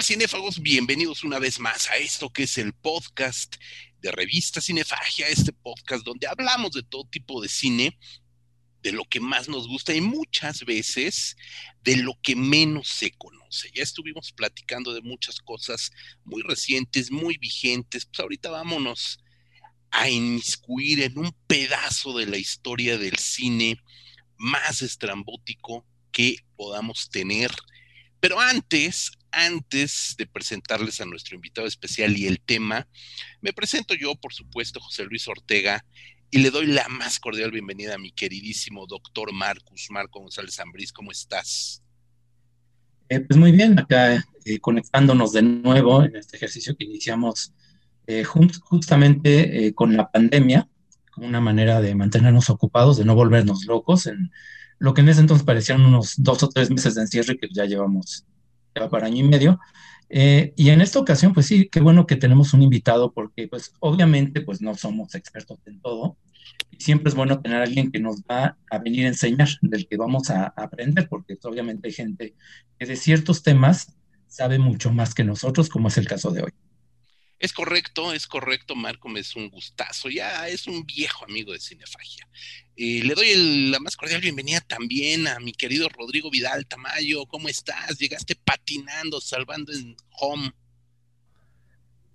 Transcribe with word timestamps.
tal, 0.00 0.06
cinéfagos? 0.06 0.62
Bienvenidos 0.62 1.24
una 1.24 1.38
vez 1.38 1.58
más 1.58 1.90
a 1.90 1.96
esto 1.96 2.32
que 2.32 2.44
es 2.44 2.56
el 2.56 2.72
podcast 2.72 3.56
de 4.00 4.10
Revista 4.10 4.60
Cinefagia, 4.62 5.26
este 5.28 5.52
podcast 5.52 6.04
donde 6.04 6.26
hablamos 6.26 6.72
de 6.72 6.82
todo 6.82 7.04
tipo 7.04 7.42
de 7.42 7.48
cine, 7.50 7.98
de 8.82 8.92
lo 8.92 9.04
que 9.04 9.20
más 9.20 9.48
nos 9.48 9.68
gusta 9.68 9.94
y 9.94 10.00
muchas 10.00 10.64
veces 10.64 11.36
de 11.82 11.96
lo 11.96 12.18
que 12.22 12.34
menos 12.34 12.88
se 12.88 13.10
conoce. 13.10 13.70
Ya 13.74 13.82
estuvimos 13.82 14.32
platicando 14.32 14.94
de 14.94 15.02
muchas 15.02 15.38
cosas 15.38 15.90
muy 16.24 16.40
recientes, 16.42 17.10
muy 17.10 17.36
vigentes, 17.36 18.06
pues 18.06 18.20
ahorita 18.20 18.48
vámonos 18.48 19.18
a 19.90 20.08
inmiscuir 20.08 21.02
en 21.02 21.18
un 21.18 21.36
pedazo 21.46 22.16
de 22.16 22.24
la 22.24 22.38
historia 22.38 22.96
del 22.96 23.18
cine 23.18 23.76
más 24.38 24.80
estrambótico 24.80 25.84
que 26.10 26.36
podamos 26.56 27.10
tener. 27.10 27.50
Pero 28.18 28.40
antes, 28.40 29.12
antes 29.32 30.14
de 30.18 30.26
presentarles 30.26 31.00
a 31.00 31.06
nuestro 31.06 31.36
invitado 31.36 31.66
especial 31.66 32.16
y 32.16 32.26
el 32.26 32.40
tema, 32.40 32.86
me 33.40 33.52
presento 33.52 33.94
yo, 33.94 34.14
por 34.14 34.32
supuesto, 34.32 34.80
José 34.80 35.04
Luis 35.04 35.26
Ortega, 35.28 35.84
y 36.30 36.38
le 36.38 36.50
doy 36.50 36.66
la 36.66 36.86
más 36.88 37.18
cordial 37.18 37.50
bienvenida 37.50 37.94
a 37.94 37.98
mi 37.98 38.12
queridísimo 38.12 38.86
doctor 38.86 39.32
Marcus, 39.32 39.88
Marco 39.90 40.20
González 40.20 40.60
Ambrís. 40.60 40.92
¿Cómo 40.92 41.10
estás? 41.10 41.82
Eh, 43.08 43.20
pues 43.20 43.36
muy 43.36 43.50
bien, 43.50 43.76
acá 43.78 44.24
eh, 44.44 44.60
conectándonos 44.60 45.32
de 45.32 45.42
nuevo 45.42 46.04
en 46.04 46.14
este 46.14 46.36
ejercicio 46.36 46.76
que 46.76 46.84
iniciamos 46.84 47.52
eh, 48.06 48.22
justamente 48.22 49.74
con 49.74 49.96
la 49.96 50.10
pandemia, 50.10 50.68
como 51.10 51.26
una 51.26 51.40
manera 51.40 51.80
de 51.80 51.96
mantenernos 51.96 52.48
ocupados, 52.48 52.96
de 52.96 53.04
no 53.04 53.16
volvernos 53.16 53.66
locos, 53.66 54.06
en 54.06 54.30
lo 54.78 54.94
que 54.94 55.00
en 55.00 55.08
ese 55.08 55.20
entonces 55.20 55.44
parecían 55.44 55.80
unos 55.80 56.14
dos 56.16 56.42
o 56.44 56.48
tres 56.48 56.70
meses 56.70 56.94
de 56.94 57.02
encierro 57.02 57.34
que 57.40 57.48
ya 57.50 57.64
llevamos 57.64 58.24
para 58.74 59.06
año 59.06 59.24
y 59.24 59.28
medio. 59.28 59.58
Eh, 60.08 60.52
y 60.56 60.70
en 60.70 60.80
esta 60.80 60.98
ocasión, 60.98 61.32
pues 61.32 61.46
sí, 61.46 61.68
qué 61.70 61.80
bueno 61.80 62.06
que 62.06 62.16
tenemos 62.16 62.52
un 62.52 62.62
invitado 62.62 63.12
porque 63.12 63.46
pues 63.46 63.72
obviamente 63.78 64.40
pues 64.40 64.60
no 64.60 64.74
somos 64.74 65.14
expertos 65.14 65.58
en 65.66 65.80
todo. 65.80 66.16
Y 66.70 66.82
siempre 66.82 67.10
es 67.10 67.14
bueno 67.14 67.40
tener 67.40 67.58
a 67.60 67.64
alguien 67.64 67.90
que 67.90 68.00
nos 68.00 68.22
va 68.22 68.56
a 68.70 68.78
venir 68.78 69.04
a 69.06 69.08
enseñar, 69.08 69.48
del 69.62 69.86
que 69.86 69.96
vamos 69.96 70.30
a, 70.30 70.52
aprender, 70.56 71.08
porque 71.08 71.36
pues, 71.36 71.44
obviamente 71.44 71.88
hay 71.88 71.94
gente 71.94 72.34
que 72.78 72.86
de 72.86 72.96
ciertos 72.96 73.42
temas 73.42 73.94
sabe 74.26 74.58
mucho 74.58 74.92
más 74.92 75.14
que 75.14 75.24
nosotros, 75.24 75.68
como 75.68 75.88
es 75.88 75.98
el 75.98 76.06
caso 76.06 76.30
de 76.30 76.42
hoy. 76.42 76.52
Es 77.40 77.54
correcto, 77.54 78.12
es 78.12 78.26
correcto, 78.26 78.76
Marco, 78.76 79.08
es 79.16 79.34
un 79.34 79.48
gustazo, 79.48 80.10
ya 80.10 80.46
es 80.46 80.66
un 80.66 80.84
viejo 80.84 81.24
amigo 81.24 81.54
de 81.54 81.58
Cinefagia. 81.58 82.28
Eh, 82.76 83.00
le 83.02 83.14
doy 83.14 83.70
la 83.70 83.80
más 83.80 83.96
cordial 83.96 84.20
bienvenida 84.20 84.60
también 84.60 85.26
a 85.26 85.40
mi 85.40 85.52
querido 85.52 85.88
Rodrigo 85.88 86.30
Vidal 86.30 86.66
Tamayo, 86.66 87.24
¿cómo 87.24 87.48
estás? 87.48 87.98
Llegaste 87.98 88.36
patinando, 88.36 89.22
salvando 89.22 89.72
en 89.72 89.96
home. 90.10 90.52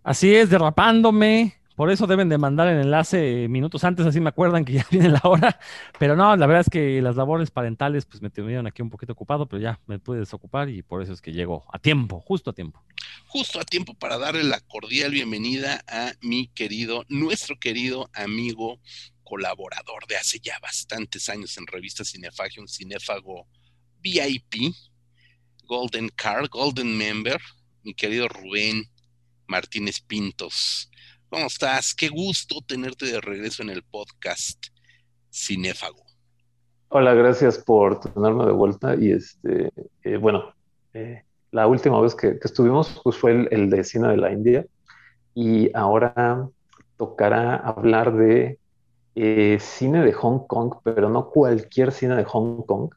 Así 0.04 0.36
es, 0.36 0.52
derrapándome, 0.52 1.60
por 1.76 1.92
eso 1.92 2.08
deben 2.08 2.30
de 2.30 2.38
mandar 2.38 2.68
el 2.70 2.80
enlace 2.80 3.48
minutos 3.50 3.84
antes, 3.84 4.06
así 4.06 4.20
me 4.20 4.30
acuerdan 4.30 4.64
que 4.64 4.74
ya 4.74 4.88
viene 4.90 5.10
la 5.10 5.22
hora. 5.24 5.60
Pero 6.00 6.16
no, 6.16 6.36
la 6.36 6.48
verdad 6.48 6.62
es 6.62 6.70
que 6.70 7.02
las 7.02 7.16
labores 7.16 7.52
parentales 7.52 8.06
pues 8.06 8.22
me 8.22 8.30
tuvieron 8.30 8.68
aquí 8.68 8.82
un 8.82 8.90
poquito 8.90 9.14
ocupado, 9.14 9.46
pero 9.48 9.62
ya 9.62 9.80
me 9.88 10.00
pude 10.00 10.20
desocupar 10.20 10.70
y 10.70 10.82
por 10.82 11.02
eso 11.02 11.14
es 11.14 11.22
que 11.22 11.34
llego 11.34 11.66
a 11.72 11.80
tiempo, 11.80 12.22
justo 12.22 12.50
a 12.50 12.54
tiempo. 12.54 12.82
Justo 13.28 13.60
a 13.60 13.66
tiempo 13.66 13.94
para 13.94 14.18
darle 14.18 14.44
la 14.44 14.62
cordial 14.62 15.12
bienvenida 15.12 15.84
a 15.88 16.14
mi 16.22 16.48
querido, 16.48 17.06
nuestro 17.10 17.60
querido 17.60 18.10
amigo 18.14 18.80
colaborador 19.24 20.08
de 20.08 20.16
hace 20.16 20.40
ya 20.40 20.58
bastantes 20.60 21.28
años 21.30 21.58
en 21.58 21.68
Revista 21.68 22.06
Cinefagia, 22.06 22.62
un 22.62 22.70
cinéfago 22.70 23.48
VIP, 24.00 24.74
Golden 25.64 26.10
Card, 26.10 26.48
Golden 26.50 26.96
Member, 26.96 27.42
mi 27.84 27.94
querido 27.94 28.28
Rubén 28.30 28.90
Martínez 29.48 30.00
Pintos. 30.00 30.90
¿Cómo 31.30 31.48
estás? 31.48 31.96
Qué 31.96 32.08
gusto 32.10 32.58
tenerte 32.66 33.08
de 33.08 33.20
regreso 33.20 33.64
en 33.64 33.72
el 33.72 33.84
podcast 33.84 34.68
Cinéfago. 35.34 36.04
Hola, 36.90 37.14
gracias 37.16 37.58
por 37.58 38.00
tenerme 38.00 38.46
de 38.46 38.52
vuelta. 38.52 38.96
Y 38.96 39.12
este, 39.12 39.72
eh, 40.04 40.18
bueno, 40.18 40.54
eh, 40.94 41.24
la 41.52 41.68
última 41.68 42.00
vez 42.00 42.14
que, 42.14 42.38
estuvimos 42.44 43.02
pues 43.04 43.18
fue 43.18 43.48
el, 43.50 43.70
de 43.72 43.84
cine 43.84 44.10
de 44.10 44.18
la 44.18 44.32
India. 44.32 44.66
Y 45.34 45.76
ahora 45.76 46.48
tocará 46.96 47.56
hablar 47.56 48.16
de 48.16 48.60
eh, 49.16 49.58
cine 49.60 50.06
de 50.06 50.14
Hong 50.14 50.46
Kong, 50.48 50.76
pero 50.84 51.10
no 51.10 51.32
cualquier 51.32 51.92
cine 51.92 52.16
de 52.16 52.24
Hong 52.24 52.62
Kong. 52.66 52.94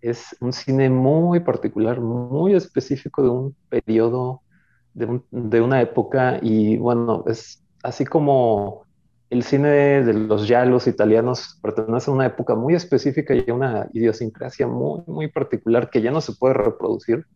Es 0.00 0.34
un 0.40 0.54
cine 0.54 0.88
muy 0.88 1.40
particular, 1.40 2.00
muy 2.00 2.54
específico 2.54 3.22
de 3.22 3.28
un 3.28 3.56
periodo, 3.68 4.40
de, 4.94 5.20
de 5.30 5.60
una 5.60 5.82
época. 5.82 6.38
Y 6.40 6.78
bueno, 6.78 7.22
es 7.26 7.62
así 7.86 8.04
como 8.04 8.84
el 9.30 9.42
cine 9.42 10.02
de 10.04 10.12
los 10.12 10.46
yalos 10.48 10.86
italianos 10.86 11.58
pertenece 11.62 12.10
a 12.10 12.14
una 12.14 12.26
época 12.26 12.54
muy 12.54 12.74
específica 12.74 13.34
y 13.34 13.48
a 13.48 13.54
una 13.54 13.88
idiosincrasia 13.92 14.66
muy, 14.66 15.02
muy 15.06 15.28
particular 15.28 15.88
que 15.88 16.02
ya 16.02 16.10
no 16.10 16.20
se 16.20 16.32
puede 16.32 16.54
reproducir, 16.54 17.26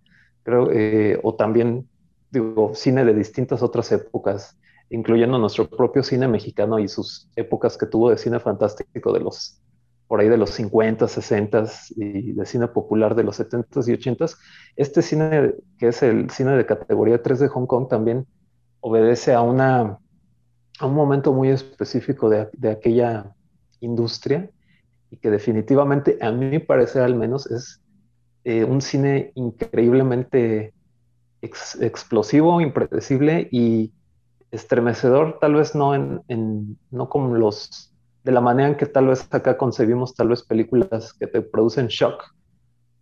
creo, 0.43 0.71
eh, 0.73 1.19
o 1.23 1.35
también, 1.35 1.89
digo, 2.31 2.73
cine 2.75 3.05
de 3.05 3.15
distintas 3.15 3.63
otras 3.63 3.91
épocas, 3.93 4.59
incluyendo 4.89 5.39
nuestro 5.39 5.69
propio 5.69 6.03
cine 6.03 6.27
mexicano 6.27 6.79
y 6.79 6.89
sus 6.89 7.29
épocas 7.37 7.79
que 7.79 7.87
tuvo 7.87 8.11
de 8.11 8.19
cine 8.19 8.41
fantástico 8.41 9.13
de 9.13 9.21
los, 9.21 9.61
por 10.09 10.21
ahí 10.21 10.29
de 10.29 10.37
los 10.37 10.51
50, 10.51 11.07
60 11.07 11.65
y 11.97 12.33
de 12.33 12.47
cine 12.47 12.67
popular 12.69 13.15
de 13.15 13.23
los 13.23 13.37
70 13.37 13.81
y 13.87 13.93
80. 13.93 14.27
Este 14.77 15.03
cine, 15.03 15.55
que 15.79 15.89
es 15.89 16.03
el 16.03 16.29
cine 16.31 16.57
de 16.57 16.67
categoría 16.67 17.23
3 17.23 17.39
de 17.39 17.49
Hong 17.49 17.67
Kong, 17.67 17.89
también 17.89 18.27
obedece 18.81 19.35
a 19.35 19.43
una 19.43 19.99
a 20.81 20.87
un 20.87 20.95
momento 20.95 21.33
muy 21.33 21.51
específico 21.51 22.31
de, 22.31 22.71
aquella 22.71 23.35
industria 23.81 24.51
y 25.11 25.17
que 25.19 25.31
definitivamente, 25.31 26.19
a 26.21 26.31
mi 26.33 26.59
parecer 26.59 27.03
al 27.03 27.15
menos, 27.15 27.47
es 27.51 27.81
eh, 28.45 28.65
un 28.65 28.81
cine 28.81 29.33
increíblemente 29.35 30.73
explosivo, 31.43 32.61
impredecible 32.61 33.49
y 33.51 33.93
estremecedor, 34.51 35.39
tal 35.41 35.55
vez 35.55 35.75
no 35.75 35.95
en, 35.95 36.79
no 36.91 37.09
como 37.09 37.35
los 37.35 37.93
de 38.25 38.33
la 38.33 38.41
manera 38.41 38.71
en 38.71 38.77
que 38.77 38.87
tal 38.87 39.09
vez 39.09 39.27
acá 39.31 39.57
concebimos 39.57 40.15
tal 40.15 40.29
vez 40.29 40.43
películas 40.43 41.13
que 41.15 41.27
te 41.27 41.41
producen 41.41 41.89
shock. 41.89 42.23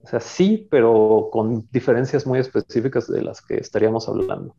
O 0.00 0.06
sea, 0.06 0.20
sí, 0.20 0.68
pero 0.70 1.28
con 1.32 1.66
diferencias 1.72 2.26
muy 2.26 2.38
específicas 2.38 3.08
de 3.08 3.22
las 3.22 3.40
que 3.42 3.56
estaríamos 3.56 4.08
hablando. 4.08 4.54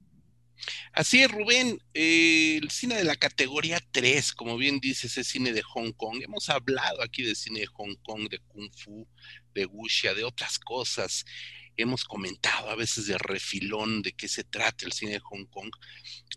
Así 0.94 1.22
es, 1.22 1.32
Rubén, 1.32 1.82
eh, 1.94 2.60
el 2.62 2.72
cine 2.72 2.96
de 2.96 3.04
la 3.04 3.16
categoría 3.16 3.80
3, 3.92 4.34
como 4.34 4.58
bien 4.58 4.80
dices, 4.80 5.18
es 5.18 5.28
cine 5.28 5.54
de 5.54 5.62
Hong 5.62 5.92
Kong. 5.94 6.22
Hemos 6.24 6.50
hablado 6.50 7.02
aquí 7.04 7.24
de 7.24 7.36
cine 7.36 7.62
de 7.62 7.68
Hong 7.68 7.96
Kong, 8.04 8.28
de 8.30 8.40
Kung 8.40 8.70
Fu, 8.76 9.08
de 9.54 9.66
Wuxia, 9.66 10.14
de 10.14 10.24
otras 10.24 10.58
cosas. 10.58 11.26
Hemos 11.78 12.04
comentado 12.04 12.70
a 12.70 12.76
veces 12.76 13.06
de 13.06 13.18
refilón 13.18 14.02
de 14.02 14.14
qué 14.14 14.28
se 14.28 14.44
trata 14.44 14.86
el 14.86 14.92
cine 14.92 15.14
de 15.14 15.20
Hong 15.20 15.46
Kong, 15.46 15.70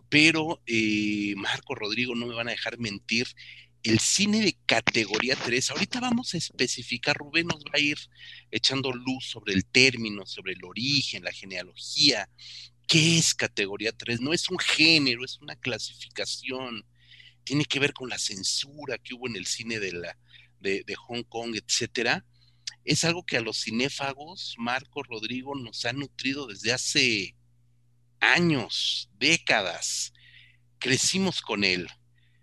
pero 0.09 0.63
eh, 0.67 1.34
Marco 1.37 1.75
Rodrigo 1.75 2.15
no 2.15 2.27
me 2.27 2.34
van 2.34 2.49
a 2.49 2.53
dejar 2.53 2.79
mentir. 2.79 3.27
El 3.83 3.99
cine 3.99 4.43
de 4.43 4.57
categoría 4.65 5.34
3, 5.34 5.71
ahorita 5.71 5.99
vamos 5.99 6.34
a 6.34 6.39
especificar, 6.39 7.17
Rubén 7.17 7.49
nos 7.49 7.65
va 7.65 7.73
a 7.75 7.81
ir 7.81 7.99
echando 8.53 8.93
luz 8.93 9.25
sobre 9.27 9.55
el 9.55 9.65
término, 9.65 10.25
sobre 10.25 10.53
el 10.53 10.65
origen, 10.65 11.25
la 11.25 11.33
genealogía, 11.33 12.29
¿Qué 12.92 13.16
es 13.16 13.34
categoría 13.34 13.91
3? 13.91 14.20
No 14.20 14.34
es 14.34 14.50
un 14.50 14.58
género, 14.58 15.25
es 15.25 15.41
una 15.41 15.56
clasificación. 15.56 16.84
Tiene 17.42 17.64
que 17.64 17.78
ver 17.78 17.94
con 17.94 18.10
la 18.10 18.19
censura 18.19 18.98
que 18.98 19.15
hubo 19.15 19.27
en 19.27 19.36
el 19.36 19.47
cine 19.47 19.80
de, 19.80 19.92
la, 19.92 20.18
de, 20.60 20.84
Hong 21.06 21.22
Kong, 21.22 21.56
etcétera. 21.56 22.27
Es 22.84 23.04
algo 23.04 23.24
que 23.24 23.39
a 23.39 23.41
los 23.41 23.62
cinéfagos, 23.62 24.56
Marco 24.59 25.03
Rodrigo, 25.03 25.54
nos 25.54 25.86
ha 25.86 25.94
nutrido 25.94 26.47
desde 26.47 26.74
hace 26.74 27.34
años, 28.21 29.09
décadas. 29.18 30.12
Crecimos 30.78 31.41
con 31.41 31.65
él. 31.65 31.88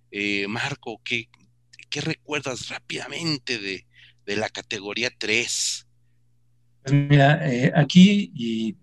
Eh, 0.10 0.48
Marco, 0.48 1.00
¿qué, 1.04 1.30
¿qué, 1.92 2.02
recuerdas 2.02 2.70
rápidamente 2.70 3.60
de, 3.60 3.86
de, 4.26 4.36
la 4.36 4.50
categoría 4.50 5.12
3? 5.16 5.88
Pues 6.82 6.94
mira, 6.96 7.48
eh, 7.48 7.72
aquí 7.76 8.32
y 8.34 8.76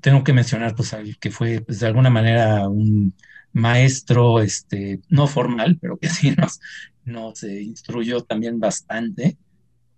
tengo 0.00 0.24
que 0.24 0.32
mencionar, 0.32 0.74
pues, 0.74 0.94
que 1.20 1.30
fue, 1.30 1.60
pues, 1.60 1.80
de 1.80 1.86
alguna 1.86 2.10
manera 2.10 2.68
un 2.68 3.14
maestro, 3.52 4.40
este, 4.40 5.00
no 5.08 5.26
formal, 5.26 5.78
pero 5.80 5.96
que 5.98 6.08
sí 6.08 6.32
nos, 6.36 6.60
nos 7.04 7.42
instruyó 7.42 8.22
también 8.22 8.60
bastante, 8.60 9.38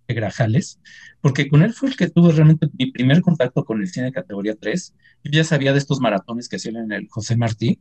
Grajales, 0.07 0.79
porque 1.21 1.47
con 1.47 1.61
él 1.61 1.73
fue 1.73 1.89
el 1.89 1.95
que 1.95 2.09
tuvo 2.09 2.31
realmente 2.31 2.67
mi 2.77 2.91
primer 2.91 3.21
contacto 3.21 3.63
con 3.63 3.79
el 3.79 3.87
cine 3.87 4.07
de 4.07 4.11
categoría 4.11 4.55
3. 4.55 4.95
Yo 5.23 5.31
ya 5.31 5.43
sabía 5.43 5.71
de 5.71 5.77
estos 5.77 5.99
maratones 5.99 6.49
que 6.49 6.55
hacían 6.55 6.77
en 6.77 6.91
el 6.91 7.07
José 7.09 7.37
Martí. 7.37 7.79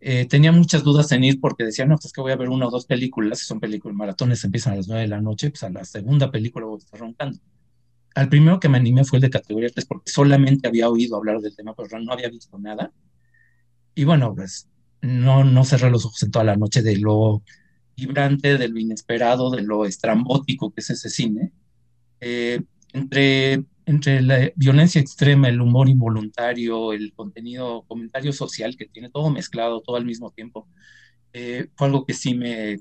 Eh, 0.00 0.26
tenía 0.26 0.52
muchas 0.52 0.84
dudas 0.84 1.10
en 1.10 1.24
ir 1.24 1.40
porque 1.40 1.64
decía, 1.64 1.86
no, 1.86 1.96
pues 1.96 2.06
es 2.06 2.12
que 2.12 2.20
voy 2.20 2.30
a 2.30 2.36
ver 2.36 2.50
una 2.50 2.68
o 2.68 2.70
dos 2.70 2.86
películas, 2.86 3.40
son 3.40 3.58
películas, 3.58 3.96
maratones 3.96 4.44
empiezan 4.44 4.74
a 4.74 4.76
las 4.76 4.88
nueve 4.88 5.02
de 5.02 5.08
la 5.08 5.20
noche, 5.20 5.50
pues 5.50 5.62
a 5.64 5.70
la 5.70 5.84
segunda 5.84 6.30
película 6.30 6.66
voy 6.66 6.76
a 6.76 6.84
estar 6.84 7.00
roncando 7.00 7.38
al 8.16 8.30
primero 8.30 8.58
que 8.58 8.70
me 8.70 8.78
animé 8.78 9.04
fue 9.04 9.18
el 9.18 9.22
de 9.22 9.30
categoría 9.30 9.68
3 9.68 9.84
porque 9.84 10.10
solamente 10.10 10.66
había 10.66 10.88
oído 10.88 11.16
hablar 11.16 11.40
del 11.40 11.54
tema, 11.54 11.74
pero 11.76 12.00
no 12.00 12.12
había 12.12 12.30
visto 12.30 12.58
nada. 12.58 12.90
Y 13.94 14.04
bueno, 14.04 14.34
pues 14.34 14.68
no, 15.02 15.44
no 15.44 15.64
cerré 15.64 15.90
los 15.90 16.06
ojos 16.06 16.22
en 16.22 16.30
toda 16.30 16.46
la 16.46 16.56
noche 16.56 16.80
de 16.80 16.96
lo 16.96 17.42
vibrante, 17.94 18.56
de 18.56 18.68
lo 18.68 18.78
inesperado, 18.78 19.50
de 19.50 19.60
lo 19.60 19.84
estrambótico 19.84 20.72
que 20.72 20.80
es 20.80 20.88
ese 20.88 21.10
cine. 21.10 21.52
Eh, 22.20 22.62
entre, 22.94 23.64
entre 23.84 24.22
la 24.22 24.50
violencia 24.56 24.98
extrema, 24.98 25.50
el 25.50 25.60
humor 25.60 25.90
involuntario, 25.90 26.94
el 26.94 27.12
contenido, 27.12 27.84
comentario 27.86 28.32
social 28.32 28.78
que 28.78 28.86
tiene 28.86 29.10
todo 29.10 29.28
mezclado, 29.28 29.82
todo 29.82 29.96
al 29.96 30.06
mismo 30.06 30.30
tiempo, 30.30 30.66
eh, 31.34 31.68
fue 31.76 31.88
algo 31.88 32.06
que 32.06 32.14
sí 32.14 32.34
me, 32.34 32.80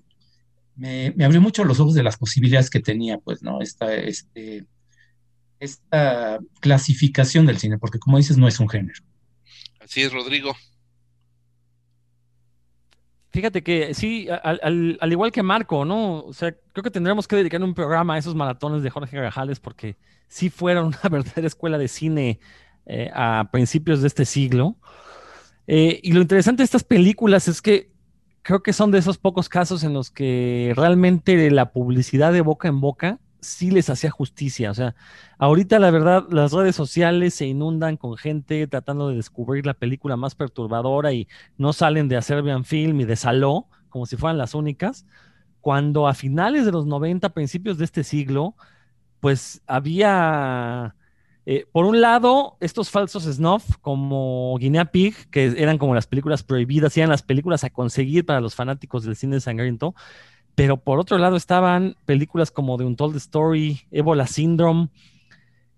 me, 0.77 1.13
me, 1.13 1.25
abrió 1.25 1.41
mucho 1.41 1.65
los 1.65 1.81
ojos 1.81 1.93
de 1.93 2.03
las 2.03 2.15
posibilidades 2.15 2.69
que 2.69 2.79
tenía, 2.79 3.17
pues, 3.17 3.43
¿no? 3.43 3.59
Esta, 3.59 3.93
este, 3.93 4.65
esta 5.59 6.39
clasificación 6.59 7.45
del 7.45 7.57
cine, 7.57 7.77
porque 7.77 7.99
como 7.99 8.17
dices, 8.17 8.37
no 8.37 8.47
es 8.47 8.59
un 8.59 8.69
género. 8.69 9.01
Así 9.79 10.01
es, 10.01 10.11
Rodrigo. 10.11 10.55
Fíjate 13.31 13.63
que 13.63 13.93
sí, 13.93 14.29
al, 14.29 14.97
al, 15.01 15.11
igual 15.11 15.31
que 15.31 15.43
Marco, 15.43 15.83
¿no? 15.83 16.21
O 16.21 16.33
sea, 16.33 16.55
creo 16.71 16.83
que 16.83 16.89
tendremos 16.89 17.27
que 17.27 17.35
dedicar 17.35 17.61
un 17.61 17.73
programa 17.73 18.15
a 18.15 18.17
esos 18.17 18.33
maratones 18.33 18.81
de 18.81 18.89
Jorge 18.89 19.19
Gajales 19.19 19.59
porque 19.59 19.97
sí 20.27 20.49
fueron 20.49 20.85
una 21.03 21.09
verdadera 21.09 21.47
escuela 21.47 21.77
de 21.77 21.89
cine 21.89 22.39
eh, 22.85 23.11
a 23.13 23.49
principios 23.51 24.01
de 24.01 24.07
este 24.07 24.23
siglo. 24.23 24.77
Eh, 25.67 25.99
y 26.01 26.13
lo 26.13 26.21
interesante 26.21 26.61
de 26.61 26.65
estas 26.65 26.83
películas 26.83 27.47
es 27.47 27.61
que 27.61 27.91
creo 28.41 28.63
que 28.63 28.71
son 28.73 28.91
de 28.91 28.99
esos 28.99 29.17
pocos 29.17 29.49
casos 29.49 29.83
en 29.83 29.93
los 29.93 30.11
que 30.11 30.71
realmente 30.75 31.49
la 31.51 31.71
publicidad 31.73 32.31
de 32.31 32.41
boca 32.41 32.67
en 32.67 32.79
boca 32.79 33.19
sí 33.45 33.71
les 33.71 33.89
hacía 33.89 34.11
justicia. 34.11 34.71
O 34.71 34.73
sea, 34.73 34.95
ahorita 35.37 35.79
la 35.79 35.91
verdad, 35.91 36.25
las 36.29 36.51
redes 36.51 36.75
sociales 36.75 37.33
se 37.33 37.45
inundan 37.45 37.97
con 37.97 38.17
gente 38.17 38.67
tratando 38.67 39.09
de 39.09 39.15
descubrir 39.15 39.65
la 39.65 39.73
película 39.73 40.17
más 40.17 40.35
perturbadora 40.35 41.13
y 41.13 41.27
no 41.57 41.73
salen 41.73 42.07
de 42.09 42.21
Serbian 42.21 42.65
Film 42.65 43.01
y 43.01 43.05
de 43.05 43.15
Saló 43.15 43.67
como 43.89 44.05
si 44.05 44.17
fueran 44.17 44.37
las 44.37 44.55
únicas. 44.55 45.05
Cuando 45.61 46.07
a 46.07 46.13
finales 46.13 46.65
de 46.65 46.73
los 46.73 46.85
90, 46.85 47.29
principios 47.29 47.77
de 47.77 47.85
este 47.85 48.03
siglo, 48.03 48.55
pues 49.21 49.61
había, 49.67 50.95
eh, 51.45 51.65
por 51.71 51.85
un 51.85 52.01
lado, 52.01 52.57
estos 52.59 52.89
falsos 52.89 53.23
snuff 53.23 53.77
como 53.79 54.57
Guinea 54.59 54.85
Pig, 54.85 55.15
que 55.31 55.55
eran 55.57 55.77
como 55.77 55.95
las 55.95 56.07
películas 56.07 56.43
prohibidas, 56.43 56.97
eran 56.97 57.09
las 57.09 57.23
películas 57.23 57.63
a 57.63 57.69
conseguir 57.69 58.25
para 58.25 58.41
los 58.41 58.53
fanáticos 58.53 59.05
del 59.05 59.15
cine 59.15 59.39
sangriento 59.39 59.95
pero 60.55 60.77
por 60.77 60.99
otro 60.99 61.17
lado 61.17 61.35
estaban 61.35 61.95
películas 62.05 62.49
como 62.49 62.77
The 62.77 62.85
Untold 62.85 63.17
Story, 63.17 63.81
Ebola 63.91 64.25
Syndrome, 64.25 64.89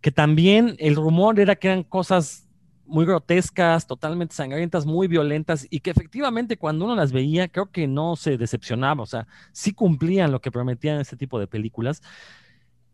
que 0.01 0.11
también 0.11 0.75
el 0.79 0.95
rumor 0.95 1.39
era 1.39 1.55
que 1.55 1.67
eran 1.67 1.83
cosas 1.83 2.47
muy 2.85 3.05
grotescas, 3.05 3.85
totalmente 3.85 4.33
sangrientas, 4.33 4.85
muy 4.85 5.07
violentas 5.07 5.67
y 5.69 5.81
que 5.81 5.89
efectivamente 5.89 6.57
cuando 6.57 6.85
uno 6.85 6.95
las 6.95 7.11
veía 7.11 7.49
creo 7.49 7.69
que 7.71 7.87
no 7.87 8.15
se 8.15 8.37
decepcionaba, 8.37 9.03
o 9.03 9.05
sea, 9.05 9.27
sí 9.51 9.73
cumplían 9.73 10.31
lo 10.31 10.39
que 10.39 10.51
prometían 10.51 10.99
este 10.99 11.17
tipo 11.17 11.39
de 11.39 11.47
películas. 11.47 12.01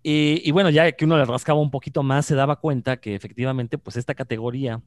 Y, 0.05 0.51
bueno, 0.51 0.69
ya 0.69 0.91
que 0.91 1.05
uno 1.05 1.17
le 1.17 1.23
rascaba 1.23 1.61
un 1.61 1.71
poquito 1.71 2.03
más, 2.03 2.25
se 2.25 2.35
daba 2.35 2.57
cuenta 2.57 2.97
que 2.97 3.15
efectivamente 3.15 3.77
pues 3.77 3.95
esta 3.95 4.13
categoría 4.13 4.81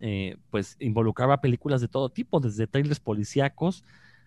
eh, 0.00 0.36
pues 0.50 0.76
involucraba 0.78 1.40
películas 1.40 1.80
de 1.80 1.88
todo 1.88 2.10
tipo, 2.10 2.38
desde 2.38 2.66
trailers 2.66 3.00
policíacos, 3.00 3.82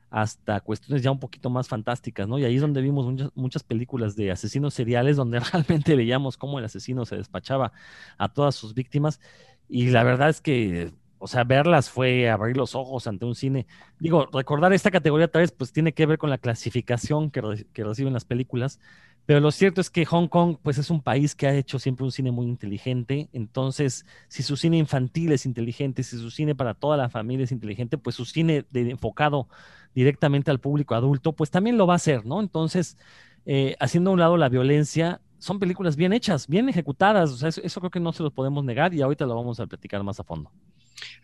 hasta 0.09 0.59
cuestiones 0.61 1.03
ya 1.03 1.11
un 1.11 1.19
poquito 1.19 1.49
más 1.49 1.67
fantásticas, 1.67 2.27
¿no? 2.27 2.39
Y 2.39 2.45
ahí 2.45 2.55
es 2.55 2.61
donde 2.61 2.81
vimos 2.81 3.05
muchas, 3.05 3.31
muchas 3.35 3.63
películas 3.63 4.15
de 4.15 4.31
asesinos 4.31 4.73
seriales 4.73 5.17
donde 5.17 5.39
realmente 5.53 5.95
veíamos 5.95 6.37
cómo 6.37 6.59
el 6.59 6.65
asesino 6.65 7.05
se 7.05 7.15
despachaba 7.15 7.71
a 8.17 8.29
todas 8.29 8.55
sus 8.55 8.73
víctimas. 8.73 9.19
Y 9.67 9.91
la 9.91 10.03
verdad 10.03 10.29
es 10.29 10.41
que, 10.41 10.91
o 11.19 11.27
sea, 11.27 11.43
verlas 11.43 11.89
fue 11.89 12.29
abrir 12.29 12.57
los 12.57 12.73
ojos 12.75 13.05
ante 13.05 13.25
un 13.25 13.35
cine. 13.35 13.67
Digo, 13.99 14.27
recordar 14.33 14.73
esta 14.73 14.89
categoría 14.89 15.27
tal 15.27 15.41
vez 15.41 15.51
pues 15.51 15.71
tiene 15.71 15.93
que 15.93 16.05
ver 16.05 16.17
con 16.17 16.29
la 16.29 16.39
clasificación 16.39 17.29
que, 17.29 17.41
reciben 17.83 18.13
las 18.13 18.25
películas, 18.25 18.79
pero 19.27 19.41
lo 19.41 19.51
cierto 19.51 19.79
es 19.79 19.91
que 19.91 20.05
Hong 20.05 20.27
Kong, 20.27 20.57
pues 20.63 20.79
es 20.79 20.89
un 20.89 21.03
país 21.03 21.35
que 21.35 21.45
ha 21.45 21.53
hecho 21.53 21.77
siempre 21.77 22.03
un 22.03 22.11
cine 22.11 22.31
muy 22.31 22.47
inteligente. 22.47 23.29
Entonces, 23.31 24.07
si 24.27 24.41
su 24.41 24.57
cine 24.57 24.77
infantil 24.77 25.31
es 25.33 25.45
inteligente, 25.45 26.01
si 26.01 26.17
su 26.17 26.31
cine 26.31 26.55
para 26.55 26.73
toda 26.73 26.97
la 26.97 27.09
familia 27.09 27.43
es 27.43 27.51
inteligente, 27.51 27.99
pues 27.99 28.15
su 28.15 28.25
cine 28.25 28.65
de, 28.71 28.89
enfocado 28.89 29.47
directamente 29.95 30.51
al 30.51 30.59
público 30.59 30.95
adulto, 30.95 31.33
pues 31.33 31.49
también 31.51 31.77
lo 31.77 31.87
va 31.87 31.93
a 31.93 31.97
hacer, 31.97 32.25
¿no? 32.25 32.39
Entonces, 32.39 32.97
eh, 33.45 33.75
haciendo 33.79 34.09
a 34.09 34.13
un 34.13 34.19
lado 34.19 34.37
la 34.37 34.49
violencia, 34.49 35.21
son 35.39 35.59
películas 35.59 35.95
bien 35.95 36.13
hechas, 36.13 36.47
bien 36.47 36.69
ejecutadas. 36.69 37.31
O 37.31 37.37
sea, 37.37 37.49
eso, 37.49 37.79
creo 37.79 37.91
que 37.91 37.99
no 37.99 38.13
se 38.13 38.23
los 38.23 38.33
podemos 38.33 38.63
negar 38.63 38.93
y 38.93 39.01
ahorita 39.01 39.25
lo 39.25 39.35
vamos 39.35 39.59
a 39.59 39.67
platicar 39.67 40.03
más 40.03 40.19
a 40.19 40.23
fondo. 40.23 40.51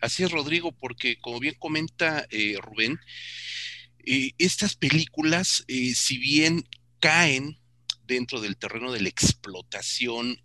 Así 0.00 0.24
es, 0.24 0.30
Rodrigo, 0.30 0.72
porque 0.72 1.18
como 1.20 1.38
bien 1.38 1.54
comenta 1.58 2.26
eh, 2.30 2.56
Rubén, 2.60 2.98
eh, 4.04 4.30
estas 4.38 4.74
películas, 4.74 5.64
si 5.66 6.18
bien 6.18 6.64
caen 6.98 7.58
dentro 8.06 8.40
del 8.40 8.56
terreno 8.56 8.92
de 8.92 9.00
la 9.00 9.08
explotación, 9.08 10.40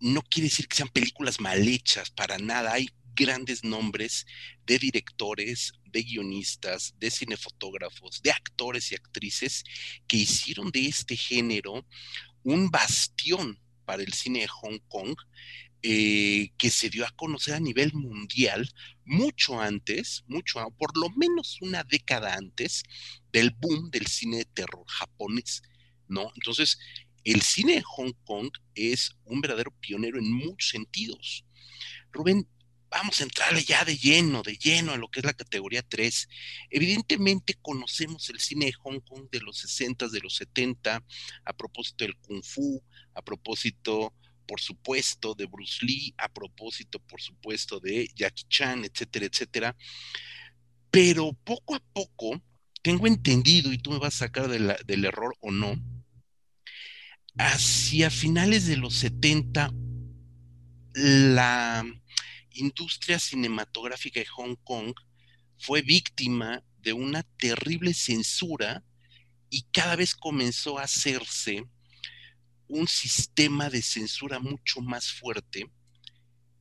no 0.00 0.22
quiere 0.22 0.48
decir 0.48 0.68
que 0.68 0.76
sean 0.76 0.88
películas 0.88 1.40
mal 1.40 1.66
hechas, 1.66 2.10
para 2.10 2.38
nada. 2.38 2.72
Hay 2.72 2.88
grandes 3.18 3.64
nombres 3.64 4.26
de 4.64 4.78
directores, 4.78 5.72
de 5.84 6.02
guionistas, 6.02 6.94
de 6.98 7.10
cinefotógrafos, 7.10 8.22
de 8.22 8.30
actores 8.30 8.92
y 8.92 8.94
actrices 8.94 9.64
que 10.06 10.18
hicieron 10.18 10.70
de 10.70 10.86
este 10.86 11.16
género 11.16 11.84
un 12.44 12.70
bastión 12.70 13.60
para 13.84 14.02
el 14.02 14.12
cine 14.12 14.40
de 14.40 14.48
Hong 14.48 14.78
Kong 14.88 15.16
eh, 15.82 16.50
que 16.58 16.70
se 16.70 16.90
dio 16.90 17.06
a 17.06 17.10
conocer 17.10 17.54
a 17.54 17.60
nivel 17.60 17.92
mundial 17.92 18.68
mucho 19.04 19.60
antes, 19.60 20.24
mucho, 20.26 20.60
por 20.76 20.96
lo 20.96 21.08
menos 21.10 21.58
una 21.60 21.84
década 21.84 22.34
antes 22.34 22.82
del 23.32 23.50
boom 23.50 23.90
del 23.90 24.06
cine 24.06 24.38
de 24.38 24.44
terror 24.44 24.84
japonés. 24.86 25.62
¿no? 26.08 26.30
Entonces, 26.34 26.78
el 27.24 27.42
cine 27.42 27.74
de 27.74 27.82
Hong 27.82 28.12
Kong 28.24 28.50
es 28.74 29.12
un 29.24 29.40
verdadero 29.40 29.72
pionero 29.80 30.18
en 30.18 30.32
muchos 30.32 30.70
sentidos. 30.70 31.44
Rubén, 32.12 32.48
vamos 32.90 33.20
a 33.20 33.24
entrarle 33.24 33.62
ya 33.62 33.84
de 33.84 33.96
lleno, 33.96 34.42
de 34.42 34.56
lleno 34.56 34.92
a 34.92 34.96
lo 34.96 35.08
que 35.08 35.20
es 35.20 35.26
la 35.26 35.34
categoría 35.34 35.82
3. 35.82 36.28
Evidentemente 36.70 37.54
conocemos 37.60 38.28
el 38.30 38.40
cine 38.40 38.66
de 38.66 38.72
Hong 38.72 39.00
Kong 39.00 39.28
de 39.30 39.40
los 39.40 39.58
60, 39.58 40.08
de 40.08 40.20
los 40.20 40.36
70, 40.36 41.04
a 41.44 41.52
propósito 41.52 42.04
del 42.04 42.16
kung 42.16 42.42
fu, 42.42 42.82
a 43.14 43.22
propósito, 43.22 44.14
por 44.46 44.60
supuesto, 44.60 45.34
de 45.34 45.46
Bruce 45.46 45.84
Lee, 45.84 46.14
a 46.16 46.28
propósito, 46.28 46.98
por 47.00 47.20
supuesto, 47.20 47.80
de 47.80 48.08
Jackie 48.14 48.46
Chan, 48.48 48.84
etcétera, 48.84 49.26
etcétera. 49.26 49.76
Pero 50.90 51.34
poco 51.44 51.74
a 51.74 51.82
poco, 51.92 52.42
tengo 52.82 53.06
entendido, 53.06 53.72
y 53.72 53.78
tú 53.78 53.90
me 53.90 53.98
vas 53.98 54.14
a 54.14 54.26
sacar 54.26 54.48
del 54.48 55.04
error 55.04 55.36
o 55.40 55.50
no, 55.50 55.76
hacia 57.36 58.08
finales 58.10 58.66
de 58.66 58.78
los 58.78 58.94
70, 58.94 59.70
la 60.94 61.84
industria 62.60 63.18
cinematográfica 63.18 64.20
de 64.20 64.26
Hong 64.26 64.56
Kong 64.64 64.94
fue 65.58 65.82
víctima 65.82 66.62
de 66.78 66.92
una 66.92 67.22
terrible 67.22 67.94
censura 67.94 68.84
y 69.50 69.62
cada 69.72 69.96
vez 69.96 70.14
comenzó 70.14 70.78
a 70.78 70.84
hacerse 70.84 71.64
un 72.68 72.86
sistema 72.86 73.70
de 73.70 73.82
censura 73.82 74.38
mucho 74.38 74.80
más 74.80 75.10
fuerte, 75.10 75.70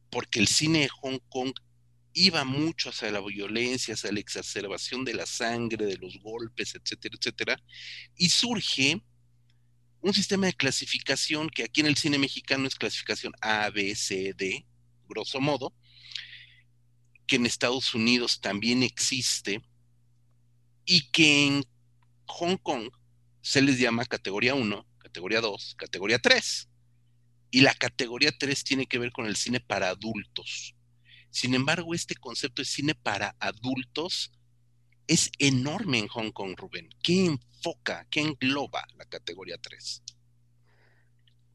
porque 0.10 0.39
el 0.39 0.48
cine 0.48 0.80
de 0.80 0.89
Hong 0.89 1.20
Kong 1.30 1.54
iba 2.13 2.44
mucho 2.46 2.89
hacia 2.89 3.12
la 3.12 3.22
violencia, 3.22 3.94
hacia 3.94 4.12
la 4.12 4.20
exacerbación 4.20 5.06
de 5.06 5.13
la 5.13 5.25
sangre, 5.25 5.86
de 5.86 5.98
los 5.98 6.18
golpes, 6.20 6.74
etcétera, 6.75 7.16
etcétera, 7.20 7.63
y 8.16 8.30
surge 8.30 9.04
un 10.01 10.13
sistema 10.13 10.48
de 10.48 10.54
clasificación 10.54 11.50
que 11.50 11.63
aquí 11.63 11.82
en 11.82 11.88
el 11.88 11.98
cine 11.98 12.18
mexicano 12.18 12.68
es 12.68 12.75
clasificación 12.75 13.34
A, 13.42 13.70
B, 13.70 13.94
C, 13.96 14.34
D, 14.36 14.66
grosso 15.08 15.39
modo, 15.39 15.74
que 17.27 17.36
en 17.36 17.46
Estados 17.46 17.93
Unidos 17.93 18.39
también 18.41 18.84
existe 18.84 19.62
y 20.86 21.10
que 21.12 21.46
en 21.46 21.65
Hong 22.25 22.57
Kong 22.57 22.89
se 23.41 23.62
les 23.62 23.77
llama 23.79 24.05
categoría 24.05 24.55
1, 24.55 24.86
categoría 24.98 25.41
2, 25.41 25.75
categoría 25.77 26.19
3. 26.19 26.69
Y 27.51 27.62
la 27.62 27.74
categoría 27.74 28.31
3 28.38 28.63
tiene 28.63 28.88
que 28.88 29.00
ver 29.00 29.12
con 29.12 29.25
el 29.25 29.36
cine 29.36 29.60
para 29.60 29.89
adultos. 29.89 30.75
Sin 31.29 31.53
embargo, 31.53 31.93
este 31.93 32.15
concepto 32.15 32.62
de 32.62 32.65
cine 32.65 32.96
para 32.96 33.36
adultos 33.39 34.31
es 35.07 35.31
enorme 35.39 36.00
en 36.00 36.07
Hong 36.07 36.31
Kong, 36.31 36.55
Rubén. 36.57 36.89
¿Qué 37.01 37.25
enfoca, 37.25 38.05
qué 38.10 38.22
engloba 38.22 38.86
la 38.98 39.05
categoría 39.05 39.57
3? 39.57 40.03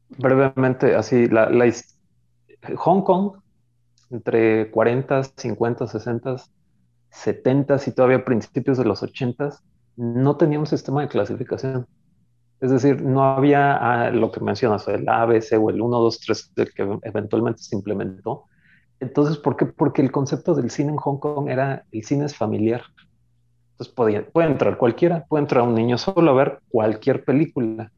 Brevemente, 0.09 0.95
así, 0.95 1.27
la, 1.27 1.49
Hong 2.77 3.03
Kong, 3.03 3.42
entre 4.13 4.71
40, 4.71 5.23
50, 5.23 5.87
60, 5.87 6.35
70 7.09 7.77
y 7.85 7.91
todavía 7.91 8.23
principios 8.23 8.77
de 8.77 8.85
los 8.85 9.03
80, 9.03 9.49
no 9.95 10.37
tenía 10.37 10.59
un 10.59 10.67
sistema 10.67 11.01
de 11.01 11.07
clasificación. 11.07 11.87
Es 12.61 12.71
decir, 12.71 13.01
no 13.01 13.23
había 13.23 13.75
ah, 13.75 14.09
lo 14.11 14.31
que 14.31 14.39
mencionas, 14.39 14.87
el 14.87 15.09
ABC 15.09 15.59
o 15.59 15.69
el 15.69 15.81
1, 15.81 15.99
2, 15.99 16.19
3 16.19 16.51
que 16.73 16.99
eventualmente 17.03 17.61
se 17.61 17.75
implementó. 17.75 18.45
Entonces, 18.99 19.37
¿por 19.37 19.57
qué? 19.57 19.65
Porque 19.65 20.01
el 20.01 20.11
concepto 20.11 20.55
del 20.55 20.69
cine 20.69 20.91
en 20.91 20.97
Hong 20.97 21.17
Kong 21.17 21.49
era 21.49 21.85
el 21.91 22.03
cine 22.03 22.25
es 22.25 22.35
familiar. 22.35 22.83
Entonces 23.71 23.93
podía, 23.93 24.25
puede 24.25 24.47
entrar 24.47 24.77
cualquiera, 24.77 25.25
puede 25.27 25.41
entrar 25.43 25.63
un 25.63 25.75
niño 25.75 25.97
solo 25.97 26.31
a 26.31 26.35
ver 26.35 26.59
cualquier 26.69 27.25
película, 27.25 27.91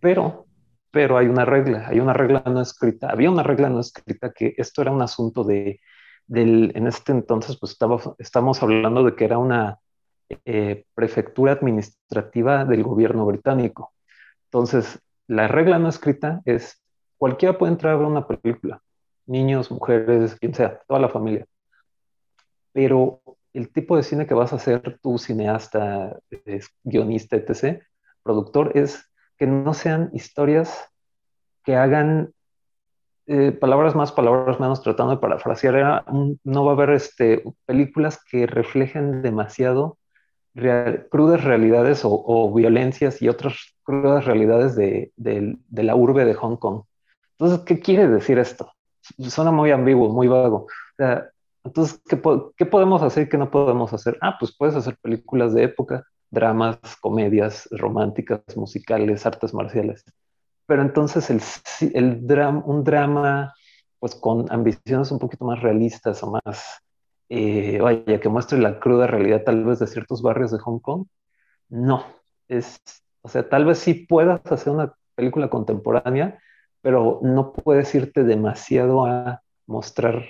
pero, 0.00 0.46
pero 0.92 1.16
hay 1.18 1.26
una 1.26 1.44
regla, 1.46 1.88
hay 1.88 2.00
una 2.00 2.12
regla 2.12 2.42
no 2.46 2.60
escrita, 2.60 3.10
había 3.10 3.30
una 3.30 3.42
regla 3.42 3.70
no 3.70 3.80
escrita 3.80 4.32
que 4.32 4.54
esto 4.58 4.82
era 4.82 4.92
un 4.92 5.02
asunto 5.02 5.42
de, 5.42 5.80
del, 6.26 6.70
en 6.74 6.86
este 6.86 7.12
entonces, 7.12 7.56
pues 7.58 7.72
estaba, 7.72 7.98
estamos 8.18 8.62
hablando 8.62 9.02
de 9.02 9.16
que 9.16 9.24
era 9.24 9.38
una 9.38 9.78
eh, 10.44 10.84
prefectura 10.94 11.52
administrativa 11.52 12.66
del 12.66 12.82
gobierno 12.82 13.24
británico. 13.26 13.94
Entonces, 14.44 15.00
la 15.26 15.48
regla 15.48 15.78
no 15.78 15.88
escrita 15.88 16.42
es 16.44 16.82
cualquiera 17.16 17.56
puede 17.56 17.72
entrar 17.72 17.94
a 17.94 17.96
ver 17.96 18.06
una 18.06 18.26
película, 18.26 18.82
niños, 19.26 19.70
mujeres, 19.70 20.36
quien 20.36 20.54
sea, 20.54 20.78
toda 20.86 21.00
la 21.00 21.08
familia. 21.08 21.46
Pero 22.72 23.22
el 23.54 23.72
tipo 23.72 23.96
de 23.96 24.02
cine 24.02 24.26
que 24.26 24.34
vas 24.34 24.52
a 24.52 24.56
hacer 24.56 24.98
tú, 25.02 25.18
cineasta, 25.18 26.18
guionista, 26.84 27.36
etc., 27.36 27.82
productor, 28.22 28.72
es 28.76 29.11
que 29.42 29.48
no 29.48 29.74
sean 29.74 30.08
historias 30.12 30.88
que 31.64 31.74
hagan 31.74 32.32
eh, 33.26 33.50
palabras 33.50 33.96
más, 33.96 34.12
palabras 34.12 34.60
menos, 34.60 34.82
tratando 34.82 35.16
de 35.16 35.20
parafrasear, 35.20 36.04
no 36.44 36.64
va 36.64 36.70
a 36.70 36.74
haber 36.76 36.90
este, 36.90 37.42
películas 37.66 38.20
que 38.30 38.46
reflejen 38.46 39.20
demasiado 39.20 39.98
crudas 41.10 41.42
realidades 41.42 42.02
o, 42.04 42.54
violencias 42.54 43.20
y 43.20 43.28
otras 43.28 43.74
crudas 43.82 44.26
realidades 44.26 44.76
de, 44.76 45.10
de, 45.16 45.82
la 45.82 45.96
urbe 45.96 46.24
de 46.24 46.34
Hong 46.34 46.56
Kong. 46.56 46.84
Entonces, 47.36 47.64
¿qué 47.66 47.80
quiere 47.80 48.06
decir 48.06 48.38
esto? 48.38 48.70
Suena 49.28 49.50
muy 49.50 49.72
ambiguo, 49.72 50.08
muy 50.10 50.28
vago. 50.28 50.66
O 50.66 50.96
sea, 50.98 51.28
entonces, 51.64 52.00
¿qué, 52.08 52.22
¿qué, 52.56 52.64
podemos 52.64 53.02
hacer 53.02 53.26
y 53.26 53.28
qué 53.28 53.38
no 53.38 53.50
podemos 53.50 53.92
hacer? 53.92 54.16
Ah, 54.20 54.36
pues 54.38 54.56
puedes 54.56 54.76
hacer 54.76 54.96
películas 55.02 55.52
de 55.52 55.64
época, 55.64 56.04
dramas, 56.32 56.78
comedias 57.00 57.68
románticas, 57.70 58.40
musicales, 58.56 59.24
artes 59.26 59.54
marciales. 59.54 60.04
Pero 60.66 60.82
entonces 60.82 61.30
el, 61.30 61.40
el 61.94 62.26
drama, 62.26 62.62
un 62.66 62.82
drama 62.82 63.54
pues 64.00 64.16
con 64.16 64.50
ambiciones 64.50 65.12
un 65.12 65.20
poquito 65.20 65.44
más 65.44 65.62
realistas 65.62 66.20
o 66.24 66.32
más, 66.44 66.82
eh, 67.28 67.78
vaya, 67.80 68.18
que 68.18 68.28
muestre 68.28 68.58
la 68.58 68.80
cruda 68.80 69.06
realidad 69.06 69.44
tal 69.44 69.64
vez 69.64 69.78
de 69.78 69.86
ciertos 69.86 70.22
barrios 70.22 70.50
de 70.50 70.58
Hong 70.58 70.80
Kong, 70.80 71.06
no. 71.68 72.04
Es, 72.48 72.80
o 73.22 73.28
sea, 73.28 73.48
tal 73.48 73.64
vez 73.64 73.78
sí 73.78 73.94
puedas 73.94 74.40
hacer 74.50 74.72
una 74.72 74.92
película 75.14 75.48
contemporánea, 75.48 76.40
pero 76.80 77.20
no 77.22 77.52
puedes 77.52 77.94
irte 77.94 78.24
demasiado 78.24 79.06
a 79.06 79.42
mostrar 79.66 80.24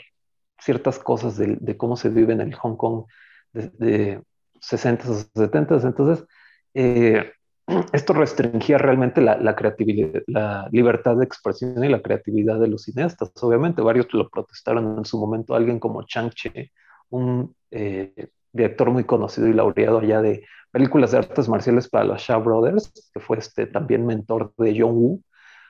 ciertas 0.58 0.98
cosas 0.98 1.38
de, 1.38 1.76
cómo 1.78 1.96
se 1.96 2.10
vive 2.10 2.34
en 2.34 2.42
el 2.42 2.54
Hong 2.54 2.76
Kong 2.76 3.04
de, 3.52 4.22
60s 4.62 5.08
o 5.08 5.40
70s. 5.40 5.84
Entonces, 5.84 6.26
eh, 6.74 7.32
esto 7.92 8.12
restringía 8.12 8.78
realmente 8.78 9.20
la, 9.20 9.54
creatividad, 9.56 10.22
la 10.26 10.68
libertad 10.72 11.16
de 11.16 11.24
expresión 11.24 11.82
y 11.84 11.88
la 11.88 12.02
creatividad 12.02 12.58
de 12.58 12.68
los 12.68 12.82
cineastas. 12.82 13.32
Obviamente, 13.42 13.82
varios 13.82 14.12
lo 14.12 14.28
protestaron 14.28 14.98
en 14.98 15.04
su 15.04 15.18
momento. 15.18 15.54
Alguien 15.54 15.78
como 15.78 16.04
Chang 16.04 16.30
Che, 16.30 16.72
un 17.10 17.54
eh, 17.70 18.28
director 18.52 18.90
muy 18.90 19.04
conocido 19.04 19.48
y 19.48 19.52
laureado 19.52 19.98
allá 19.98 20.22
de 20.22 20.44
películas 20.70 21.12
de 21.12 21.18
artes 21.18 21.48
marciales 21.48 21.88
para 21.88 22.04
los 22.04 22.20
Shaw 22.20 22.42
Brothers, 22.42 23.10
que 23.12 23.20
fue 23.20 23.38
este, 23.38 23.66
también 23.66 24.06
mentor 24.06 24.52
de 24.56 24.74
John 24.78 24.92
Woo, 24.92 25.22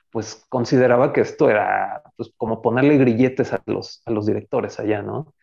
pues 0.09 0.45
consideraba 0.49 1.11
que 1.11 1.21
esto 1.21 1.49
era 1.49 2.03
pues, 2.15 2.31
como 2.37 2.61
ponerle 2.61 2.97
grilletes 2.97 3.51
a 3.51 3.61
los, 3.65 4.01
a 4.05 4.11
los 4.11 4.25
directores 4.25 4.79
allá, 4.79 5.01
¿no? 5.01 5.33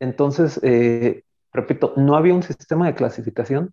Entonces, 0.00 0.60
eh, 0.62 1.22
repito, 1.56 1.92
no 1.96 2.16
había 2.16 2.34
un 2.34 2.42
sistema 2.42 2.86
de 2.86 2.94
clasificación, 2.94 3.72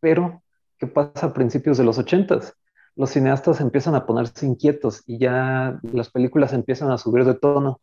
pero 0.00 0.42
¿qué 0.78 0.86
pasa 0.86 1.26
a 1.26 1.32
principios 1.32 1.78
de 1.78 1.84
los 1.84 1.98
ochentas? 1.98 2.54
Los 2.94 3.10
cineastas 3.10 3.60
empiezan 3.60 3.94
a 3.94 4.06
ponerse 4.06 4.46
inquietos 4.46 5.02
y 5.06 5.18
ya 5.18 5.80
las 5.82 6.10
películas 6.10 6.52
empiezan 6.52 6.90
a 6.90 6.98
subir 6.98 7.24
de 7.24 7.34
tono 7.34 7.80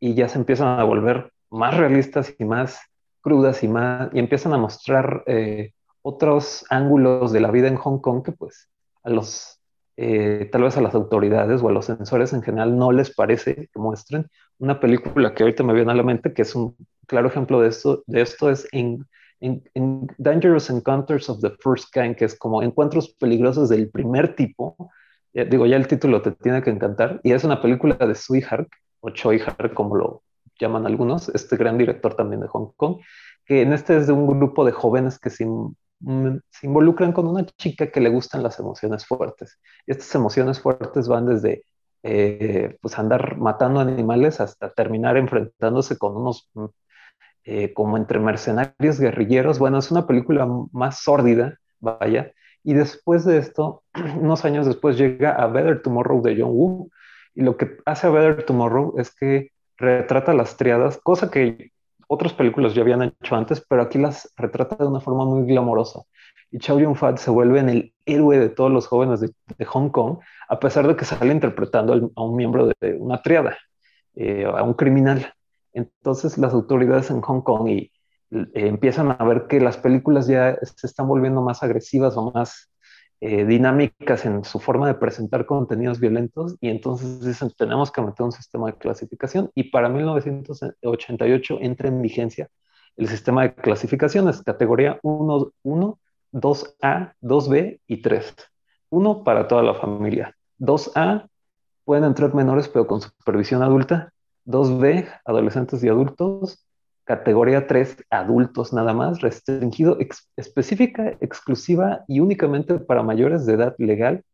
y 0.00 0.14
ya 0.14 0.28
se 0.28 0.38
empiezan 0.38 0.80
a 0.80 0.84
volver 0.84 1.32
más 1.50 1.76
realistas 1.76 2.34
y 2.38 2.44
más 2.44 2.80
crudas 3.20 3.62
y 3.62 3.68
más 3.68 4.08
y 4.12 4.18
empiezan 4.18 4.54
a 4.54 4.58
mostrar 4.58 5.24
eh, 5.26 5.72
otros 6.02 6.64
ángulos 6.70 7.32
de 7.32 7.40
la 7.40 7.50
vida 7.50 7.68
en 7.68 7.76
Hong 7.76 7.98
Kong 7.98 8.22
que 8.22 8.32
pues 8.32 8.70
a 9.02 9.10
los 9.10 9.55
eh, 9.96 10.48
tal 10.52 10.62
vez 10.62 10.76
a 10.76 10.80
las 10.82 10.94
autoridades 10.94 11.62
o 11.62 11.68
a 11.68 11.72
los 11.72 11.86
sensores 11.86 12.32
en 12.32 12.42
general 12.42 12.76
no 12.76 12.92
les 12.92 13.14
parece 13.14 13.54
que 13.72 13.78
muestren. 13.78 14.28
Una 14.58 14.78
película 14.80 15.34
que 15.34 15.42
ahorita 15.42 15.62
me 15.62 15.74
viene 15.74 15.92
a 15.92 15.94
la 15.94 16.02
mente, 16.02 16.32
que 16.32 16.42
es 16.42 16.54
un 16.54 16.76
claro 17.06 17.28
ejemplo 17.28 17.60
de 17.60 17.68
esto, 17.68 18.02
de 18.06 18.20
esto 18.20 18.50
es 18.50 18.68
en, 18.72 19.06
en, 19.40 20.06
Dangerous 20.18 20.70
Encounters 20.70 21.28
of 21.30 21.40
the 21.40 21.50
First 21.60 21.92
Kind, 21.92 22.16
que 22.16 22.26
es 22.26 22.38
como 22.38 22.62
encuentros 22.62 23.14
peligrosos 23.18 23.68
del 23.68 23.90
primer 23.90 24.34
tipo. 24.36 24.76
Eh, 25.32 25.46
digo, 25.46 25.66
ya 25.66 25.76
el 25.76 25.86
título 25.86 26.22
te 26.22 26.32
tiene 26.32 26.62
que 26.62 26.70
encantar. 26.70 27.20
Y 27.22 27.32
es 27.32 27.44
una 27.44 27.60
película 27.62 27.94
de 27.96 28.14
Sui 28.14 28.42
Hark, 28.42 28.68
o 29.00 29.10
Choi 29.10 29.40
Hark, 29.40 29.74
como 29.74 29.96
lo 29.96 30.22
llaman 30.58 30.86
algunos, 30.86 31.28
este 31.30 31.56
gran 31.56 31.78
director 31.78 32.14
también 32.14 32.40
de 32.40 32.48
Hong 32.48 32.72
Kong, 32.76 32.98
que 33.44 33.62
en 33.62 33.72
este 33.72 33.96
es 33.96 34.06
de 34.06 34.12
un 34.12 34.26
grupo 34.26 34.64
de 34.64 34.72
jóvenes 34.72 35.18
que 35.18 35.30
Mm, 35.44 35.74
se 36.00 36.66
involucran 36.66 37.12
con 37.12 37.26
una 37.26 37.46
chica 37.46 37.90
que 37.90 38.00
le 38.00 38.10
gustan 38.10 38.42
las 38.42 38.58
emociones 38.58 39.06
fuertes. 39.06 39.58
Estas 39.86 40.14
emociones 40.14 40.60
fuertes 40.60 41.08
van 41.08 41.26
desde 41.26 41.64
eh, 42.02 42.76
pues 42.80 42.98
andar 42.98 43.36
matando 43.38 43.80
animales 43.80 44.40
hasta 44.40 44.70
terminar 44.72 45.16
enfrentándose 45.16 45.98
con 45.98 46.16
unos 46.16 46.48
mm, 46.54 46.64
eh, 47.44 47.72
como 47.74 47.96
entre 47.96 48.18
mercenarios 48.18 49.00
guerrilleros. 49.00 49.58
Bueno, 49.58 49.78
es 49.78 49.90
una 49.90 50.06
película 50.06 50.48
más 50.72 51.00
sórdida, 51.00 51.58
vaya. 51.80 52.32
Y 52.62 52.74
después 52.74 53.24
de 53.24 53.38
esto, 53.38 53.82
unos 54.20 54.44
años 54.44 54.66
después 54.66 54.98
llega 54.98 55.32
a 55.32 55.46
Better 55.46 55.82
Tomorrow 55.82 56.22
de 56.22 56.40
John 56.40 56.50
Woo. 56.50 56.90
Y 57.34 57.42
lo 57.42 57.56
que 57.56 57.76
hace 57.86 58.06
a 58.06 58.10
Better 58.10 58.44
Tomorrow 58.44 58.94
es 58.98 59.14
que 59.14 59.52
retrata 59.76 60.34
las 60.34 60.56
triadas, 60.56 60.98
cosa 61.02 61.30
que 61.30 61.72
otras 62.06 62.32
películas 62.32 62.74
ya 62.74 62.82
habían 62.82 63.02
hecho 63.02 63.36
antes, 63.36 63.64
pero 63.68 63.82
aquí 63.82 63.98
las 63.98 64.32
retrata 64.36 64.76
de 64.76 64.86
una 64.86 65.00
forma 65.00 65.24
muy 65.24 65.46
glamorosa. 65.46 66.02
Y 66.50 66.58
Chow 66.58 66.78
Yun-fat 66.78 67.18
se 67.18 67.30
vuelve 67.30 67.60
en 67.60 67.68
el 67.68 67.94
héroe 68.04 68.38
de 68.38 68.48
todos 68.48 68.70
los 68.70 68.86
jóvenes 68.86 69.20
de, 69.20 69.64
Hong 69.64 69.90
Kong, 69.90 70.18
a 70.48 70.60
pesar 70.60 70.86
de 70.86 70.96
que 70.96 71.04
sale 71.04 71.32
interpretando 71.32 72.12
a 72.14 72.22
un 72.22 72.36
miembro 72.36 72.70
de 72.80 72.94
una 72.94 73.20
triada, 73.20 73.56
eh, 74.14 74.44
a 74.44 74.62
un 74.62 74.74
criminal. 74.74 75.32
Entonces 75.72 76.38
las 76.38 76.54
autoridades 76.54 77.10
en 77.10 77.20
Hong 77.20 77.42
Kong 77.42 77.68
y, 77.68 77.92
eh, 78.30 78.48
empiezan 78.54 79.14
a 79.18 79.24
ver 79.24 79.46
que 79.48 79.60
las 79.60 79.76
películas 79.76 80.26
ya 80.26 80.56
se 80.62 80.86
están 80.86 81.08
volviendo 81.08 81.42
más 81.42 81.62
agresivas 81.62 82.16
o 82.16 82.30
más 82.30 82.70
eh, 83.20 83.44
dinámicas 83.44 84.26
en 84.26 84.44
su 84.44 84.58
forma 84.58 84.88
de 84.88 84.94
presentar 84.94 85.46
contenidos 85.46 86.00
violentos 86.00 86.56
y 86.60 86.68
entonces 86.68 87.24
dicen 87.24 87.50
tenemos 87.56 87.90
que 87.90 88.02
meter 88.02 88.24
un 88.24 88.32
sistema 88.32 88.66
de 88.68 88.78
clasificación 88.78 89.50
y 89.54 89.64
para 89.70 89.88
1988 89.88 91.58
entra 91.60 91.88
en 91.88 92.02
vigencia 92.02 92.48
el 92.96 93.08
sistema 93.08 93.42
de 93.42 93.54
clasificaciones, 93.54 94.42
categoría 94.42 94.98
1, 95.02 95.52
1 95.62 95.98
2A, 96.36 97.14
2B 97.22 97.80
y 97.86 98.02
3. 98.02 98.34
1 98.90 99.24
para 99.24 99.48
toda 99.48 99.62
la 99.62 99.74
familia. 99.74 100.36
2A 100.60 101.28
pueden 101.84 102.04
entrar 102.04 102.34
menores 102.34 102.68
pero 102.68 102.86
con 102.86 103.00
supervisión 103.00 103.62
adulta. 103.62 104.12
2B, 104.46 105.08
adolescentes 105.24 105.82
y 105.82 105.88
adultos 105.88 106.65
categoría 107.06 107.66
3, 107.66 108.04
adultos 108.10 108.72
nada 108.72 108.92
más, 108.92 109.20
restringido 109.20 109.96
específica, 110.36 111.16
exclusiva 111.20 112.04
y 112.08 112.20
únicamente 112.20 112.78
para 112.80 113.02
mayores 113.02 113.46
de 113.46 113.54
edad 113.54 113.74
legal. 113.78 114.24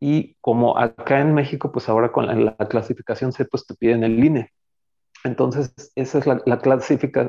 Y 0.00 0.36
como 0.42 0.78
acá 0.78 1.20
en 1.20 1.34
México, 1.34 1.72
pues 1.72 1.88
ahora 1.88 2.12
con 2.12 2.44
la, 2.44 2.56
clasificación 2.56 3.32
C, 3.32 3.46
pues 3.46 3.66
te 3.66 3.74
piden 3.74 4.04
el 4.04 4.22
INE. 4.22 4.52
Entonces, 5.24 5.72
esa 5.94 6.18
es 6.18 6.26
la, 6.26 6.42
la 6.44 6.60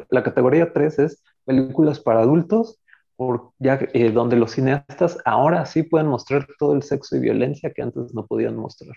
La 0.10 0.24
categoría 0.24 0.74
3 0.74 1.00
es 1.00 1.24
películas 1.46 2.01
para 2.01 2.20
adultos, 2.20 2.82
por, 3.15 3.51
ya, 3.60 3.79
eh, 3.94 4.12
donde 4.12 4.36
los 4.36 4.51
cineastas 4.51 5.17
ahora 5.24 5.65
sí 5.65 5.84
pueden 5.84 6.08
mostrar 6.08 6.48
todo 6.60 6.74
el 6.74 6.84
sexo 6.84 7.15
y 7.15 7.22
violencia 7.22 7.72
que 7.74 7.82
antes 7.82 8.13
no 8.13 8.25
podían 8.25 8.58
mostrar. 8.58 8.96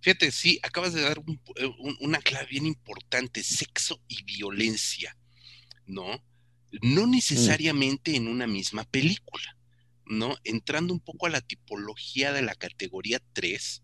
Fíjate, 0.00 0.30
sí, 0.30 0.58
acabas 0.62 0.92
de 0.92 1.02
dar 1.02 1.18
eh, 1.56 1.70
una 2.00 2.18
clave 2.18 2.46
bien 2.46 2.66
importante, 2.66 3.42
sexo 3.42 4.02
y 4.08 4.22
violencia, 4.24 5.16
¿no? 5.86 6.22
No 6.82 7.06
mm. 7.06 7.10
necesariamente 7.10 8.16
en 8.16 8.28
una 8.28 8.46
misma 8.46 8.84
película, 8.84 9.56
¿no? 10.04 10.36
Entrando 10.44 10.92
un 10.92 11.00
poco 11.00 11.26
a 11.26 11.30
la 11.30 11.40
tipología 11.40 12.32
de 12.32 12.42
la 12.42 12.54
categoría 12.54 13.20
3, 13.32 13.82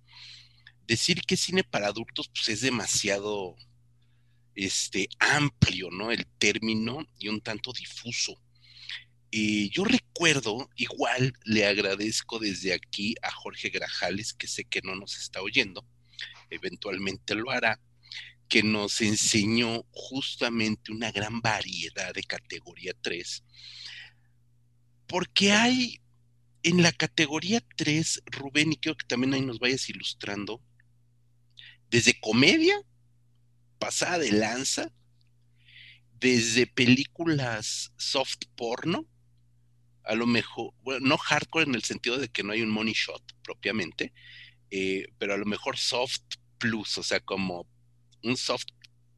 decir 0.87 1.23
que 1.23 1.37
cine 1.37 1.65
para 1.65 1.89
adultos 1.89 2.29
pues 2.29 2.49
es 2.49 2.61
demasiado 2.61 3.57
este, 4.55 5.09
amplio, 5.19 5.91
¿no? 5.91 6.11
El 6.11 6.27
término 6.39 7.07
y 7.19 7.29
un 7.29 7.41
tanto 7.41 7.73
difuso. 7.73 8.35
Y 9.35 9.71
yo 9.71 9.85
recuerdo, 9.85 10.69
igual 10.77 11.33
le 11.45 11.65
agradezco 11.65 12.39
desde 12.39 12.75
aquí 12.75 13.15
a 13.23 13.31
Jorge 13.31 13.71
Grajales, 13.71 14.35
que 14.35 14.47
sé 14.47 14.65
que 14.65 14.83
no 14.83 14.95
nos 14.95 15.17
está 15.17 15.41
oyendo, 15.41 15.89
eventualmente 16.51 17.35
lo 17.35 17.51
hará, 17.51 17.81
que 18.47 18.63
nos 18.63 19.01
enseñó 19.01 19.87
justamente 19.91 20.93
una 20.93 21.11
gran 21.13 21.41
variedad 21.41 22.13
de 22.13 22.25
categoría 22.25 22.93
3, 23.01 23.43
porque 25.07 25.53
hay 25.53 26.03
en 26.63 26.83
la 26.83 26.93
categoría 26.93 27.63
3, 27.77 28.25
Rubén, 28.27 28.73
y 28.73 28.77
creo 28.77 28.99
que 28.99 29.07
también 29.07 29.33
ahí 29.33 29.41
nos 29.41 29.61
vayas 29.61 29.89
ilustrando, 29.89 30.63
desde 31.89 32.21
comedia, 32.21 32.79
pasada 33.79 34.19
de 34.19 34.33
lanza, 34.33 34.93
desde 36.21 36.67
películas 36.67 37.95
soft 37.97 38.45
porno, 38.57 39.09
a 40.05 40.15
lo 40.15 40.27
mejor, 40.27 40.75
bueno, 40.83 41.07
no 41.07 41.17
hardcore 41.17 41.67
en 41.67 41.75
el 41.75 41.83
sentido 41.83 42.19
de 42.19 42.29
que 42.29 42.43
no 42.43 42.53
hay 42.53 42.63
un 42.63 42.71
money 42.71 42.95
shot 42.95 43.23
propiamente, 43.43 44.13
eh, 44.71 45.07
pero 45.19 45.35
a 45.35 45.37
lo 45.37 45.45
mejor 45.45 45.79
soft 45.79 46.23
plus, 46.59 46.99
o 46.99 47.03
sea, 47.03 47.21
como 47.21 47.67
un 48.23 48.37
soft 48.37 48.67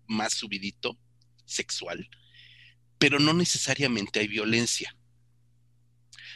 más 0.07 0.35
subidito, 0.35 0.99
sexual, 1.47 2.09
pero 2.99 3.19
no 3.19 3.35
necesariamente 3.35 4.21
hay 4.21 4.29
violencia. 4.29 4.97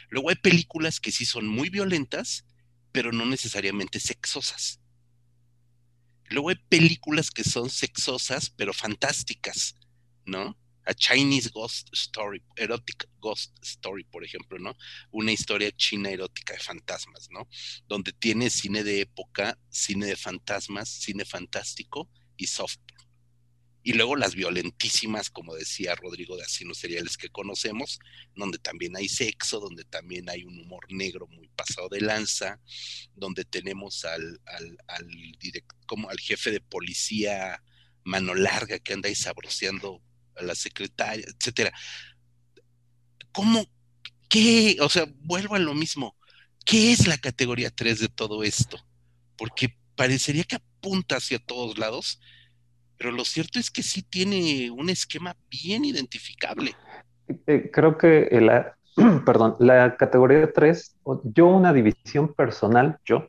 Luego 0.09 0.29
hay 0.29 0.35
películas 0.35 0.99
que 0.99 1.11
sí 1.11 1.25
son 1.25 1.47
muy 1.47 1.69
violentas, 1.69 2.45
pero 2.91 3.11
no 3.11 3.25
necesariamente 3.25 3.99
sexosas. 3.99 4.79
Luego 6.29 6.49
hay 6.49 6.57
películas 6.69 7.31
que 7.31 7.43
son 7.43 7.69
sexosas, 7.69 8.51
pero 8.51 8.73
fantásticas, 8.73 9.75
¿no? 10.25 10.57
A 10.89 10.93
Chinese 10.93 11.49
Ghost 11.53 11.89
Story, 11.93 12.41
Erotic 12.55 13.07
Ghost 13.19 13.55
Story, 13.61 14.03
por 14.05 14.23
ejemplo, 14.23 14.57
¿no? 14.57 14.75
Una 15.11 15.31
historia 15.31 15.71
china 15.71 16.09
erótica 16.09 16.53
de 16.53 16.59
fantasmas, 16.59 17.29
¿no? 17.31 17.47
Donde 17.87 18.11
tiene 18.11 18.49
cine 18.49 18.83
de 18.83 19.01
época, 19.01 19.59
cine 19.69 20.07
de 20.07 20.15
fantasmas, 20.15 20.89
cine 20.89 21.25
fantástico 21.25 22.09
y 22.37 22.47
soft 22.47 22.79
y 23.81 23.93
luego 23.93 24.15
las 24.15 24.35
violentísimas, 24.35 25.29
como 25.29 25.55
decía 25.55 25.95
Rodrigo, 25.95 26.35
de 26.35 26.43
asinos 26.43 26.77
seriales 26.77 27.17
que 27.17 27.29
conocemos, 27.29 27.99
donde 28.35 28.59
también 28.59 28.95
hay 28.97 29.07
sexo, 29.07 29.59
donde 29.59 29.85
también 29.85 30.29
hay 30.29 30.43
un 30.43 30.59
humor 30.59 30.85
negro 30.89 31.27
muy 31.27 31.47
pasado 31.49 31.87
de 31.89 32.01
lanza, 32.01 32.59
donde 33.15 33.45
tenemos 33.45 34.03
al, 34.05 34.41
al, 34.45 34.77
al, 34.87 35.07
como 35.85 36.09
al 36.09 36.19
jefe 36.19 36.51
de 36.51 36.61
policía 36.61 37.63
mano 38.03 38.35
larga 38.35 38.79
que 38.79 38.93
anda 38.93 39.07
ahí 39.07 39.15
sabroseando 39.15 40.01
a 40.39 40.43
la 40.43 40.55
secretaria, 40.55 41.25
etcétera. 41.27 41.71
¿Cómo? 43.31 43.65
¿Qué? 44.29 44.77
O 44.81 44.89
sea, 44.89 45.05
vuelvo 45.21 45.55
a 45.55 45.59
lo 45.59 45.73
mismo. 45.73 46.15
¿Qué 46.65 46.91
es 46.91 47.07
la 47.07 47.17
categoría 47.17 47.71
3 47.71 47.99
de 47.99 48.07
todo 48.09 48.43
esto? 48.43 48.77
Porque 49.37 49.75
parecería 49.95 50.43
que 50.43 50.57
apunta 50.57 51.17
hacia 51.17 51.39
todos 51.39 51.77
lados, 51.77 52.21
pero 52.97 53.11
lo 53.11 53.25
cierto 53.25 53.59
es 53.59 53.71
que 53.71 53.83
sí 53.83 54.03
tiene 54.03 54.69
un 54.71 54.89
esquema 54.89 55.35
bien 55.49 55.85
identificable. 55.85 56.75
Eh, 57.47 57.69
creo 57.71 57.97
que 57.97 58.27
la, 58.41 58.75
perdón, 59.25 59.55
la 59.59 59.95
categoría 59.97 60.51
3, 60.51 60.97
yo 61.23 61.47
una 61.47 61.73
división 61.73 62.33
personal, 62.33 62.99
yo, 63.05 63.27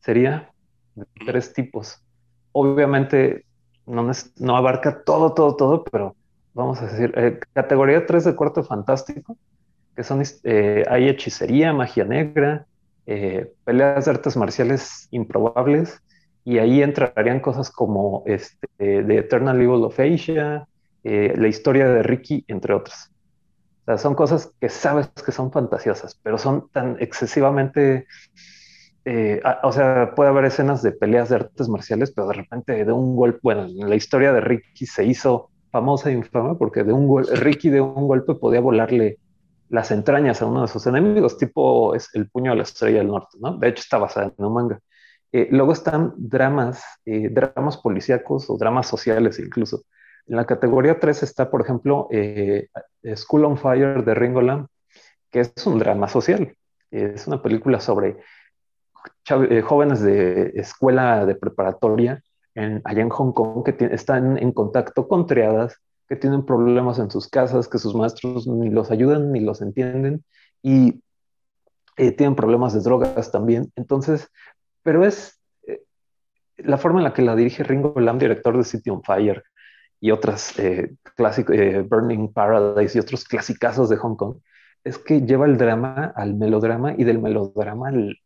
sería 0.00 0.52
de 0.94 1.06
tres 1.26 1.52
tipos. 1.52 2.00
Obviamente 2.52 3.46
no, 3.86 4.10
no 4.36 4.56
abarca 4.56 5.02
todo, 5.04 5.32
todo, 5.34 5.56
todo, 5.56 5.84
pero 5.84 6.16
vamos 6.54 6.80
a 6.80 6.86
decir, 6.86 7.12
eh, 7.16 7.38
categoría 7.52 8.06
3 8.06 8.24
de 8.24 8.34
cuarto 8.34 8.62
fantástico, 8.62 9.36
que 9.96 10.02
son, 10.02 10.22
eh, 10.44 10.84
hay 10.88 11.08
hechicería, 11.08 11.72
magia 11.72 12.04
negra, 12.04 12.66
peleas 13.64 14.04
de 14.04 14.10
artes 14.10 14.36
marciales 14.36 15.08
improbables, 15.10 16.00
y 16.44 16.58
ahí 16.58 16.82
entrarían 16.82 17.40
cosas 17.40 17.70
como 17.70 18.22
este, 18.26 18.68
The 18.78 19.18
Eternal 19.18 19.60
Evil 19.60 19.84
of 19.84 19.98
Asia, 19.98 20.66
eh, 21.04 21.34
la 21.36 21.48
historia 21.48 21.88
de 21.88 22.02
Ricky, 22.02 22.44
entre 22.48 22.74
otras. 22.74 23.10
O 23.82 23.84
sea, 23.84 23.98
son 23.98 24.14
cosas 24.14 24.52
que 24.60 24.68
sabes 24.68 25.08
que 25.08 25.32
son 25.32 25.52
fantasiosas, 25.52 26.18
pero 26.22 26.38
son 26.38 26.68
tan 26.70 26.96
excesivamente... 27.00 28.06
Eh, 29.04 29.42
o 29.64 29.72
sea, 29.72 30.14
puede 30.14 30.30
haber 30.30 30.44
escenas 30.44 30.80
de 30.80 30.92
peleas 30.92 31.28
de 31.28 31.34
artes 31.34 31.68
marciales, 31.68 32.12
pero 32.12 32.28
de 32.28 32.34
repente 32.34 32.84
de 32.84 32.92
un 32.92 33.16
golpe, 33.16 33.40
bueno, 33.42 33.66
la 33.66 33.96
historia 33.96 34.32
de 34.32 34.40
Ricky 34.40 34.86
se 34.86 35.04
hizo 35.04 35.50
famosa 35.72 36.10
e 36.10 36.12
infame 36.12 36.54
porque 36.54 36.84
de 36.84 36.92
un 36.92 37.24
Ricky 37.24 37.70
de 37.70 37.80
un 37.80 38.06
golpe 38.06 38.34
podía 38.34 38.60
volarle 38.60 39.18
las 39.70 39.90
entrañas 39.90 40.42
a 40.42 40.46
uno 40.46 40.62
de 40.62 40.68
sus 40.68 40.86
enemigos, 40.86 41.38
tipo 41.38 41.94
es 41.94 42.10
el 42.14 42.28
puño 42.28 42.50
de 42.50 42.58
la 42.58 42.62
estrella 42.62 42.98
del 42.98 43.08
norte, 43.08 43.38
¿no? 43.40 43.56
De 43.56 43.68
hecho 43.68 43.80
está 43.80 43.96
basada 43.96 44.30
en 44.36 44.44
un 44.44 44.52
manga. 44.52 44.78
Eh, 45.32 45.48
luego 45.50 45.72
están 45.72 46.12
dramas, 46.18 46.84
eh, 47.06 47.30
dramas 47.30 47.78
policíacos 47.78 48.50
o 48.50 48.58
dramas 48.58 48.86
sociales 48.86 49.38
incluso. 49.38 49.84
En 50.26 50.36
la 50.36 50.44
categoría 50.44 51.00
3 51.00 51.22
está, 51.22 51.50
por 51.50 51.62
ejemplo, 51.62 52.06
eh, 52.10 52.68
School 53.16 53.46
on 53.46 53.56
Fire 53.56 54.04
de 54.04 54.14
Ringo 54.14 54.42
Lam, 54.42 54.68
que 55.30 55.40
es 55.40 55.66
un 55.66 55.78
drama 55.78 56.06
social. 56.06 56.54
Es 56.90 57.26
una 57.26 57.42
película 57.42 57.80
sobre 57.80 58.18
jóvenes 59.62 60.02
de 60.02 60.52
escuela 60.54 61.24
de 61.24 61.34
preparatoria 61.34 62.22
en, 62.54 62.80
allá 62.84 63.02
en 63.02 63.10
Hong 63.10 63.32
Kong 63.32 63.64
que 63.64 63.76
están 63.86 64.38
en 64.38 64.52
contacto 64.52 65.08
con 65.08 65.26
triadas, 65.26 65.78
que 66.08 66.16
tienen 66.16 66.44
problemas 66.44 66.98
en 66.98 67.10
sus 67.10 67.28
casas, 67.28 67.68
que 67.68 67.78
sus 67.78 67.94
maestros 67.94 68.46
ni 68.46 68.70
los 68.70 68.90
ayudan 68.90 69.32
ni 69.32 69.40
los 69.40 69.62
entienden 69.62 70.24
y 70.62 71.02
tienen 71.96 72.34
problemas 72.34 72.72
de 72.74 72.80
drogas 72.80 73.30
también. 73.30 73.70
Entonces, 73.76 74.28
pero 74.82 75.04
es 75.04 75.40
eh, 75.66 75.82
la 76.56 76.78
forma 76.78 77.00
en 77.00 77.04
la 77.04 77.14
que 77.14 77.22
la 77.22 77.36
dirige 77.36 77.64
Ringo 77.64 77.98
Lam, 77.98 78.18
director 78.18 78.56
de 78.56 78.64
City 78.64 78.90
on 78.90 79.02
Fire 79.02 79.42
y 80.00 80.10
otras 80.10 80.58
eh, 80.58 80.94
eh, 81.52 81.86
Burning 81.88 82.32
Paradise 82.32 82.98
y 82.98 83.00
otros 83.00 83.24
clasicazos 83.24 83.88
de 83.88 83.96
Hong 83.96 84.16
Kong, 84.16 84.36
es 84.84 84.98
que 84.98 85.20
lleva 85.20 85.46
el 85.46 85.56
drama 85.56 86.12
al 86.16 86.34
melodrama 86.34 86.94
y 86.96 87.04
del 87.04 87.20
melodrama 87.20 87.88
al, 87.88 88.18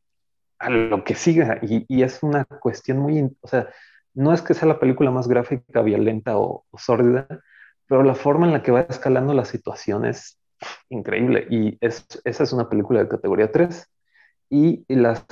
a 0.58 0.70
lo 0.70 1.04
que 1.04 1.14
siga. 1.14 1.60
Y, 1.62 2.02
es 2.02 2.22
una 2.22 2.44
cuestión 2.44 2.98
muy, 2.98 3.30
o 3.40 3.48
sea, 3.48 3.68
no 4.16 4.32
es 4.32 4.42
que 4.42 4.54
sea 4.54 4.66
la 4.66 4.80
película 4.80 5.10
más 5.10 5.28
gráfica, 5.28 5.82
violenta 5.82 6.38
o, 6.38 6.64
sórdida, 6.76 7.28
pero 7.86 8.02
la 8.02 8.14
forma 8.14 8.46
en 8.46 8.52
la 8.54 8.62
que 8.62 8.72
va 8.72 8.80
escalando 8.80 9.34
la 9.34 9.44
situación 9.44 10.06
es 10.06 10.40
increíble. 10.88 11.46
Y 11.50 11.76
es, 11.80 12.06
esa 12.24 12.42
es 12.42 12.52
una 12.52 12.68
película 12.68 13.00
de 13.00 13.08
categoría 13.08 13.52
3. 13.52 13.86
Y, 14.48 14.84
las, 14.88 15.24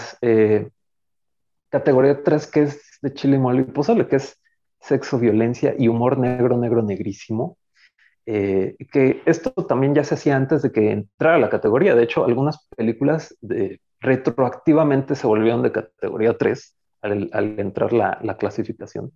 categoría 1.70 2.22
3 2.22 2.46
que 2.46 2.62
es 2.62 2.98
de 3.00 3.14
chile, 3.14 3.38
mole 3.38 3.62
y 3.62 3.64
pozole, 3.64 4.06
que 4.06 4.16
es 4.16 4.38
sexo, 4.80 5.18
violencia 5.18 5.74
y 5.78 5.88
humor 5.88 6.18
negro, 6.18 6.58
negro, 6.58 6.82
negrísimo. 6.82 7.56
Eh, 8.26 8.76
que 8.92 9.22
esto 9.24 9.50
también 9.50 9.94
ya 9.94 10.04
se 10.04 10.14
hacía 10.14 10.36
antes 10.36 10.62
de 10.62 10.72
que 10.72 10.92
entrara 10.92 11.38
la 11.38 11.48
categoría. 11.48 11.94
De 11.94 12.04
hecho, 12.04 12.24
algunas 12.24 12.68
películas 12.76 13.34
retroactivamente 14.00 15.14
se 15.14 15.26
volvieron 15.26 15.62
de 15.62 15.72
categoría 15.72 16.36
3 16.36 16.73
al, 17.04 17.58
entrar 17.58 17.92
la, 17.92 18.18
la 18.22 18.36
clasificación. 18.36 19.12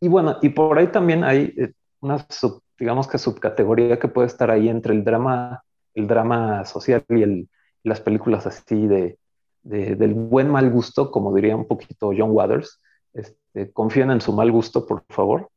Y, 0.00 0.08
bueno, 0.08 0.36
y 0.42 0.50
por 0.50 0.78
ahí 0.78 0.88
también 0.88 1.24
hay 1.24 1.52
eh, 1.56 1.72
una, 2.00 2.24
digamos 2.78 3.08
que 3.08 3.18
subcategoría 3.18 3.98
que 3.98 4.08
puede 4.08 4.28
estar 4.28 4.50
ahí 4.50 4.68
entre 4.68 4.94
el 4.94 5.02
drama, 5.02 5.62
el 5.94 6.06
drama 6.06 6.64
social 6.64 7.04
y 7.08 7.48
las 7.82 8.00
películas 8.00 8.46
así 8.46 8.86
de, 8.86 9.18
del 9.62 10.14
buen 10.14 10.50
mal 10.50 10.70
gusto, 10.70 11.10
como 11.10 11.34
diría 11.34 11.56
un 11.56 11.66
poquito 11.66 12.12
John 12.16 12.30
Waters. 12.30 12.80
Este, 13.12 13.72
confíen 13.72 14.10
en 14.10 14.20
su 14.20 14.32
mal 14.32 14.52
gusto, 14.52 14.86
por 14.86 15.04
favor. 15.08 15.50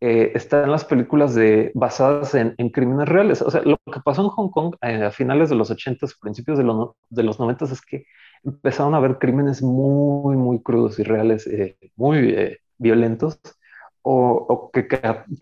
Eh, 0.00 0.32
están 0.34 0.70
las 0.70 0.86
películas 0.86 1.34
de, 1.34 1.72
basadas 1.74 2.34
en, 2.34 2.54
crímenes 2.70 3.08
reales. 3.08 3.42
O 3.42 3.50
sea, 3.50 3.60
lo 3.62 3.76
que 3.92 4.00
pasó 4.02 4.22
en 4.22 4.28
Hong 4.28 4.50
Kong 4.50 4.76
eh, 4.80 5.04
a 5.04 5.10
finales 5.10 5.50
de 5.50 5.56
los 5.56 5.70
80, 5.70 6.06
principios 6.20 6.56
de, 6.56 6.64
de 7.10 7.22
los 7.22 7.38
90 7.38 7.66
es 7.66 7.82
que 7.82 8.06
empezaron 8.44 8.94
a 8.94 8.98
haber 8.98 9.18
crímenes 9.18 9.62
muy, 9.62 10.36
muy 10.36 10.62
crudos 10.62 10.98
y 10.98 11.02
reales, 11.02 11.46
eh, 11.46 11.76
muy 11.96 12.18
eh, 12.30 12.60
violentos, 12.78 13.40
o, 14.02 14.70
que, 14.72 14.88
que, 14.88 14.96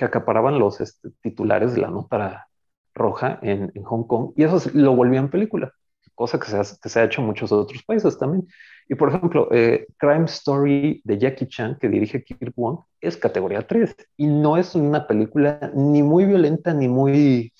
acaparaban 0.04 0.58
los 0.58 0.80
este, 0.80 1.10
titulares 1.22 1.74
de 1.74 1.80
la 1.82 1.90
nota 1.90 2.48
roja 2.94 3.38
en, 3.42 3.70
en 3.74 3.82
Hong 3.84 4.04
Kong, 4.04 4.32
y 4.36 4.42
eso 4.44 4.60
lo 4.74 4.96
volvían 4.96 5.30
película 5.30 5.72
cosa 6.18 6.38
que 6.40 6.46
se, 6.46 6.58
ha, 6.58 6.64
se 6.64 7.00
ha 7.00 7.04
hecho 7.04 7.20
en 7.20 7.28
muchos 7.28 7.52
otros 7.52 7.82
países 7.84 8.18
también. 8.18 8.46
Y 8.88 8.96
por 8.96 9.08
ejemplo, 9.08 9.48
eh, 9.52 9.86
Crime 9.98 10.24
Story 10.24 11.00
de 11.04 11.18
Jackie 11.18 11.46
Chan, 11.46 11.78
que 11.80 11.88
dirige 11.88 12.24
Kirk 12.24 12.54
Wong, 12.56 12.80
es 13.00 13.16
categoría 13.16 13.66
3 13.66 13.94
y 14.16 14.26
no 14.26 14.56
es 14.56 14.74
una 14.74 15.06
película 15.06 15.70
ni 15.74 16.02
muy 16.02 16.24
violenta 16.24 16.74
ni 16.74 16.88
muy, 16.88 17.52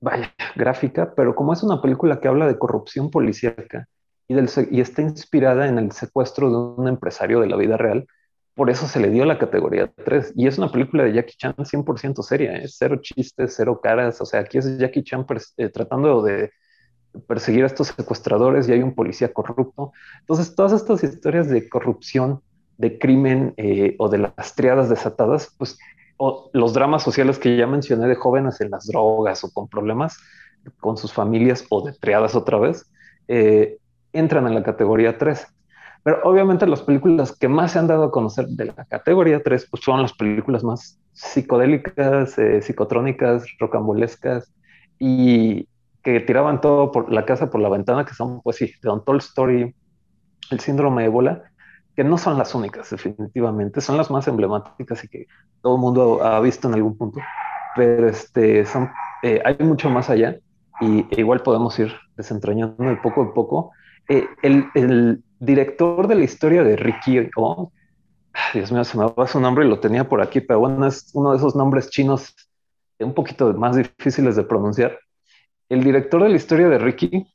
vaya, 0.00 0.32
gráfica, 0.54 1.12
pero 1.16 1.34
como 1.34 1.52
es 1.52 1.62
una 1.64 1.82
película 1.82 2.20
que 2.20 2.28
habla 2.28 2.46
de 2.46 2.58
corrupción 2.58 3.10
policíaca 3.10 3.88
y, 4.28 4.80
está 4.80 5.02
inspirada 5.02 5.68
en 5.68 5.78
el 5.78 5.92
secuestro 5.92 6.50
de 6.50 6.56
un 6.82 6.88
empresario 6.88 7.40
de 7.40 7.48
la 7.48 7.56
vida 7.56 7.76
real, 7.76 8.06
por 8.54 8.70
eso 8.70 8.86
se 8.86 9.00
le 9.00 9.10
dio 9.10 9.24
la 9.24 9.38
categoría 9.38 9.92
3. 10.04 10.34
Y 10.36 10.46
es 10.46 10.58
una 10.58 10.70
película 10.70 11.04
de 11.04 11.12
Jackie 11.12 11.36
Chan 11.36 11.54
100% 11.56 12.22
seria, 12.22 12.56
¿eh? 12.56 12.66
cero 12.68 12.98
chistes, 13.02 13.54
cero 13.56 13.80
caras. 13.82 14.20
O 14.20 14.24
sea, 14.24 14.40
aquí 14.40 14.58
es 14.58 14.78
Jackie 14.78 15.02
Chan 15.02 15.26
eh, 15.56 15.68
tratando 15.70 16.22
de 16.22 16.52
perseguir 17.26 17.64
a 17.64 17.66
estos 17.66 17.88
secuestradores 17.88 18.68
y 18.68 18.72
hay 18.72 18.82
un 18.82 18.94
policía 18.94 19.32
corrupto. 19.32 19.92
Entonces, 20.20 20.54
todas 20.54 20.72
estas 20.72 21.02
historias 21.02 21.48
de 21.48 21.68
corrupción, 21.68 22.42
de 22.78 22.98
crimen 22.98 23.54
eh, 23.56 23.96
o 23.98 24.08
de 24.08 24.18
las 24.18 24.54
triadas 24.54 24.88
desatadas, 24.88 25.52
pues 25.58 25.78
o 26.16 26.50
los 26.52 26.72
dramas 26.72 27.02
sociales 27.02 27.40
que 27.40 27.56
ya 27.56 27.66
mencioné 27.66 28.06
de 28.06 28.14
jóvenes 28.14 28.60
en 28.60 28.70
las 28.70 28.86
drogas 28.86 29.42
o 29.42 29.52
con 29.52 29.68
problemas 29.68 30.16
con 30.78 30.96
sus 30.96 31.12
familias 31.12 31.66
o 31.70 31.84
de 31.84 31.92
triadas 31.92 32.36
otra 32.36 32.58
vez, 32.58 32.88
entran 34.14 34.46
en 34.46 34.54
la 34.54 34.62
categoría 34.62 35.18
3. 35.18 35.46
Pero 36.02 36.20
obviamente 36.24 36.66
las 36.66 36.82
películas 36.82 37.36
que 37.36 37.48
más 37.48 37.72
se 37.72 37.78
han 37.78 37.86
dado 37.86 38.04
a 38.04 38.10
conocer 38.10 38.46
de 38.46 38.66
la 38.66 38.84
categoría 38.84 39.42
3 39.42 39.68
pues 39.70 39.82
son 39.82 40.02
las 40.02 40.12
películas 40.12 40.62
más 40.62 40.98
psicodélicas, 41.12 42.38
eh, 42.38 42.60
psicotrónicas, 42.60 43.46
rocambolescas 43.58 44.52
y 44.98 45.68
que 46.02 46.20
tiraban 46.20 46.60
todo 46.60 46.92
por 46.92 47.10
la 47.10 47.24
casa 47.24 47.50
por 47.50 47.60
la 47.60 47.70
ventana, 47.70 48.04
que 48.04 48.14
son, 48.14 48.42
pues 48.42 48.56
sí, 48.56 48.72
The 48.82 48.90
Untold 48.90 49.22
Story, 49.22 49.74
El 50.50 50.60
Síndrome 50.60 51.02
de 51.02 51.06
Ébola, 51.06 51.42
que 51.96 52.04
no 52.04 52.18
son 52.18 52.36
las 52.36 52.54
únicas, 52.54 52.90
definitivamente, 52.90 53.80
son 53.80 53.96
las 53.96 54.10
más 54.10 54.28
emblemáticas 54.28 55.02
y 55.04 55.08
que 55.08 55.26
todo 55.62 55.76
el 55.76 55.80
mundo 55.80 56.22
ha 56.22 56.38
visto 56.40 56.68
en 56.68 56.74
algún 56.74 56.98
punto, 56.98 57.20
pero 57.74 58.08
este, 58.08 58.66
son, 58.66 58.90
eh, 59.22 59.40
hay 59.44 59.56
mucho 59.60 59.88
más 59.88 60.10
allá 60.10 60.36
y 60.80 61.06
igual 61.18 61.40
podemos 61.40 61.78
ir 61.78 61.92
desentrañando 62.16 62.84
de 62.84 62.96
poco 62.96 63.22
a 63.22 63.34
poco. 63.34 63.72
Eh, 64.08 64.26
el, 64.42 65.22
director 65.40 66.06
de 66.08 66.14
la 66.14 66.24
historia 66.24 66.62
de 66.62 66.76
Ricky 66.76 67.28
oh, 67.36 67.70
Dios 68.54 68.72
mío, 68.72 68.84
se 68.84 68.96
me 68.96 69.04
va 69.06 69.26
su 69.26 69.40
nombre 69.40 69.66
y 69.66 69.68
lo 69.68 69.78
tenía 69.78 70.08
por 70.08 70.22
aquí, 70.22 70.40
pero 70.40 70.60
bueno, 70.60 70.86
es 70.86 71.10
uno 71.14 71.32
de 71.32 71.36
esos 71.36 71.54
nombres 71.54 71.90
chinos 71.90 72.34
un 72.98 73.14
poquito 73.14 73.52
más 73.54 73.76
difíciles 73.76 74.36
de 74.36 74.44
pronunciar. 74.44 74.98
El 75.68 75.84
director 75.84 76.22
de 76.22 76.30
la 76.30 76.36
historia 76.36 76.68
de 76.68 76.78
Ricky 76.78 77.26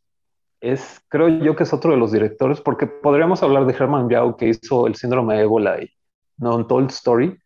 es, 0.61 1.01
creo 1.07 1.29
yo 1.29 1.55
que 1.55 1.63
es 1.63 1.73
otro 1.73 1.91
de 1.91 1.97
los 1.97 2.11
directores, 2.11 2.61
porque 2.61 2.87
podríamos 2.87 3.43
hablar 3.43 3.65
de 3.65 3.73
Herman 3.73 4.09
Yao, 4.09 4.35
que 4.35 4.49
hizo 4.49 4.87
el 4.87 4.95
síndrome 4.95 5.35
de 5.35 5.41
ébola 5.41 5.81
y 5.81 5.89
No 6.37 6.55
Untold 6.55 6.89
Story. 6.89 7.37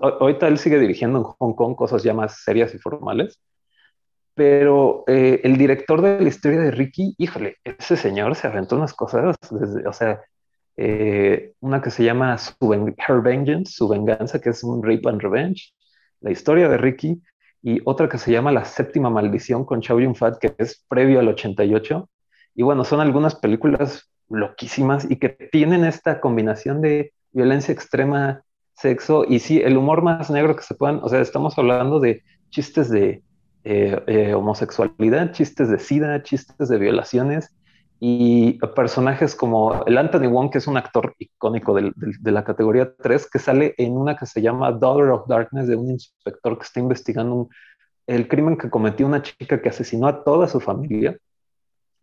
ahorita 0.00 0.48
él 0.48 0.58
sigue 0.58 0.78
dirigiendo 0.78 1.18
en 1.18 1.24
Hong 1.24 1.54
Kong 1.54 1.74
cosas 1.74 2.02
ya 2.02 2.14
más 2.14 2.42
serias 2.42 2.74
y 2.74 2.78
formales, 2.78 3.40
pero 4.36 5.02
eh, 5.06 5.40
el 5.44 5.56
director 5.56 6.02
de 6.02 6.20
la 6.20 6.28
historia 6.28 6.60
de 6.60 6.70
Ricky, 6.70 7.14
híjole, 7.16 7.56
ese 7.64 7.96
señor 7.96 8.34
se 8.34 8.46
aventó 8.46 8.76
unas 8.76 8.92
cosas, 8.92 9.34
desde, 9.50 9.88
o 9.88 9.94
sea, 9.94 10.20
eh, 10.76 11.54
una 11.60 11.80
que 11.80 11.90
se 11.90 12.04
llama 12.04 12.36
Her 12.60 13.22
Vengeance, 13.22 13.72
su 13.72 13.88
venganza, 13.88 14.38
que 14.38 14.50
es 14.50 14.62
un 14.62 14.82
Rape 14.82 15.08
and 15.08 15.22
Revenge, 15.22 15.72
la 16.20 16.30
historia 16.30 16.68
de 16.68 16.76
Ricky, 16.76 17.22
y 17.62 17.80
otra 17.86 18.10
que 18.10 18.18
se 18.18 18.30
llama 18.30 18.52
La 18.52 18.66
Séptima 18.66 19.08
Maldición 19.08 19.64
con 19.64 19.80
Chow 19.80 19.98
Yun-fat, 19.98 20.38
que 20.38 20.54
es 20.58 20.84
previo 20.86 21.18
al 21.18 21.28
88. 21.28 22.10
Y 22.54 22.62
bueno, 22.62 22.84
son 22.84 23.00
algunas 23.00 23.36
películas 23.36 24.12
loquísimas 24.28 25.10
y 25.10 25.16
que 25.16 25.30
tienen 25.30 25.86
esta 25.86 26.20
combinación 26.20 26.82
de 26.82 27.14
violencia 27.32 27.72
extrema, 27.72 28.42
sexo 28.74 29.24
y 29.26 29.38
sí, 29.38 29.62
el 29.62 29.78
humor 29.78 30.02
más 30.02 30.30
negro 30.30 30.54
que 30.54 30.62
se 30.62 30.74
puedan, 30.74 31.00
o 31.02 31.08
sea, 31.08 31.22
estamos 31.22 31.56
hablando 31.56 32.00
de 32.00 32.22
chistes 32.50 32.90
de 32.90 33.22
eh, 33.68 34.00
eh, 34.06 34.32
homosexualidad, 34.32 35.32
chistes 35.32 35.68
de 35.68 35.80
sida, 35.80 36.22
chistes 36.22 36.68
de 36.68 36.78
violaciones 36.78 37.50
y 37.98 38.60
personajes 38.76 39.34
como 39.34 39.84
el 39.86 39.98
Anthony 39.98 40.28
Wong, 40.28 40.52
que 40.52 40.58
es 40.58 40.68
un 40.68 40.76
actor 40.76 41.16
icónico 41.18 41.74
de 41.74 42.30
la 42.30 42.44
categoría 42.44 42.94
3, 42.94 43.28
que 43.28 43.40
sale 43.40 43.74
en 43.76 43.96
una 43.96 44.16
que 44.16 44.24
se 44.26 44.40
llama 44.40 44.70
Daughter 44.70 45.10
of 45.10 45.26
Darkness, 45.26 45.66
de 45.66 45.74
un 45.74 45.90
inspector 45.90 46.56
que 46.56 46.62
está 46.62 46.78
investigando 46.78 47.48
el 48.06 48.28
crimen 48.28 48.56
que 48.56 48.70
cometió 48.70 49.04
una 49.04 49.22
chica 49.22 49.60
que 49.60 49.70
asesinó 49.70 50.06
a 50.06 50.22
toda 50.22 50.46
su 50.46 50.60
familia. 50.60 51.18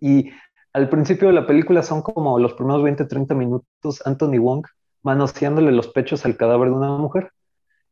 Y 0.01 0.31
al 0.73 0.89
principio 0.89 1.29
de 1.29 1.33
la 1.33 1.47
película 1.47 1.81
son 1.81 2.01
como 2.01 2.39
los 2.39 2.55
primeros 2.55 2.83
20, 2.83 3.05
30 3.05 3.35
minutos 3.35 4.05
Anthony 4.05 4.37
Wong 4.37 4.65
manoseándole 5.01 5.71
los 5.71 5.87
pechos 5.87 6.25
al 6.25 6.35
cadáver 6.35 6.67
de 6.67 6.75
una 6.75 6.97
mujer 6.97 7.31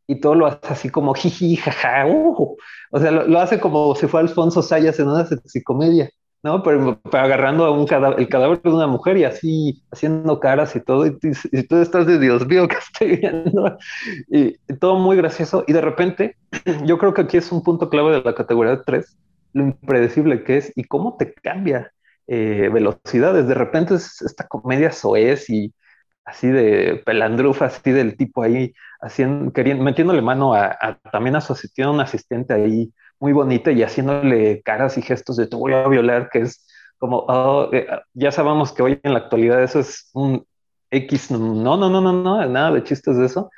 y 0.07 0.19
todo 0.19 0.35
lo 0.35 0.47
hace 0.47 0.67
así 0.69 0.89
como 0.89 1.13
jiji, 1.13 1.55
jaja, 1.55 2.05
uh, 2.07 2.55
o 2.91 2.99
sea, 2.99 3.11
lo, 3.11 3.39
hace 3.39 3.59
como 3.59 3.95
si 3.95 4.07
fuera 4.07 4.27
Alfonso 4.27 4.61
Sayas 4.61 4.99
en 4.99 5.07
una 5.07 5.25
psicomedia, 5.45 6.09
¿no? 6.43 6.63
Pero, 6.63 6.99
agarrando 7.13 7.65
a 7.65 7.71
un 7.71 7.87
el 8.17 8.27
cadáver 8.27 8.61
de 8.61 8.69
una 8.69 8.87
mujer 8.87 9.17
y 9.17 9.23
así 9.23 9.83
haciendo 9.91 10.39
caras 10.39 10.75
y 10.75 10.81
todo, 10.81 11.05
y, 11.05 11.17
tú 11.67 11.77
estás 11.77 12.07
de 12.07 12.19
Dios 12.19 12.45
mío, 12.47 12.67
que 12.67 12.77
estoy 12.77 13.17
viendo? 13.17 13.77
Y, 14.29 14.57
todo 14.79 14.99
muy 14.99 15.17
gracioso, 15.17 15.63
y 15.67 15.73
de 15.73 15.81
repente, 15.81 16.35
yo 16.85 16.97
creo 16.97 17.13
que 17.13 17.21
aquí 17.21 17.37
es 17.37 17.51
un 17.51 17.63
punto 17.63 17.89
clave 17.89 18.13
de 18.13 18.21
la 18.21 18.35
categoría 18.35 18.81
3, 18.81 19.17
lo 19.53 19.63
impredecible 19.63 20.43
que 20.43 20.57
es 20.57 20.71
y 20.75 20.83
cómo 20.83 21.17
te 21.17 21.33
cambia 21.33 21.91
eh, 22.27 22.69
velocidades. 22.71 23.47
De 23.47 23.53
repente 23.53 23.95
es 23.95 24.21
esta 24.21 24.47
comedia 24.47 24.91
soez 24.91 25.49
y 25.49 25.73
así 26.31 26.47
de 26.47 27.01
pelandrufa, 27.05 27.65
así 27.65 27.91
del 27.91 28.15
tipo 28.15 28.41
ahí, 28.41 28.73
haciendo, 29.01 29.51
queriendo, 29.51 29.83
metiéndole 29.83 30.21
mano 30.21 30.53
a, 30.53 30.99
también 31.11 31.35
a 31.35 31.41
su 31.41 31.53
asistente, 31.53 31.89
una 31.89 32.03
asistente 32.03 32.53
ahí 32.53 32.93
muy 33.19 33.33
bonita 33.33 33.71
y 33.71 33.83
haciéndole 33.83 34.61
caras 34.63 34.97
y 34.97 35.01
gestos 35.01 35.35
de 35.37 35.47
te 35.47 35.55
voy 35.55 35.73
a 35.73 35.87
violar, 35.87 36.29
que 36.29 36.39
es 36.39 36.65
como, 36.97 37.17
oh, 37.27 37.69
eh, 37.73 37.85
ya 38.13 38.31
sabemos 38.31 38.71
que 38.71 38.81
hoy 38.81 38.99
en 39.03 39.13
la 39.13 39.19
actualidad 39.19 39.61
eso 39.61 39.79
es 39.79 40.09
un 40.13 40.45
X, 40.89 41.31
no, 41.31 41.77
no, 41.77 41.89
no, 41.89 42.01
no, 42.01 42.13
no, 42.13 42.45
nada 42.47 42.71
de 42.71 42.83
chistes 42.83 43.17
de 43.17 43.25
eso. 43.25 43.51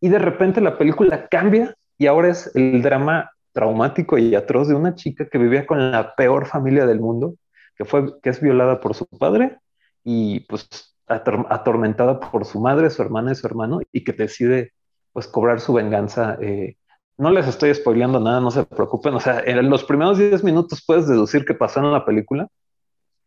Y 0.00 0.08
de 0.08 0.18
repente 0.18 0.60
la 0.60 0.78
película 0.78 1.28
cambia 1.28 1.74
y 1.98 2.06
ahora 2.06 2.28
es 2.28 2.54
el 2.54 2.80
drama 2.82 3.32
traumático 3.52 4.18
y 4.18 4.34
atroz 4.36 4.68
de 4.68 4.74
una 4.74 4.94
chica 4.94 5.28
que 5.28 5.38
vivía 5.38 5.66
con 5.66 5.90
la 5.90 6.14
peor 6.14 6.46
familia 6.46 6.86
del 6.86 7.00
mundo, 7.00 7.34
que 7.76 7.84
fue, 7.84 8.20
que 8.20 8.30
es 8.30 8.40
violada 8.40 8.80
por 8.80 8.94
su 8.94 9.06
padre 9.06 9.58
y 10.04 10.40
pues 10.40 10.94
atormentada 11.08 12.20
por 12.20 12.44
su 12.44 12.60
madre, 12.60 12.90
su 12.90 13.02
hermana 13.02 13.32
y 13.32 13.34
su 13.34 13.46
hermano, 13.46 13.80
y 13.92 14.04
que 14.04 14.12
decide 14.12 14.72
pues 15.12 15.26
cobrar 15.26 15.60
su 15.60 15.72
venganza. 15.72 16.38
Eh, 16.40 16.76
no 17.16 17.30
les 17.30 17.48
estoy 17.48 17.74
spoileando 17.74 18.20
nada, 18.20 18.40
no 18.40 18.50
se 18.50 18.64
preocupen. 18.64 19.14
O 19.14 19.20
sea, 19.20 19.42
en 19.44 19.68
los 19.68 19.84
primeros 19.84 20.18
10 20.18 20.44
minutos 20.44 20.84
puedes 20.86 21.08
deducir 21.08 21.44
qué 21.44 21.54
pasó 21.54 21.80
en 21.80 21.92
la 21.92 22.04
película. 22.04 22.48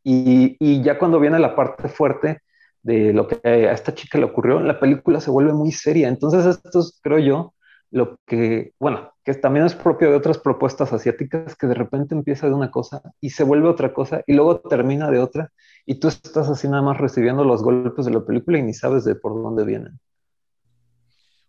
Y, 0.03 0.55
y, 0.59 0.81
ya 0.81 0.97
cuando 0.97 1.19
viene 1.19 1.37
la 1.37 1.55
parte 1.55 1.87
fuerte 1.87 2.39
de 2.81 3.13
lo 3.13 3.27
que 3.27 3.39
a 3.47 3.71
esta 3.71 3.93
chica 3.93 4.17
le 4.17 4.25
ocurrió, 4.25 4.59
la 4.59 4.79
película 4.79 5.19
se 5.19 5.29
vuelve 5.29 5.53
muy 5.53 5.71
seria. 5.71 6.07
Entonces, 6.07 6.45
esto 6.45 6.79
es, 6.79 6.99
creo 7.03 7.19
yo, 7.19 7.53
lo 7.91 8.17
que, 8.25 8.73
bueno, 8.79 9.11
que 9.23 9.33
también 9.33 9.65
es 9.65 9.75
propio 9.75 10.09
de 10.09 10.15
otras 10.15 10.37
propuestas 10.37 10.93
asiáticas, 10.93 11.55
que 11.55 11.67
de 11.67 11.73
repente 11.73 12.15
empieza 12.15 12.47
de 12.47 12.53
una 12.53 12.71
cosa 12.71 13.01
y 13.19 13.31
se 13.31 13.43
vuelve 13.43 13.67
otra 13.67 13.93
cosa 13.93 14.23
y 14.25 14.33
luego 14.33 14.61
termina 14.61 15.11
de 15.11 15.19
otra 15.19 15.51
y 15.85 15.95
tú 15.95 16.07
estás 16.07 16.49
así 16.49 16.67
nada 16.67 16.81
más 16.81 16.97
recibiendo 16.97 17.43
los 17.43 17.61
golpes 17.61 18.05
de 18.05 18.11
la 18.11 18.25
película 18.25 18.57
y 18.57 18.63
ni 18.63 18.73
sabes 18.73 19.03
de 19.03 19.15
por 19.15 19.33
dónde 19.41 19.65
vienen. 19.65 19.99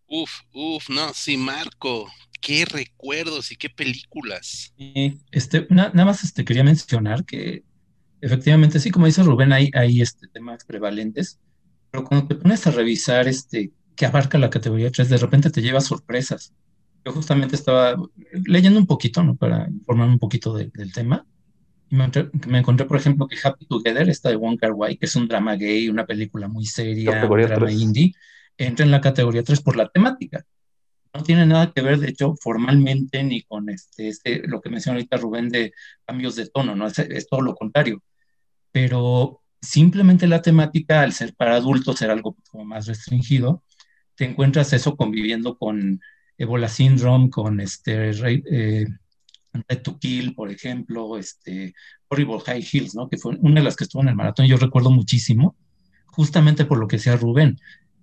Uf, 0.09 0.31
uf, 0.53 0.91
no, 0.91 1.15
sí, 1.15 1.37
Marco, 1.37 2.07
qué 2.41 2.65
recuerdos 2.67 3.53
y 3.53 3.57
qué 3.57 3.71
películas. 3.71 4.75
este, 5.31 5.67
nada 5.71 6.05
más 6.05 6.25
este, 6.25 6.45
quería 6.45 6.65
mencionar 6.65 7.25
que 7.25 7.63
efectivamente, 8.21 8.81
sí, 8.81 8.91
como 8.91 9.07
dice 9.07 9.23
Rubén, 9.23 9.53
hay, 9.53 9.71
hay 9.75 10.03
este, 10.03 10.29
temas 10.29 10.65
prevalentes, 10.65 11.41
pero 11.91 12.05
cuando 12.05 12.29
te 12.29 12.35
pones 12.35 12.67
a 12.67 12.73
revisar 12.73 13.29
este, 13.29 13.71
que 13.95 14.07
abarca 14.07 14.39
la 14.39 14.51
categoría 14.51 14.91
3, 14.91 15.09
de 15.09 15.19
repente 15.19 15.51
te 15.51 15.63
lleva 15.63 15.81
sorpresas. 15.81 16.55
Yo 17.05 17.13
justamente 17.13 17.57
estaba 17.57 17.97
leyendo 18.45 18.79
un 18.79 18.87
poquito, 18.87 19.23
¿no? 19.23 19.37
Para 19.37 19.69
informarme 19.69 20.15
un 20.15 20.19
poquito 20.19 20.55
del 20.55 20.93
tema. 20.93 21.27
Y 21.91 21.97
me, 21.97 22.59
encontré, 22.59 22.87
por 22.87 22.97
ejemplo, 22.97 23.27
que 23.27 23.37
Happy 23.43 23.67
Together, 23.67 24.09
esta 24.09 24.31
de 24.31 24.37
Wong 24.37 24.59
Kar 24.59 24.73
Wai, 24.73 24.97
que 24.97 25.07
es 25.07 25.17
un 25.17 25.29
drama 25.29 25.57
gay, 25.57 25.89
una 25.89 26.07
película 26.07 26.49
muy 26.49 26.65
seria, 26.65 27.27
un 27.27 27.43
drama 27.43 27.71
indie, 27.71 28.15
entra 28.57 28.85
en 28.85 28.91
la 28.91 29.01
categoría 29.01 29.43
3 29.43 29.61
por 29.61 29.77
la 29.77 29.89
temática. 29.89 30.45
No 31.13 31.23
tiene 31.23 31.45
nada 31.45 31.71
que 31.71 31.83
ver, 31.83 31.99
de 31.99 32.09
hecho, 32.09 32.35
formalmente 32.41 33.23
ni 33.23 33.43
con 33.43 33.69
este, 33.69 34.09
este 34.09 34.49
lo 34.49 34.63
que 34.63 34.71
menciona 34.71 34.97
ahorita 34.97 35.19
Rubén 35.19 35.51
de 35.51 35.75
cambios 36.07 36.37
de 36.37 36.49
tono, 36.49 36.75
¿no? 36.75 36.87
Es, 36.87 36.99
es 36.99 37.27
todo 37.27 37.43
lo 37.43 37.55
contrario. 37.55 38.03
Pero 38.71 39.43
simplemente 39.61 40.27
la 40.27 40.41
temática, 40.41 41.03
al 41.03 41.13
ser 41.13 41.35
para 41.35 41.57
adultos, 41.57 41.99
ser 41.99 42.11
algo 42.11 42.37
como 42.51 42.65
más 42.65 42.87
restringido, 42.87 43.63
te 44.15 44.25
encuentras 44.25 44.73
eso 44.73 44.97
conviviendo 44.97 45.57
con 45.57 46.01
Ebola 46.39 46.69
Syndrome, 46.69 47.31
con 47.31 47.61
este, 47.61 48.11
eh, 48.11 48.87
Red 49.53 49.83
to 49.83 49.99
Kill, 49.99 50.35
por 50.35 50.51
ejemplo, 50.51 51.17
este, 51.17 51.75
Horrible 52.09 52.41
High 52.41 52.65
Heels, 52.71 52.95
¿no? 52.95 53.09
que 53.09 53.19
fue 53.19 53.37
una 53.41 53.61
de 53.61 53.65
las 53.65 53.77
que 53.77 53.85
estuvo 53.85 54.03
en 54.03 54.09
el 54.09 54.15
maratón, 54.15 54.47
yo 54.47 54.57
recuerdo 54.57 54.91
muchísimo, 54.91 55.57
justamente 56.07 56.65
por 56.65 56.79
lo 56.79 56.89
que 56.89 56.97
decía 56.97 57.17
Rubén. 57.17 57.59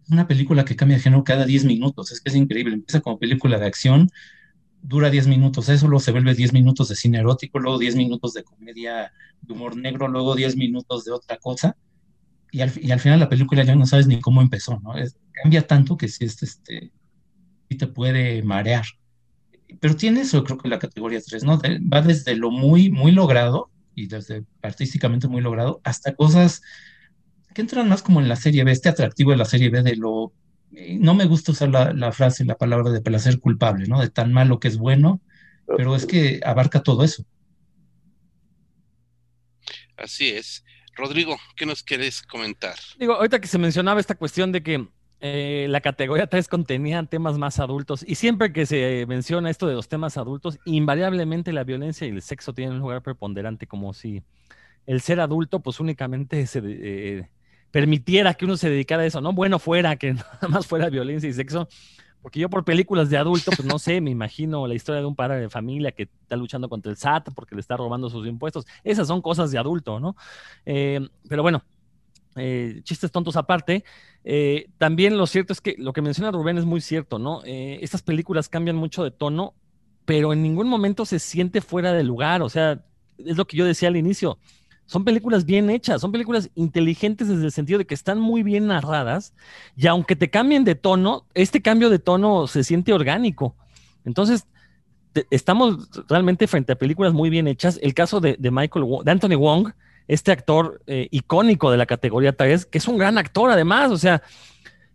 Una 0.09 0.27
película 0.27 0.65
que 0.65 0.75
cambia 0.75 0.97
de 0.97 1.03
género 1.03 1.23
cada 1.23 1.45
10 1.45 1.65
minutos, 1.65 2.11
es 2.11 2.19
que 2.19 2.29
es 2.29 2.35
increíble. 2.35 2.73
Empieza 2.73 3.01
como 3.01 3.19
película 3.19 3.59
de 3.59 3.67
acción, 3.67 4.09
dura 4.81 5.11
10 5.11 5.27
minutos, 5.27 5.69
eso 5.69 5.87
luego 5.87 5.99
se 5.99 6.11
vuelve 6.11 6.33
10 6.33 6.53
minutos 6.53 6.89
de 6.89 6.95
cine 6.95 7.19
erótico, 7.19 7.59
luego 7.59 7.77
10 7.77 7.95
minutos 7.95 8.33
de 8.33 8.43
comedia 8.43 9.11
de 9.41 9.53
humor 9.53 9.77
negro, 9.77 10.07
luego 10.07 10.35
10 10.35 10.55
minutos 10.55 11.05
de 11.05 11.11
otra 11.11 11.37
cosa 11.37 11.77
y, 12.51 12.62
al, 12.62 12.71
y, 12.81 12.91
al, 12.91 12.99
final 12.99 13.19
la 13.19 13.29
película 13.29 13.63
ya 13.63 13.75
no 13.75 13.85
sabes 13.85 14.07
ni 14.07 14.19
cómo 14.19 14.41
empezó, 14.41 14.79
¿no? 14.79 14.93
cambia 15.31 15.65
tanto 15.65 15.97
que 15.97 16.07
sí, 16.07 16.25
este, 16.25 16.47
sí 16.47 17.77
te 17.77 17.88
puede 17.88 18.41
marear. 18.43 18.85
Pero 19.79 19.95
tiene 19.95 20.21
eso, 20.21 20.43
creo 20.43 20.57
que 20.57 20.67
la 20.67 20.79
categoría 20.79 21.21
3, 21.21 21.43
¿no? 21.43 21.59
va 21.62 22.01
desde 22.01 22.35
lo 22.35 22.51
muy, 22.51 22.89
muy 22.89 23.12
logrado 23.12 23.69
y 23.93 24.07
desde 24.07 24.43
artísticamente 24.62 25.27
muy 25.27 25.41
logrado 25.41 25.79
hasta 25.83 26.15
cosas 26.15 26.62
que 27.53 27.62
entran 27.62 27.89
más 27.89 28.01
como 28.01 28.21
en 28.21 28.29
la 28.29 28.35
serie 28.35 28.63
B, 28.63 28.71
este 28.71 28.89
atractivo 28.89 29.31
de 29.31 29.38
la 29.38 29.45
serie 29.45 29.69
B 29.69 29.81
de 29.83 29.95
lo... 29.95 30.33
Eh, 30.73 30.97
no 30.99 31.13
me 31.15 31.25
gusta 31.25 31.51
usar 31.51 31.69
la, 31.69 31.93
la 31.93 32.12
frase, 32.12 32.45
la 32.45 32.57
palabra 32.57 32.91
de 32.91 33.01
placer 33.01 33.39
culpable, 33.39 33.88
¿no? 33.88 33.99
De 33.99 34.09
tan 34.09 34.31
malo 34.31 34.59
que 34.59 34.67
es 34.67 34.77
bueno, 34.77 35.21
pero 35.77 35.95
es 35.95 36.05
que 36.05 36.39
abarca 36.43 36.81
todo 36.81 37.03
eso. 37.03 37.25
Así 39.97 40.29
es. 40.29 40.63
Rodrigo, 40.99 41.38
¿qué 41.55 41.65
nos 41.65 41.81
quieres 41.81 42.21
comentar? 42.21 42.75
Digo, 42.99 43.13
ahorita 43.13 43.39
que 43.39 43.47
se 43.47 43.57
mencionaba 43.57 43.99
esta 43.99 44.15
cuestión 44.15 44.51
de 44.51 44.62
que 44.62 44.88
eh, 45.21 45.67
la 45.69 45.81
categoría 45.81 46.27
3 46.27 46.47
contenía 46.47 47.03
temas 47.03 47.38
más 47.38 47.59
adultos 47.59 48.05
y 48.07 48.15
siempre 48.15 48.53
que 48.53 48.65
se 48.65 49.05
menciona 49.07 49.49
esto 49.49 49.67
de 49.67 49.73
los 49.73 49.89
temas 49.89 50.17
adultos, 50.17 50.59
invariablemente 50.65 51.51
la 51.51 51.63
violencia 51.63 52.07
y 52.07 52.12
el 52.12 52.21
sexo 52.21 52.53
tienen 52.53 52.75
un 52.75 52.81
lugar 52.81 53.01
preponderante, 53.01 53.67
como 53.67 53.93
si 53.93 54.23
el 54.85 55.01
ser 55.01 55.19
adulto 55.19 55.59
pues 55.59 55.79
únicamente 55.79 56.45
se 56.47 56.62
eh, 56.63 57.29
permitiera 57.71 58.33
que 58.33 58.45
uno 58.45 58.55
se 58.55 58.69
dedicara 58.69 59.03
a 59.03 59.05
eso, 59.05 59.21
¿no? 59.21 59.33
Bueno 59.33 59.59
fuera 59.59 59.95
que 59.97 60.13
nada 60.13 60.47
más 60.47 60.67
fuera 60.67 60.89
violencia 60.89 61.29
y 61.29 61.33
sexo, 61.33 61.67
porque 62.21 62.39
yo 62.39 62.49
por 62.49 62.63
películas 62.63 63.10
de 63.10 63.17
adulto, 63.17 63.51
pues 63.55 63.65
no 63.65 63.79
sé, 63.79 64.01
me 64.01 64.12
imagino 64.12 64.67
la 64.67 64.75
historia 64.75 65.01
de 65.01 65.08
un 65.08 65.15
padre 65.15 65.39
de 65.39 65.49
familia 65.49 65.91
que 65.91 66.03
está 66.03 66.36
luchando 66.36 66.67
contra 66.67 66.91
el 66.91 66.97
SAT 66.97 67.29
porque 67.34 67.55
le 67.55 67.62
está 67.62 67.77
robando 67.77 68.10
sus 68.10 68.27
impuestos. 68.27 68.65
Esas 68.84 69.08
son 69.08 69.21
cosas 69.21 69.51
de 69.51 69.58
adulto, 69.58 69.99
¿no? 69.99 70.15
Eh, 70.65 70.99
pero 71.27 71.43
bueno, 71.43 71.63
eh, 72.36 72.82
chistes 72.84 73.12
tontos 73.12 73.38
aparte, 73.38 73.86
eh, 74.23 74.69
también 74.77 75.17
lo 75.17 75.27
cierto 75.27 75.53
es 75.53 75.62
que 75.62 75.75
lo 75.77 75.93
que 75.93 76.01
menciona 76.01 76.32
Rubén 76.32 76.58
es 76.58 76.65
muy 76.65 76.82
cierto, 76.82 77.19
¿no? 77.19 77.41
estas 77.45 78.01
películas 78.01 78.49
cambian 78.49 78.75
mucho 78.75 79.03
de 79.03 79.12
tono, 79.12 79.53
pero 80.05 80.34
en 80.34 80.43
ningún 80.43 80.67
momento 80.67 81.05
se 81.05 81.19
siente 81.19 81.62
fuera 81.62 81.93
de 81.93 82.03
lugar, 82.03 82.41
o 82.41 82.49
sea, 82.49 82.84
es 83.17 83.38
lo 83.38 83.45
que 83.45 83.58
yo 83.58 83.65
decía 83.65 83.89
al 83.89 83.97
inicio 83.97 84.39
son 84.89 85.04
películas 85.04 85.45
bien 85.45 85.69
hechas, 85.69 86.02
son 86.02 86.12
películas 86.12 86.49
inteligentes 86.56 87.28
desde 87.28 87.45
el 87.45 87.52
sentido 87.52 87.78
de 87.78 87.86
que 87.86 87.93
están 87.93 88.19
muy 88.19 88.41
bien 88.41 88.65
narradas 88.65 89.36
y 89.78 89.86
aunque 89.86 90.15
te 90.15 90.32
cambien 90.32 90.63
de 90.63 90.73
tono, 90.73 91.28
este 91.36 91.62
cambio 91.62 91.91
de 91.91 91.99
tono 91.99 92.47
se 92.47 92.63
siente 92.63 92.91
orgánico. 92.91 93.56
Entonces, 94.04 94.47
estamos 95.30 95.91
realmente 96.08 96.47
frente 96.47 96.73
a 96.73 96.75
películas 96.75 97.13
muy 97.13 97.30
bien 97.30 97.47
hechas. 97.47 97.80
El 97.84 97.93
caso 97.93 98.19
de, 98.19 98.36
Michael, 98.39 98.86
de 99.04 99.12
Anthony 99.12 99.36
Wong, 99.38 99.73
este 100.08 100.32
actor 100.32 100.82
eh, 100.88 101.08
icónico 101.12 101.69
de 101.69 101.78
la 101.78 101.86
categoría 101.86 102.36
3, 102.36 102.65
que 102.65 102.80
es 102.80 102.88
un 102.88 102.97
gran 102.97 103.19
actor 103.19 103.52
además, 103.52 103.91
o 103.91 103.97
sea, 103.99 104.23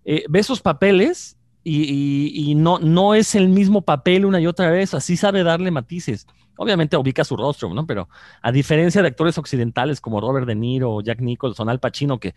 eh, 0.05 0.25
ve 0.29 0.43
sus 0.43 0.61
papeles 0.61 1.37
y, 1.63 2.33
y, 2.35 2.57
no, 2.57 2.81
no 2.81 3.15
es 3.15 3.37
el 3.37 3.49
mismo 3.49 3.83
papel 3.83 4.25
una 4.25 4.41
y 4.41 4.49
otra 4.49 4.71
vez, 4.71 4.93
así 4.93 5.17
sabe 5.17 5.45
darle 5.45 5.71
matices. 5.71 6.27
Obviamente 6.57 6.97
ubica 6.97 7.25
su 7.25 7.37
rostro, 7.37 7.73
¿no? 7.75 7.87
Pero 7.87 8.09
a 8.43 8.53
diferencia 8.53 9.03
de 9.03 9.09
actores 9.09 9.38
occidentales 9.38 10.01
como 10.01 10.21
Robert 10.21 10.47
De 10.47 10.55
Niro, 10.55 11.01
Jack 11.01 11.21
Nicholson, 11.21 11.69
Al 11.69 11.81
Pacino, 11.81 12.19
que 12.19 12.35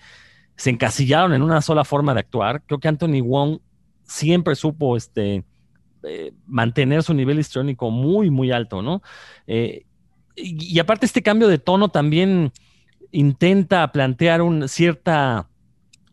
se 0.56 0.72
encasillaron 0.72 1.34
en 1.34 1.44
una 1.44 1.62
sola 1.62 1.86
forma 1.86 2.14
de 2.14 2.22
actuar, 2.22 2.64
creo 2.66 2.80
que 2.80 2.88
Anthony 2.88 3.22
Wong 3.22 3.60
siempre 4.04 4.56
supo 4.56 4.98
este, 4.98 5.46
eh, 6.04 6.34
mantener 6.46 7.04
su 7.04 7.14
nivel 7.14 7.40
histriónico 7.40 7.92
muy, 7.92 8.30
muy 8.32 8.52
alto, 8.52 8.82
¿no? 8.82 9.02
Eh, 9.46 9.86
y, 10.36 10.80
aparte 10.80 11.06
este 11.06 11.24
cambio 11.24 11.48
de 11.48 11.58
tono 11.58 11.90
también 11.90 12.52
intenta 13.12 13.92
plantear 13.92 14.42
una 14.42 14.68
cierta 14.68 15.50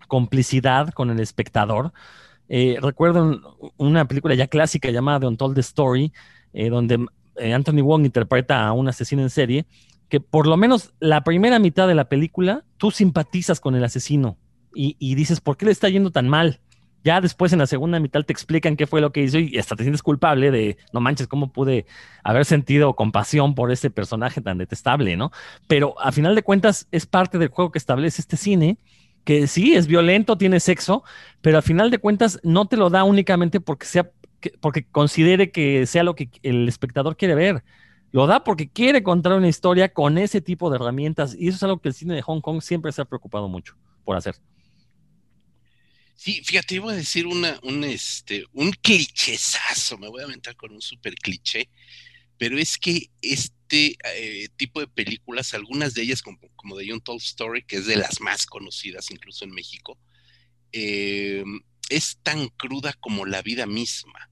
complicidad 0.09 0.90
con 0.90 1.11
el 1.11 1.21
espectador. 1.21 1.93
Eh, 2.49 2.79
recuerdo 2.81 3.59
una 3.77 4.07
película 4.07 4.35
ya 4.35 4.47
clásica 4.47 4.90
llamada 4.90 5.21
The 5.21 5.27
Untold 5.27 5.59
Story, 5.59 6.12
donde 6.53 7.07
Anthony 7.37 7.83
Wong 7.83 8.05
interpreta 8.05 8.66
a 8.66 8.73
un 8.73 8.88
asesino 8.88 9.23
en 9.23 9.31
serie, 9.31 9.66
que 10.09 10.20
por 10.20 10.47
lo 10.47 10.57
menos 10.57 10.94
la 11.01 11.25
primera 11.25 11.59
mitad 11.59 11.88
de 11.88 11.94
la 11.94 12.09
película 12.09 12.64
tú 12.77 12.90
simpatizas 12.90 13.61
con 13.61 13.75
el 13.75 13.85
asesino 13.85 14.37
y, 14.77 15.14
dices, 15.14 15.40
¿por 15.40 15.57
qué 15.57 15.66
le 15.66 15.73
está 15.73 15.88
yendo 15.88 16.11
tan 16.11 16.29
mal? 16.29 16.61
Ya 17.05 17.20
después 17.20 17.53
en 17.53 17.59
la 17.59 17.66
segunda 17.66 18.01
mitad 18.01 18.25
te 18.25 18.33
explican 18.33 18.77
qué 18.77 18.87
fue 18.87 19.01
lo 19.01 19.12
que 19.12 19.23
hizo 19.23 19.38
y 19.38 19.59
hasta 19.59 19.77
te 19.77 19.85
sientes 19.85 20.03
culpable 20.03 20.51
de, 20.51 20.79
no 20.92 21.01
manches, 21.01 21.29
¿cómo 21.29 21.53
pude 21.53 21.87
haber 22.25 22.44
sentido 22.44 22.97
compasión 22.97 23.55
por 23.55 23.70
ese 23.70 23.90
personaje 23.90 24.40
tan 24.40 24.59
detestable, 24.59 25.16
no? 25.16 25.31
Pero 25.68 26.01
a 26.01 26.12
final 26.12 26.35
de 26.35 26.42
cuentas 26.42 26.88
es 26.90 27.07
parte 27.07 27.38
del 27.38 27.49
juego 27.49 27.70
que 27.70 27.79
establece 27.79 28.23
este 28.23 28.37
cine, 28.37 28.79
que 29.23 29.47
sí, 29.47 29.75
es 29.75 29.87
violento, 29.87 30.38
tiene 30.38 30.61
sexo, 30.61 31.05
pero 31.40 31.59
a 31.59 31.62
final 31.62 31.90
de 31.90 31.99
cuentas 31.99 32.40
no 32.42 32.66
te 32.66 32.77
lo 32.77 32.90
da 32.90 33.05
únicamente 33.05 33.61
porque 33.61 33.87
sea 33.87 34.11
porque 34.61 34.85
considere 34.85 35.51
que 35.51 35.87
sea 35.87 36.03
lo 36.03 36.15
que 36.15 36.31
el 36.43 36.69
espectador 36.69 37.17
quiere 37.17 37.35
ver. 37.35 37.65
Lo 38.13 38.27
da 38.27 38.45
porque 38.45 38.69
quiere 38.69 39.03
contar 39.03 39.33
una 39.33 39.49
historia 39.49 39.93
con 39.93 40.19
ese 40.19 40.41
tipo 40.41 40.71
de 40.71 40.77
herramientas 40.77 41.35
y 41.39 41.49
eso 41.49 41.57
es 41.57 41.63
algo 41.65 41.81
que 41.81 41.89
el 41.89 41.95
cine 41.95 42.15
de 42.15 42.23
Hong 42.23 42.41
Kong 42.41 42.63
siempre 42.63 42.93
se 42.93 43.03
ha 43.03 43.05
preocupado 43.05 43.49
mucho 43.49 43.77
por 44.05 44.17
hacer. 44.17 44.37
Sí, 46.15 46.43
fíjate, 46.45 46.77
iba 46.77 46.93
a 46.93 46.97
decir 46.97 47.27
una, 47.27 47.59
un, 47.65 47.83
este, 47.83 48.47
un 48.53 48.71
clichezazo, 48.71 49.99
me 49.99 50.09
voy 50.09 50.23
a 50.23 50.27
aventar 50.27 50.55
con 50.55 50.73
un 50.73 50.81
super 50.81 51.15
cliché, 51.17 51.69
pero 52.39 52.57
es 52.57 52.79
que 52.79 53.11
este 53.21 53.97
eh, 54.15 54.49
tipo 54.57 54.81
de 54.81 54.87
películas, 54.87 55.53
algunas 55.55 55.95
de 55.95 56.03
ellas 56.03 56.23
como, 56.23 56.39
como 56.55 56.79
The 56.79 56.93
Untold 56.93 57.21
Story, 57.21 57.65
que 57.65 57.77
es 57.77 57.87
de 57.87 57.97
las 57.97 58.21
más 58.21 58.47
conocidas 58.47 59.11
incluso 59.11 59.45
en 59.45 59.51
México, 59.51 59.99
eh, 60.73 61.45
es 61.91 62.19
tan 62.23 62.49
cruda 62.49 62.93
como 62.95 63.27
la 63.27 63.43
vida 63.43 63.67
misma. 63.67 64.31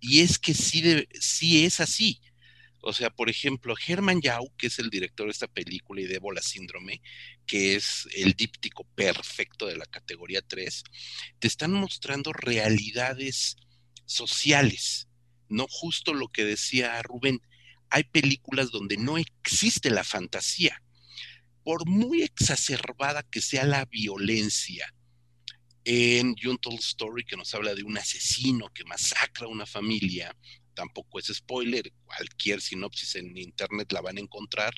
Y 0.00 0.20
es 0.20 0.38
que 0.38 0.54
sí, 0.54 1.06
sí 1.20 1.64
es 1.64 1.80
así. 1.80 2.20
O 2.82 2.92
sea, 2.94 3.10
por 3.10 3.28
ejemplo, 3.28 3.74
Herman 3.86 4.22
Yau, 4.22 4.54
que 4.56 4.68
es 4.68 4.78
el 4.78 4.88
director 4.88 5.26
de 5.26 5.32
esta 5.32 5.48
película 5.48 6.00
y 6.00 6.06
de 6.06 6.18
Bola 6.18 6.40
Síndrome, 6.40 7.02
que 7.46 7.76
es 7.76 8.08
el 8.14 8.32
díptico 8.32 8.84
perfecto 8.94 9.66
de 9.66 9.76
la 9.76 9.84
categoría 9.84 10.40
3, 10.40 10.84
te 11.38 11.46
están 11.46 11.72
mostrando 11.72 12.32
realidades 12.32 13.56
sociales, 14.06 15.08
no 15.48 15.66
justo 15.68 16.14
lo 16.14 16.28
que 16.28 16.44
decía 16.44 17.00
Rubén. 17.02 17.40
Hay 17.90 18.04
películas 18.04 18.70
donde 18.70 18.96
no 18.96 19.18
existe 19.18 19.90
la 19.90 20.04
fantasía. 20.04 20.82
Por 21.62 21.86
muy 21.86 22.22
exacerbada 22.22 23.22
que 23.24 23.42
sea 23.42 23.64
la 23.64 23.84
violencia, 23.84 24.94
en 25.84 26.36
Juntle 26.36 26.76
Story, 26.76 27.24
que 27.24 27.36
nos 27.36 27.54
habla 27.54 27.74
de 27.74 27.82
un 27.82 27.96
asesino 27.96 28.68
que 28.70 28.84
masacra 28.84 29.46
a 29.46 29.50
una 29.50 29.66
familia, 29.66 30.36
tampoco 30.74 31.18
es 31.18 31.26
spoiler, 31.26 31.92
cualquier 32.04 32.60
sinopsis 32.60 33.16
en 33.16 33.36
internet 33.36 33.92
la 33.92 34.00
van 34.00 34.18
a 34.18 34.20
encontrar, 34.20 34.74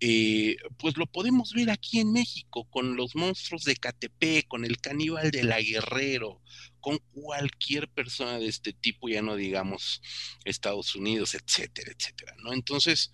eh, 0.00 0.56
pues 0.78 0.96
lo 0.96 1.06
podemos 1.06 1.52
ver 1.52 1.70
aquí 1.70 1.98
en 1.98 2.12
México 2.12 2.68
con 2.70 2.96
los 2.96 3.16
monstruos 3.16 3.64
de 3.64 3.74
KTP, 3.74 4.46
con 4.46 4.64
el 4.64 4.78
caníbal 4.80 5.32
de 5.32 5.42
la 5.42 5.60
Guerrero, 5.60 6.40
con 6.80 6.98
cualquier 7.12 7.88
persona 7.88 8.38
de 8.38 8.46
este 8.46 8.72
tipo, 8.72 9.08
ya 9.08 9.22
no 9.22 9.34
digamos 9.34 10.00
Estados 10.44 10.94
Unidos, 10.94 11.34
etcétera, 11.34 11.92
etcétera, 11.92 12.36
¿no? 12.44 12.52
Entonces, 12.52 13.10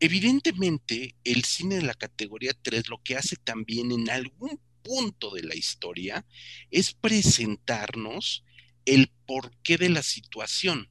evidentemente, 0.00 1.16
el 1.24 1.44
cine 1.44 1.76
de 1.76 1.82
la 1.82 1.94
categoría 1.94 2.52
3 2.60 2.88
lo 2.88 3.02
que 3.02 3.16
hace 3.16 3.36
también 3.36 3.90
en 3.90 4.10
algún 4.10 4.60
punto 4.82 5.34
de 5.34 5.42
la 5.42 5.54
historia 5.54 6.26
es 6.70 6.92
presentarnos 6.92 8.44
el 8.84 9.10
porqué 9.26 9.78
de 9.78 9.88
la 9.88 10.02
situación. 10.02 10.88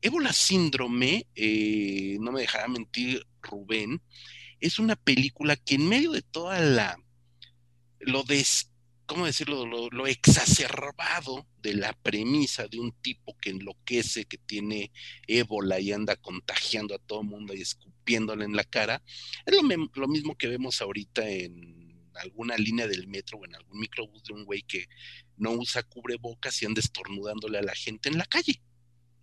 Ébola 0.00 0.32
Síndrome, 0.32 1.26
eh, 1.34 2.18
no 2.20 2.32
me 2.32 2.42
dejará 2.42 2.68
mentir 2.68 3.26
Rubén, 3.42 4.00
es 4.60 4.78
una 4.78 4.96
película 4.96 5.56
que 5.56 5.76
en 5.76 5.88
medio 5.88 6.12
de 6.12 6.22
toda 6.22 6.60
la, 6.60 6.96
lo 8.00 8.22
des, 8.22 8.70
¿cómo 9.06 9.26
decirlo? 9.26 9.66
Lo, 9.66 10.06
exacerbado 10.06 11.46
de 11.60 11.74
la 11.74 11.92
premisa 11.94 12.68
de 12.68 12.78
un 12.78 12.92
tipo 12.92 13.36
que 13.40 13.50
enloquece, 13.50 14.24
que 14.26 14.38
tiene 14.38 14.92
ébola 15.26 15.80
y 15.80 15.92
anda 15.92 16.16
contagiando 16.16 16.94
a 16.94 16.98
todo 16.98 17.22
mundo 17.22 17.54
y 17.54 17.62
escupiéndole 17.62 18.44
en 18.44 18.54
la 18.54 18.64
cara, 18.64 19.02
es 19.46 19.54
lo, 19.54 19.62
lo 19.94 20.08
mismo 20.08 20.36
que 20.36 20.48
vemos 20.48 20.80
ahorita 20.80 21.28
en 21.28 21.77
alguna 22.20 22.56
línea 22.56 22.86
del 22.86 23.08
metro 23.08 23.38
o 23.38 23.44
en 23.44 23.54
algún 23.54 23.80
microbús 23.80 24.22
de 24.24 24.34
un 24.34 24.44
güey 24.44 24.62
que 24.62 24.86
no 25.36 25.52
usa 25.52 25.82
cubrebocas 25.82 26.60
y 26.62 26.66
anda 26.66 26.80
estornudándole 26.80 27.58
a 27.58 27.62
la 27.62 27.74
gente 27.74 28.08
en 28.08 28.18
la 28.18 28.24
calle. 28.24 28.60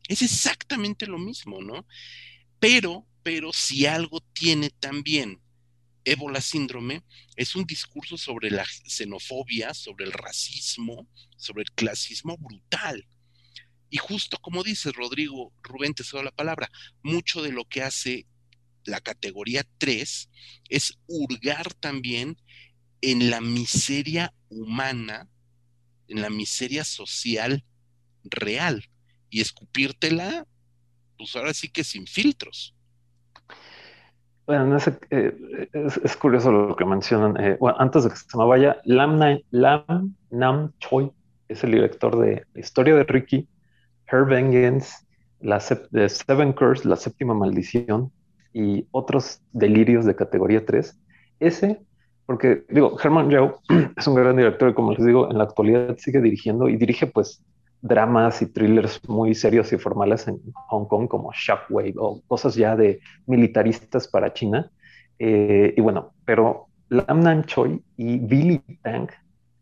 Es 0.07 0.21
exactamente 0.21 1.07
lo 1.07 1.17
mismo, 1.17 1.61
¿no? 1.61 1.85
Pero, 2.59 3.07
pero 3.23 3.51
si 3.53 3.85
algo 3.85 4.21
tiene 4.33 4.69
también 4.69 5.41
ébola 6.05 6.39
síndrome, 6.39 7.03
es 7.35 7.55
un 7.55 7.65
discurso 7.65 8.17
sobre 8.17 8.51
la 8.51 8.65
xenofobia, 8.65 9.73
sobre 9.73 10.05
el 10.05 10.11
racismo, 10.11 11.07
sobre 11.37 11.63
el 11.63 11.71
clasismo 11.71 12.37
brutal. 12.37 13.07
Y 13.89 13.97
justo 13.97 14.37
como 14.37 14.63
dice 14.63 14.91
Rodrigo, 14.91 15.53
Rubén, 15.63 15.93
te 15.93 16.03
cedo 16.03 16.23
la 16.23 16.31
palabra, 16.31 16.69
mucho 17.01 17.41
de 17.41 17.51
lo 17.51 17.65
que 17.65 17.81
hace 17.81 18.27
la 18.85 19.01
categoría 19.01 19.65
3 19.79 20.29
es 20.69 20.93
hurgar 21.07 21.73
también 21.73 22.37
en 23.11 23.29
la 23.29 23.39
miseria 23.39 24.33
humana, 24.49 25.27
en 26.07 26.21
la 26.21 26.29
miseria 26.29 26.83
social 26.83 27.63
real 28.23 28.83
y 29.29 29.41
escupírtela, 29.41 30.45
pues 31.17 31.35
ahora 31.35 31.53
sí 31.53 31.69
que 31.69 31.83
sin 31.83 32.07
filtros. 32.07 32.75
Bueno, 34.47 34.77
eh, 35.09 35.69
es, 35.73 36.15
curioso 36.17 36.51
lo 36.51 36.75
que 36.75 36.85
mencionan. 36.85 37.35
Eh, 37.39 37.57
antes 37.77 38.03
de 38.03 38.09
que 38.09 38.15
se 38.15 38.37
me 38.37 38.45
vaya, 38.45 38.79
Lam, 38.85 39.39
Nam 40.29 40.71
Choi 40.79 41.11
es 41.47 41.63
el 41.63 41.71
director 41.71 42.19
de 42.19 42.45
la 42.53 42.59
historia 42.59 42.95
de 42.95 43.03
Ricky, 43.03 43.47
Her 44.11 44.25
Vengeance, 44.25 45.05
la 45.41 45.59
Seven 45.59 46.53
Curse, 46.53 46.87
la 46.87 46.95
séptima 46.95 47.33
maldición 47.33 48.11
y 48.53 48.87
otros 48.91 49.41
delirios 49.51 50.05
de 50.05 50.15
categoría 50.15 50.65
3. 50.65 50.99
Ese, 51.39 51.81
porque 52.25 52.63
digo, 52.69 52.97
Herman 53.01 53.29
Yao 53.29 53.59
es 53.97 54.07
un 54.07 54.15
gran 54.15 54.35
director 54.35 54.69
y 54.69 54.73
como 54.73 54.93
les 54.93 55.05
digo, 55.05 55.29
en 55.29 55.37
la 55.37 55.43
actualidad 55.45 55.97
sigue 55.97 56.21
dirigiendo 56.21 56.67
y 56.67 56.77
dirige 56.77 57.07
pues 57.07 57.43
dramas 57.81 58.41
y 58.41 58.47
thrillers 58.47 59.07
muy 59.07 59.35
serios 59.35 59.71
y 59.71 59.77
formales 59.77 60.27
en 60.27 60.39
Hong 60.69 60.85
Kong 60.85 61.07
como 61.07 61.31
Shockwave 61.31 61.93
o 61.97 62.21
cosas 62.27 62.55
ya 62.55 62.75
de 62.75 62.99
militaristas 63.27 64.07
para 64.07 64.33
China. 64.33 64.71
Eh, 65.19 65.73
y 65.77 65.81
bueno, 65.81 66.13
pero 66.25 66.65
Lam 66.89 67.21
Nam 67.21 67.43
Choi 67.43 67.81
y 67.95 68.17
Billy 68.17 68.61
Tang, 68.81 69.07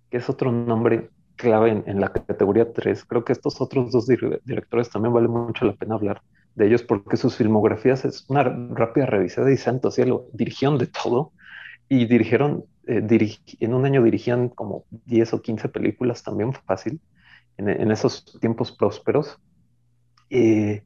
que 0.10 0.18
es 0.18 0.30
otro 0.30 0.52
nombre 0.52 1.10
clave 1.36 1.84
en, 1.86 2.00
la 2.00 2.14
categoría 2.14 2.72
3, 2.72 3.04
creo 3.06 3.26
que 3.26 3.34
estos 3.34 3.60
otros 3.60 3.92
dos 3.92 4.08
directores 4.08 4.90
también 4.90 5.14
vale 5.14 5.28
mucho 5.28 5.66
la 5.66 5.74
pena 5.74 5.96
hablar 5.96 6.22
de 6.56 6.68
ellos 6.68 6.84
porque 6.84 7.18
sus 7.18 7.36
filmografías 7.36 8.06
es 8.06 8.26
una 8.30 8.44
rápida 8.44 9.08
revisada 9.08 9.52
y 9.52 9.58
santo 9.58 9.92
cielo, 9.92 10.28
dirigieron 10.32 10.78
de 10.78 10.88
todo 10.88 11.32
y 11.94 12.06
dirigieron, 12.06 12.66
eh, 12.88 13.06
en 13.60 13.74
un 13.74 13.86
año 13.86 14.02
dirigían 14.02 14.50
como 14.50 14.86
10 15.06 15.34
o 15.34 15.42
15 15.42 15.70
películas 15.70 16.24
también 16.24 16.52
fácil 16.54 17.00
en, 17.58 17.92
esos 17.92 18.40
tiempos 18.42 18.72
prósperos. 18.72 19.38
Eh, 20.32 20.84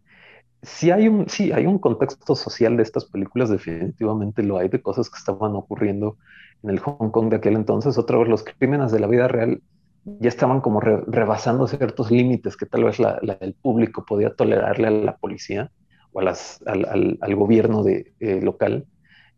sí, 0.62 0.92
hay 0.92 1.08
un, 1.08 1.30
sí, 1.30 1.54
hay 1.54 1.66
un 1.66 1.80
contexto 1.80 2.36
social 2.36 2.76
de 2.76 2.84
estas 2.84 3.06
películas, 3.06 3.50
definitivamente 3.50 4.44
lo 4.44 4.58
hay, 4.58 4.68
de 4.68 4.82
cosas 4.82 5.10
que 5.10 5.18
estaban 5.18 5.56
ocurriendo 5.56 6.18
en 6.64 6.72
el 6.72 6.80
Hong 6.80 7.10
Kong 7.10 7.30
de 7.30 7.38
aquel 7.38 7.56
entonces. 7.56 7.98
Otra 7.98 8.18
vez, 8.18 8.28
los 8.28 8.44
crímenes 8.44 8.92
de 8.92 9.00
la 9.00 9.08
vida 9.08 9.30
real 9.30 9.62
ya 10.04 10.28
estaban 10.28 10.60
como 10.60 10.82
rebasando 10.82 11.68
ciertos 11.68 12.12
límites 12.12 12.58
que 12.58 12.66
tal 12.66 12.84
vez 12.84 13.00
la, 13.00 13.20
el 13.40 13.54
público 13.54 14.06
podía 14.06 14.34
tolerarle 14.34 14.88
a 14.88 14.92
la 14.92 15.18
policía 15.18 15.72
o 16.12 16.20
a 16.20 16.24
las, 16.24 16.62
al, 16.66 17.18
al, 17.22 17.36
gobierno 17.36 17.84
de, 17.84 18.14
eh, 18.20 18.42
local. 18.42 18.86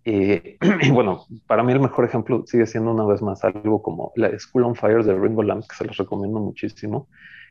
Eh, 0.05 0.57
y 0.81 0.91
bueno, 0.91 1.25
para 1.47 1.63
mí 1.63 1.71
el 1.73 1.79
mejor 1.79 2.05
ejemplo 2.05 2.43
sigue 2.45 2.65
siendo 2.65 2.91
una 2.91 3.05
vez 3.05 3.21
más 3.21 3.43
algo 3.43 3.81
como 3.81 4.11
la 4.15 4.37
School 4.39 4.63
on 4.63 4.75
Fire 4.75 5.03
de 5.03 5.17
Ringo 5.17 5.43
Lamb, 5.43 5.63
que 5.67 5.75
se 5.75 5.85
los 5.85 5.97
recomiendo 5.97 6.39
muchísimo. 6.39 7.07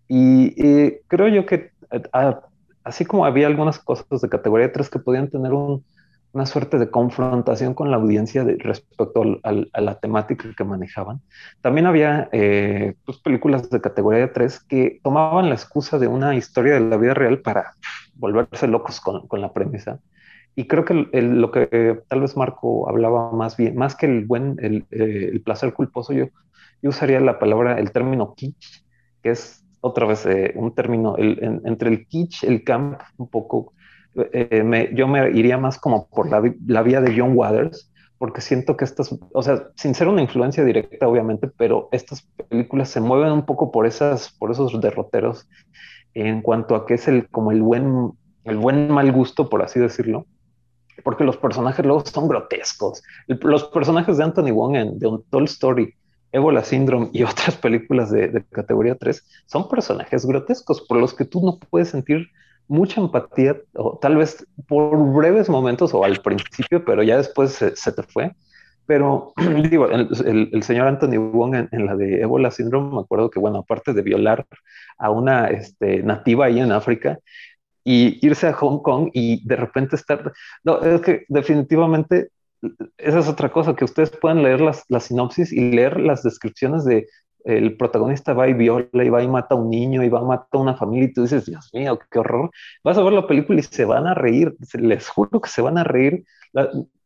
Y 0.08 0.54
creo 1.06 1.28
yo 1.28 1.44
que 1.44 1.72
así 2.88 3.04
como 3.04 3.26
había 3.26 3.46
algunas 3.46 3.78
cosas 3.78 4.20
de 4.20 4.28
categoría 4.28 4.72
3 4.72 4.88
que 4.88 4.98
podían 4.98 5.28
tener 5.28 5.52
una 5.52 6.46
suerte 6.46 6.78
de 6.78 6.90
confrontación 6.90 7.74
con 7.74 7.90
la 7.90 7.98
audiencia 7.98 8.44
respecto 8.58 9.40
a 9.42 9.80
la 9.80 9.98
temática 9.98 10.48
que 10.56 10.64
manejaban, 10.64 11.20
también 11.60 11.86
había 11.86 12.28
eh, 12.32 12.94
pues, 13.04 13.18
películas 13.18 13.68
de 13.68 13.80
categoría 13.80 14.32
3 14.32 14.60
que 14.60 15.00
tomaban 15.02 15.48
la 15.48 15.54
excusa 15.54 15.98
de 15.98 16.06
una 16.06 16.34
historia 16.34 16.74
de 16.74 16.80
la 16.80 16.96
vida 16.96 17.14
real 17.14 17.40
para 17.40 17.74
volverse 18.14 18.66
locos 18.66 19.00
con, 19.00 19.26
con 19.28 19.40
la 19.40 19.52
premisa 19.52 20.00
y 20.58 20.66
creo 20.66 20.84
que 20.84 20.92
lo 20.92 21.52
que 21.52 22.00
tal 22.08 22.22
vez 22.22 22.36
Marco 22.36 22.88
hablaba 22.88 23.30
más 23.30 23.56
bien, 23.56 23.76
más 23.76 23.94
que 23.94 24.06
el 24.06 24.24
buen, 24.24 24.56
el, 24.60 24.86
eh, 24.90 25.40
placer 25.44 25.72
culposo, 25.72 26.12
yo, 26.12 26.24
yo, 26.82 26.90
usaría 26.90 27.20
la 27.20 27.38
palabra, 27.38 27.78
el 27.78 27.92
término 27.92 28.34
kitsch, 28.34 28.82
que 29.22 29.30
es 29.30 29.64
otra 29.80 30.04
vez 30.04 30.26
eh, 30.26 30.54
un 30.56 30.74
término, 30.74 31.14
entre 31.16 31.90
el 31.90 32.08
kitsch, 32.08 32.42
el 32.42 32.64
camp, 32.64 33.00
un 33.18 33.28
poco, 33.28 33.72
eh, 34.32 34.64
me, 34.64 34.92
yo 34.96 35.06
me 35.06 35.30
iría 35.30 35.58
más 35.58 35.78
como 35.78 36.08
por 36.08 36.28
la, 36.28 36.42
la, 36.66 36.82
vía 36.82 37.00
de 37.00 37.16
John 37.16 37.36
Waters, 37.36 37.92
porque 38.18 38.40
siento 38.40 38.76
que 38.76 38.84
estas, 38.84 39.16
o 39.32 39.42
sea, 39.44 39.68
sin 39.76 39.94
ser 39.94 40.08
una 40.08 40.22
influencia 40.22 40.64
directa, 40.64 41.06
obviamente, 41.06 41.46
pero 41.56 41.88
estas 41.92 42.22
películas 42.48 42.88
se 42.88 43.00
mueven 43.00 43.30
un 43.30 43.46
poco 43.46 43.70
por, 43.70 43.86
esas, 43.86 44.32
por 44.40 44.50
esos 44.50 44.80
derroteros 44.80 45.48
en 46.14 46.42
cuanto 46.42 46.74
a 46.74 46.84
que 46.84 46.94
es 46.94 47.06
el, 47.06 47.28
como 47.28 47.52
el 47.52 47.62
buen, 47.62 48.10
el 48.42 48.56
buen 48.56 48.90
mal 48.90 49.12
gusto, 49.12 49.48
por 49.48 49.62
así 49.62 49.78
decirlo 49.78 50.26
porque 51.04 51.24
los 51.24 51.36
personajes 51.36 51.84
luego 51.84 52.04
son 52.04 52.28
grotescos. 52.28 53.02
Los 53.26 53.64
personajes 53.64 54.16
de 54.16 54.24
Anthony 54.24 54.52
Wong 54.52 54.76
en 54.76 54.98
The 54.98 55.06
Untold 55.06 55.48
Story, 55.48 55.94
Ebola 56.32 56.62
Syndrome 56.64 57.10
y 57.12 57.22
otras 57.24 57.56
películas 57.56 58.10
de, 58.10 58.44
categoría 58.50 58.96
3 58.96 59.24
son 59.46 59.68
personajes 59.68 60.26
grotescos 60.26 60.80
por 60.82 60.98
los 60.98 61.14
que 61.14 61.24
tú 61.24 61.44
no 61.44 61.58
puedes 61.70 61.90
sentir 61.90 62.28
mucha 62.66 63.00
empatía, 63.00 63.56
o 63.74 63.98
tal 63.98 64.18
vez 64.18 64.46
por 64.66 65.14
breves 65.14 65.48
momentos 65.48 65.94
o 65.94 66.04
al 66.04 66.20
principio, 66.20 66.84
pero 66.84 67.02
ya 67.02 67.16
después 67.16 67.52
se, 67.52 67.92
te 67.92 68.02
fue. 68.02 68.32
Pero 68.84 69.32
digo, 69.70 69.88
el, 69.88 70.62
señor 70.62 70.86
Anthony 70.86 71.16
Wong 71.16 71.68
en, 71.70 71.86
la 71.86 71.96
de 71.96 72.20
Ebola 72.20 72.50
Syndrome, 72.50 72.94
me 72.94 73.00
acuerdo 73.00 73.30
que, 73.30 73.38
bueno, 73.38 73.60
aparte 73.60 73.94
de 73.94 74.02
violar 74.02 74.46
a 74.98 75.10
una 75.10 75.46
este, 75.46 76.02
nativa 76.02 76.44
ahí 76.44 76.60
en 76.60 76.72
África, 76.72 77.18
y 77.84 78.24
irse 78.26 78.48
a 78.48 78.52
Hong 78.52 78.80
Kong 78.82 79.10
y 79.12 79.46
de 79.46 79.56
repente 79.56 79.96
estar... 79.96 80.32
No, 80.64 80.80
es 80.80 81.00
que 81.00 81.24
definitivamente 81.28 82.30
esa 82.96 83.20
es 83.20 83.28
otra 83.28 83.50
cosa, 83.50 83.74
que 83.74 83.84
ustedes 83.84 84.10
puedan 84.10 84.42
leer 84.42 84.60
las, 84.60 84.84
las 84.88 85.04
sinopsis 85.04 85.52
y 85.52 85.70
leer 85.70 86.00
las 86.00 86.22
descripciones 86.22 86.84
de 86.84 87.06
el 87.44 87.76
protagonista 87.76 88.34
va 88.34 88.48
y 88.48 88.52
viola 88.52 88.88
y 88.92 89.08
va 89.08 89.22
y 89.22 89.28
mata 89.28 89.54
a 89.54 89.58
un 89.58 89.70
niño 89.70 90.02
y 90.02 90.08
va 90.08 90.20
a 90.20 90.24
matar 90.24 90.48
a 90.52 90.58
una 90.58 90.76
familia 90.76 91.08
y 91.08 91.12
tú 91.12 91.22
dices, 91.22 91.46
Dios 91.46 91.70
mío, 91.72 91.98
qué 92.10 92.18
horror. 92.18 92.50
Vas 92.84 92.98
a 92.98 93.02
ver 93.02 93.12
la 93.12 93.26
película 93.26 93.60
y 93.60 93.62
se 93.62 93.84
van 93.84 94.06
a 94.06 94.14
reír, 94.14 94.54
les 94.74 95.08
juro 95.08 95.40
que 95.40 95.48
se 95.48 95.62
van 95.62 95.78
a 95.78 95.84
reír. 95.84 96.24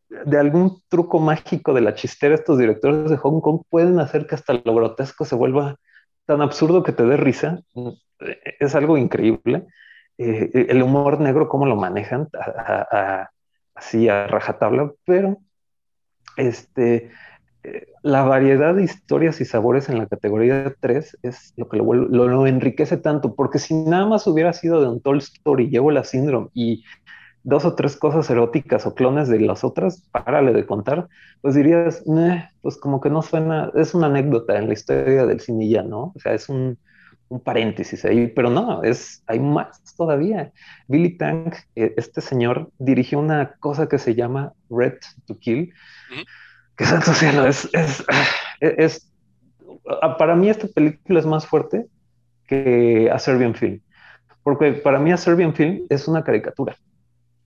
de 0.09 0.39
algún 0.39 0.83
truco 0.89 1.21
mágico 1.21 1.73
de 1.75 1.81
la 1.81 1.95
chistera, 1.95 2.35
estos 2.35 2.59
directores 2.59 3.11
de 3.11 3.17
Hong 3.17 3.41
Kong 3.41 3.63
pueden 3.69 3.99
hacer 4.01 4.27
que 4.27 4.35
hasta 4.35 4.55
lo 4.55 4.75
grotesco 4.75 5.25
se 5.25 5.35
vuelva 5.35 5.77
tan 6.27 6.41
absurdo 6.41 6.83
que 6.83 6.93
te 6.93 7.05
dé 7.05 7.17
risa. 7.17 7.61
Es 8.59 8.75
algo 8.75 8.99
increíble. 8.99 9.67
Eh, 10.23 10.67
el 10.69 10.83
humor 10.83 11.21
negro, 11.21 11.49
cómo 11.49 11.67
lo 11.67 11.75
manejan 11.75 12.29
así 13.75 14.09
a 14.09 14.29
rajatabla, 14.29 14.93
pero 15.05 15.39
este, 16.37 17.11
eh, 17.65 17.87
la 18.03 18.23
variedad 18.23 18.75
de 18.75 18.85
historias 18.85 19.41
y 19.41 19.45
sabores 19.45 19.89
en 19.89 19.99
la 19.99 20.07
categoría 20.07 20.75
3 20.79 21.19
es 21.23 21.55
lo 21.57 21.69
que 21.69 21.79
lo, 21.79 22.47
enriquece 22.47 22.99
tanto, 22.99 23.35
porque 23.35 23.59
si 23.59 23.75
nada 23.75 24.07
más 24.07 24.27
hubiera 24.29 24.53
sido 24.53 24.81
de 24.81 24.89
un 24.89 25.01
Toll 25.01 25.19
Story, 25.19 25.71
llevo 25.71 25.91
la 25.91 26.05
síndrome 26.05 26.51
y 26.55 26.85
dos 27.43 27.65
o 27.65 27.75
tres 27.75 27.97
cosas 27.97 28.31
eróticas 28.31 28.87
o 28.87 28.95
clones 28.95 29.29
de 29.29 29.41
las 29.41 29.65
otras, 29.65 30.09
párale 30.13 30.53
de 30.53 30.67
contar, 30.67 31.09
pues 31.41 31.57
dirías, 31.57 32.05
pues 32.61 32.77
como 32.77 33.01
que 33.01 33.11
no 33.11 33.23
suena, 33.23 33.73
es 33.75 33.93
una 33.95 34.07
anécdota 34.07 34.57
en 34.57 34.69
la 34.69 34.75
historia 34.75 35.27
del 35.27 35.41
cine 35.41 35.69
ya, 35.69 35.83
¿no? 35.83 36.13
O 36.15 36.21
sea, 36.21 36.35
es 36.35 36.49
un, 36.49 36.79
un 37.33 37.41
paréntesis 37.41 38.05
ahí, 38.05 38.27
pero 38.29 38.51
no, 38.51 38.83
es, 38.83 39.23
hay 39.27 39.41
más 39.41 39.83
todavía. 39.97 40.53
Billy 40.87 41.17
Tang, 41.17 41.55
eh, 41.75 41.95
este 41.97 42.21
señor, 42.21 42.71
dirigió 42.79 43.19
una 43.19 43.55
cosa 43.59 43.89
que 43.89 43.99
se 43.99 44.15
llama 44.15 44.53
Red 44.69 44.99
to 45.27 45.39
Kill, 45.39 45.73
que 46.77 46.85
santo 46.85 47.13
cielo, 47.15 47.47
es, 47.47 47.69
es, 47.73 48.05
es, 48.61 49.13
ah, 50.03 50.17
para 50.19 50.37
mí 50.37 50.51
esta 50.51 50.69
película 50.69 51.21
es 51.21 51.27
más 51.27 51.47
fuerte 51.47 51.87
que 52.47 53.09
A 53.11 53.19
Serbian 53.19 53.55
Film, 53.55 53.81
porque 54.43 54.73
para 54.73 54.99
mí 54.99 55.11
A 55.11 55.17
Serbian 55.17 55.55
Film 55.55 55.87
es 55.89 56.07
una 56.07 56.23
caricatura. 56.23 56.77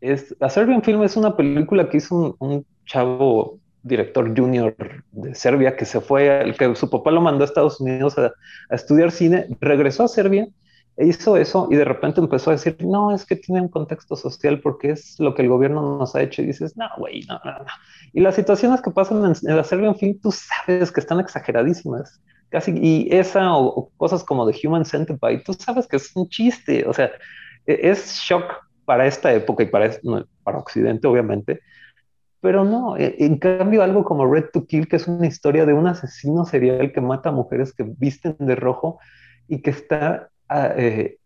Es, 0.01 0.35
A 0.41 0.49
Serbian 0.49 0.83
Film 0.83 1.05
es 1.05 1.17
una 1.17 1.37
película 1.37 1.89
que 1.89 1.99
hizo 1.99 2.15
un, 2.17 2.37
un 2.41 2.67
chavo 2.87 3.61
director 3.87 4.37
junior 4.37 4.75
de 5.13 5.35
Serbia 5.35 5.77
que 5.77 5.85
se 5.85 6.01
fue, 6.01 6.43
el 6.43 6.57
que 6.57 6.75
su 6.75 6.91
papá 6.91 7.11
lo 7.11 7.21
mandó 7.21 7.45
a 7.45 7.47
Estados 7.47 7.81
Unidos 7.81 8.19
a, 8.19 8.33
estudiar 8.71 9.11
cine, 9.11 9.47
regresó 9.61 10.05
a 10.05 10.09
Serbia 10.09 10.49
e 10.97 11.07
hizo 11.07 11.37
eso 11.37 11.69
y 11.71 11.77
de 11.77 11.85
repente 11.85 12.21
empezó 12.21 12.51
a 12.51 12.55
decir, 12.55 12.77
no, 12.81 13.15
es 13.15 13.25
que 13.27 13.37
tiene 13.37 13.61
un 13.61 13.69
contexto 13.69 14.17
social 14.17 14.61
porque 14.61 14.91
es 14.91 15.21
lo 15.21 15.35
que 15.35 15.43
el 15.43 15.49
gobierno 15.49 15.99
nos 15.99 16.17
ha 16.17 16.23
hecho 16.23 16.43
y 16.43 16.47
dices, 16.47 16.77
no, 16.77 16.87
güey, 16.97 17.23
no, 17.29 17.39
no, 17.45 17.53
no. 17.53 17.67
Y 18.13 18.21
las 18.21 18.35
situaciones 18.35 18.81
que 18.81 18.91
pasan 18.91 19.25
en, 19.25 19.35
en 19.49 19.57
la 19.57 19.65
Serbia, 19.65 19.89
en 19.89 19.97
fin, 19.97 20.21
tú 20.21 20.33
sabes 20.33 20.91
que 20.91 21.01
están 21.01 21.21
exageradísimas. 21.21 22.21
Casi, 22.49 22.73
y 22.81 23.09
esa 23.15 23.55
o, 23.57 23.91
cosas 23.97 24.25
como 24.25 24.47
de 24.47 24.59
Human 24.65 24.85
Centipede, 24.85 25.43
tú 25.45 25.53
sabes 25.53 25.87
que 25.87 25.97
es 25.97 26.15
un 26.15 26.29
chiste, 26.29 26.87
o 26.87 26.95
sea, 26.95 27.11
e, 27.67 27.91
es 27.91 28.19
shock 28.21 28.45
para 28.87 29.07
esta 29.07 29.33
época 29.35 29.65
y 29.65 29.67
para, 29.67 29.91
para 30.45 30.59
Occidente, 30.59 31.07
obviamente, 31.07 31.61
pero 32.41 32.65
no, 32.65 32.97
e, 32.97 33.17
en 33.19 33.39
cambio 33.39 33.83
algo 33.83 34.05
como 34.05 34.33
Red 34.33 34.47
to 34.53 34.67
Kill, 34.67 34.89
que 34.89 34.97
es 34.97 35.09
una 35.09 35.27
historia 35.27 35.67
de 35.67 35.73
un 35.73 35.87
asesino 35.87 36.45
serial 36.45 36.93
que 36.93 37.01
mata 37.01 37.31
a 37.31 37.33
mujeres 37.33 37.73
que 37.73 37.85
visten 37.85 38.37
de 38.39 38.55
rojo 38.55 38.99
y 39.49 39.63
que 39.63 39.71
está 39.71 40.31
ah, 40.49 40.71
eh, 40.77 41.19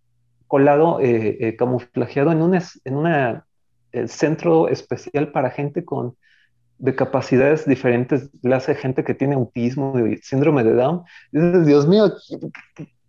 colado, 0.46 1.00
eh, 1.00 1.36
eh, 1.40 1.56
camuflajeado 1.56 2.32
en 2.32 2.42
un 2.42 2.54
en 2.84 2.96
una, 2.96 3.46
centro 4.06 4.68
especial 4.68 5.32
para 5.32 5.50
gente 5.50 5.84
con 5.84 6.14
de 6.80 6.94
capacidades 6.94 7.66
diferentes 7.66 8.30
le 8.42 8.54
hace 8.54 8.74
gente 8.74 9.04
que 9.04 9.14
tiene 9.14 9.34
autismo 9.34 9.98
y 10.06 10.16
síndrome 10.18 10.64
de 10.64 10.74
Down. 10.74 11.02
dices, 11.30 11.66
Dios 11.66 11.86
mío, 11.86 12.12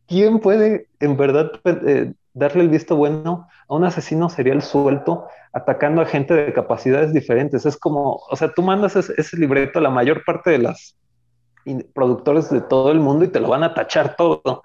¿quién 0.08 0.40
puede 0.40 0.88
en 1.00 1.16
verdad 1.18 1.52
eh, 1.64 2.14
darle 2.34 2.64
el 2.64 2.70
visto 2.70 2.96
bueno 2.96 3.48
a 3.68 3.76
un 3.76 3.84
asesino 3.84 4.30
serial 4.30 4.62
suelto 4.62 5.28
atacando 5.54 6.02
a 6.02 6.06
gente 6.06 6.34
de 6.34 6.54
capacidades 6.54 7.14
diferentes? 7.14 7.66
Es 7.66 7.78
como, 7.78 8.22
o 8.30 8.36
sea, 8.36 8.54
tú 8.54 8.62
mandas 8.62 8.96
ese, 8.96 9.38
libreto 9.38 9.80
a 9.80 9.82
la 9.82 9.90
mayor 9.90 10.24
parte 10.26 10.52
de 10.52 10.60
las 10.60 10.96
productores 11.94 12.50
de 12.50 12.62
todo 12.62 12.92
el 12.92 13.00
mundo 13.00 13.26
y 13.26 13.30
te 13.30 13.40
lo 13.40 13.50
van 13.50 13.64
a 13.64 13.74
tachar 13.74 14.16
todo. 14.16 14.64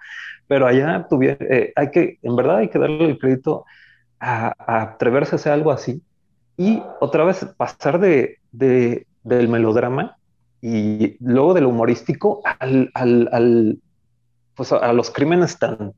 Pero 0.49 0.67
allá 0.67 1.07
eh, 1.21 1.73
hay 1.75 1.91
que, 1.91 2.19
en 2.23 2.37
verdad 2.37 2.59
hay 2.59 2.69
que 2.69 2.79
darle 2.79 3.05
el 3.05 3.19
crédito 3.19 3.65
a, 4.21 4.55
atreverse 4.83 5.35
a 5.35 5.37
hacer 5.37 5.53
algo 5.53 5.71
así 5.71 6.03
y 6.57 6.83
otra 7.01 7.25
vez 7.25 7.45
pasar 7.57 8.01
de, 8.01 8.39
del 8.51 9.49
melodrama 9.49 10.17
y 10.63 11.17
luego 11.21 11.55
del 11.55 11.67
humorístico 11.67 12.43
al, 12.45 12.91
al, 12.95 13.79
pues 14.55 14.73
a, 14.73 14.93
los 14.93 15.11
crímenes 15.11 15.59
tan 15.59 15.93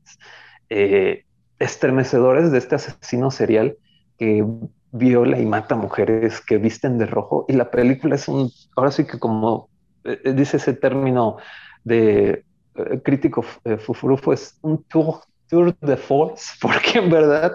eh, 0.69 1.23
estremecedores 1.59 2.51
de 2.51 2.57
este 2.57 2.75
asesino 2.75 3.31
serial 3.31 3.77
que 4.17 4.45
viola 4.91 5.39
y 5.39 5.45
mata 5.45 5.75
mujeres 5.75 6.41
que 6.41 6.57
visten 6.57 6.97
de 6.97 7.05
rojo. 7.05 7.45
Y 7.47 7.53
la 7.53 7.69
película 7.69 8.15
es 8.15 8.27
un, 8.27 8.51
ahora 8.75 8.91
sí 8.91 9.05
que 9.05 9.19
como 9.19 9.69
eh, 10.03 10.19
eh, 10.23 10.33
dice 10.33 10.57
ese 10.57 10.73
término 10.73 11.37
de 11.83 12.43
crítico 13.03 13.43
fufurufo, 13.79 14.31
es 14.31 14.57
un 14.61 14.83
tour, 14.83 15.21
tour 15.49 15.75
de 15.79 15.97
force, 15.97 16.53
porque 16.61 16.99
en 16.99 17.09
verdad 17.09 17.53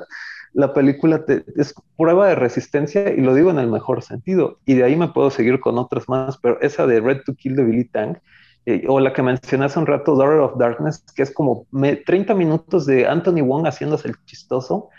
la 0.55 0.73
película 0.73 1.25
es 1.57 1.75
prueba 1.97 2.29
de 2.29 2.37
resistencia 2.37 3.13
y 3.13 3.21
lo 3.21 3.35
digo 3.35 3.51
en 3.51 3.59
el 3.59 3.69
mejor 3.69 4.03
sentido. 4.03 4.59
Y 4.65 4.75
de 4.75 4.85
ahí 4.85 4.97
me 4.97 5.09
puedo 5.09 5.31
seguir 5.31 5.61
con 5.61 5.79
otras 5.79 6.09
más, 6.09 6.39
pero 6.39 6.61
esa 6.61 6.87
de 6.87 7.01
Red 7.01 7.23
to 7.27 7.35
Kill 7.35 7.57
de 7.57 7.65
Billy 7.65 7.85
Tang, 7.85 8.19
eh, 8.67 8.85
o 8.89 9.01
la 9.01 9.13
que 9.13 9.23
mencioné 9.23 9.67
hace 9.67 9.79
un 9.79 9.87
rato, 9.87 10.17
Daughter 10.17 10.41
of 10.41 10.59
Darkness, 10.59 11.05
que 11.15 11.23
es 11.23 11.33
como 11.33 11.67
30 11.73 12.35
minutos 12.35 12.87
de 12.87 13.07
Anthony 13.07 13.43
Wong 13.43 13.67
haciéndose 13.67 14.09
el 14.09 14.17
chistoso 14.25 14.91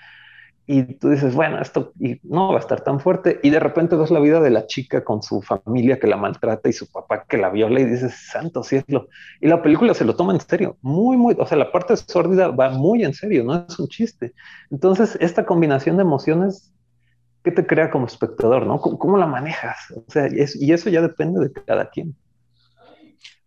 y 0.67 0.95
tú 0.95 1.09
dices, 1.09 1.35
bueno, 1.35 1.61
esto 1.61 1.93
no 2.23 2.49
va 2.49 2.57
a 2.57 2.59
estar 2.59 2.81
tan 2.81 2.99
fuerte. 2.99 3.39
Y 3.43 3.51
de 3.51 3.59
repente 3.59 3.95
ves 3.95 4.09
la 4.09 4.19
vida 4.19 4.39
de 4.39 4.49
la 4.49 4.65
chica 4.65 5.03
con 5.03 5.21
su 5.21 5.41
familia 5.41 5.99
que 5.99 6.07
la 6.07 6.17
maltrata 6.17 6.67
y 6.67 6.73
su 6.73 6.91
papá 6.91 7.25
que 7.27 7.37
la 7.37 7.49
viola 7.49 7.79
y 7.79 7.85
dices, 7.85 8.15
santo 8.31 8.63
cielo. 8.63 9.07
Y 9.41 9.47
la 9.47 9.61
película 9.61 9.93
se 9.93 10.05
lo 10.05 10.15
toma 10.15 10.33
en 10.33 10.39
serio, 10.39 10.77
muy, 10.81 11.17
muy, 11.17 11.35
o 11.37 11.45
sea, 11.45 11.57
la 11.57 11.71
parte 11.71 11.95
sórdida 11.95 12.47
va 12.47 12.69
muy 12.69 13.03
en 13.03 13.13
serio, 13.13 13.43
no 13.43 13.65
es 13.67 13.77
un 13.79 13.87
chiste. 13.87 14.33
Entonces, 14.71 15.17
esta 15.21 15.45
combinación 15.45 15.97
de 15.97 16.01
emociones, 16.01 16.73
¿qué 17.43 17.51
te 17.51 17.67
crea 17.67 17.91
como 17.91 18.07
espectador, 18.07 18.65
no? 18.65 18.79
¿Cómo, 18.79 19.17
la 19.17 19.27
manejas? 19.27 19.77
O 19.95 20.03
sea, 20.11 20.27
y 20.31 20.71
eso 20.71 20.89
ya 20.89 21.01
depende 21.01 21.41
de 21.41 21.53
cada 21.53 21.89
quien. 21.91 22.15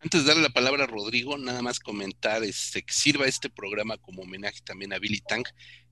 Antes 0.00 0.22
de 0.22 0.28
darle 0.28 0.42
la 0.42 0.50
palabra 0.50 0.84
a 0.84 0.86
Rodrigo, 0.86 1.36
nada 1.38 1.60
más 1.60 1.80
comentar 1.80 2.44
este, 2.44 2.82
que 2.82 2.92
sirva 2.92 3.26
este 3.26 3.50
programa 3.50 3.96
como 3.98 4.22
homenaje 4.22 4.60
también 4.64 4.92
a 4.92 4.98
Billy 4.98 5.20
Tang 5.20 5.44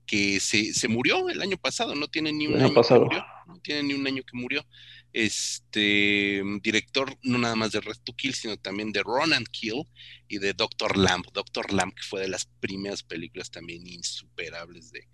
que 0.07 0.39
se, 0.39 0.73
se, 0.73 0.87
murió 0.87 1.29
el 1.29 1.41
año 1.41 1.57
pasado, 1.57 1.93
no 1.93 2.07
tiene 2.07 2.31
ni 2.31 2.47
un 2.47 2.55
año, 2.55 2.81
que 2.81 2.95
murió, 2.95 3.25
no 3.45 3.59
tiene 3.59 3.83
ni 3.83 3.93
un 3.93 4.07
año 4.07 4.23
que 4.23 4.37
murió. 4.37 4.65
Este 5.11 6.41
director 6.61 7.13
no 7.23 7.37
nada 7.37 7.55
más 7.55 7.73
de 7.73 7.81
Red 7.81 7.97
to 8.03 8.13
Kill, 8.13 8.33
sino 8.33 8.57
también 8.57 8.91
de 8.91 9.03
Ronan 9.03 9.43
Kill 9.51 9.83
y 10.27 10.37
de 10.39 10.53
Doctor 10.53 10.97
Lamb. 10.97 11.25
Doctor 11.33 11.73
Lamb, 11.73 11.93
que 11.93 12.03
fue 12.03 12.21
de 12.21 12.29
las 12.29 12.45
primeras 12.45 13.03
películas 13.03 13.51
también 13.51 13.85
insuperables 13.85 14.91
de, 14.91 15.07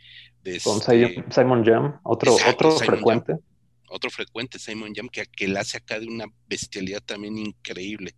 de 0.43 0.59
Con 0.59 0.77
este 0.77 1.23
Simon 1.31 1.65
Jam, 1.65 1.99
otro, 2.03 2.35
otro 2.47 2.71
frecuente. 2.77 3.33
otro 3.89 4.11
frecuente, 4.11 4.59
Simon 4.59 4.93
Jam, 4.93 5.09
que, 5.09 5.25
que 5.25 5.47
la 5.47 5.61
hace 5.61 5.77
acá 5.77 5.99
de 5.99 6.07
una 6.07 6.25
bestialidad 6.47 7.01
también 7.01 7.37
increíble, 7.39 8.15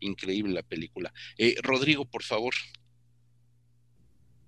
increíble 0.00 0.54
la 0.54 0.62
película. 0.62 1.12
Eh, 1.38 1.56
Rodrigo, 1.62 2.04
por 2.04 2.22
favor. 2.22 2.54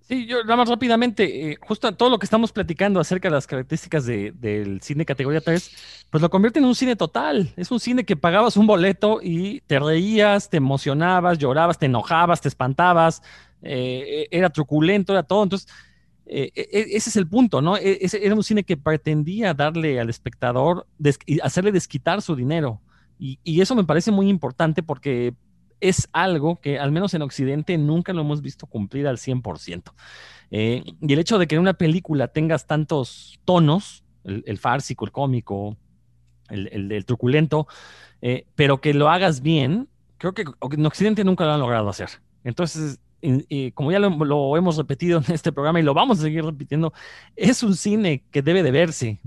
Sí, 0.08 0.24
yo 0.24 0.44
nada 0.44 0.56
más 0.56 0.68
rápidamente, 0.68 1.50
eh, 1.50 1.58
justo 1.60 1.92
todo 1.96 2.10
lo 2.10 2.20
que 2.20 2.26
estamos 2.26 2.52
platicando 2.52 3.00
acerca 3.00 3.26
de 3.28 3.34
las 3.34 3.46
características 3.48 4.06
del 4.06 4.80
cine 4.80 5.04
categoría 5.04 5.40
3, 5.40 6.06
pues 6.10 6.22
lo 6.22 6.30
convierte 6.30 6.60
en 6.60 6.64
un 6.64 6.76
cine 6.76 6.94
total. 6.94 7.52
Es 7.56 7.72
un 7.72 7.80
cine 7.80 8.04
que 8.04 8.14
pagabas 8.14 8.56
un 8.56 8.68
boleto 8.68 9.18
y 9.20 9.62
te 9.62 9.80
reías, 9.80 10.48
te 10.48 10.58
emocionabas, 10.58 11.38
llorabas, 11.38 11.80
te 11.80 11.86
enojabas, 11.86 12.40
te 12.40 12.46
espantabas, 12.46 13.20
eh, 13.62 14.28
era 14.30 14.48
truculento, 14.50 15.12
era 15.12 15.24
todo. 15.24 15.42
Entonces, 15.42 15.68
eh, 16.26 16.52
e, 16.54 16.68
e, 16.72 16.96
ese 16.96 17.10
es 17.10 17.16
el 17.16 17.26
punto, 17.26 17.60
¿no? 17.60 17.76
E, 17.76 17.98
era 18.22 18.34
un 18.36 18.44
cine 18.44 18.62
que 18.62 18.76
pretendía 18.76 19.54
darle 19.54 19.98
al 19.98 20.08
espectador, 20.08 20.86
hacerle 21.42 21.72
desquitar 21.72 22.22
su 22.22 22.36
dinero. 22.36 22.80
Y, 23.18 23.60
eso 23.60 23.74
me 23.74 23.84
parece 23.84 24.10
muy 24.10 24.28
importante 24.28 24.82
porque 24.82 25.34
es 25.80 26.08
algo 26.12 26.60
que 26.60 26.78
al 26.78 26.92
menos 26.92 27.14
en 27.14 27.22
Occidente 27.22 27.76
nunca 27.78 28.12
lo 28.12 28.22
hemos 28.22 28.42
visto 28.42 28.66
cumplir 28.66 29.06
al 29.06 29.18
100%. 29.18 29.92
Eh, 30.50 30.84
y 31.00 31.12
el 31.12 31.18
hecho 31.18 31.38
de 31.38 31.46
que 31.46 31.54
en 31.54 31.60
una 31.60 31.74
película 31.74 32.28
tengas 32.28 32.66
tantos 32.66 33.40
tonos, 33.44 34.04
el, 34.24 34.58
fársico, 34.58 35.04
el 35.04 35.12
cómico, 35.12 35.76
el, 36.48 37.04
truculento, 37.06 37.68
eh, 38.22 38.46
pero 38.54 38.80
que 38.80 38.92
lo 38.92 39.08
hagas 39.08 39.40
bien, 39.40 39.88
creo 40.18 40.34
que 40.34 40.44
en 40.72 40.86
Occidente 40.86 41.24
nunca 41.24 41.44
lo 41.44 41.52
han 41.52 41.60
logrado 41.60 41.88
hacer. 41.88 42.08
Entonces, 42.44 43.00
como 43.74 43.92
ya 43.92 43.98
lo, 43.98 44.56
hemos 44.56 44.76
repetido 44.76 45.22
en 45.26 45.34
este 45.34 45.52
programa 45.52 45.80
y 45.80 45.82
lo 45.82 45.94
vamos 45.94 46.18
a 46.18 46.22
seguir 46.22 46.44
repitiendo, 46.44 46.92
es 47.34 47.62
un 47.62 47.74
cine 47.76 48.24
que 48.30 48.42
debe 48.42 48.62
de 48.62 48.70
verse 48.70 49.20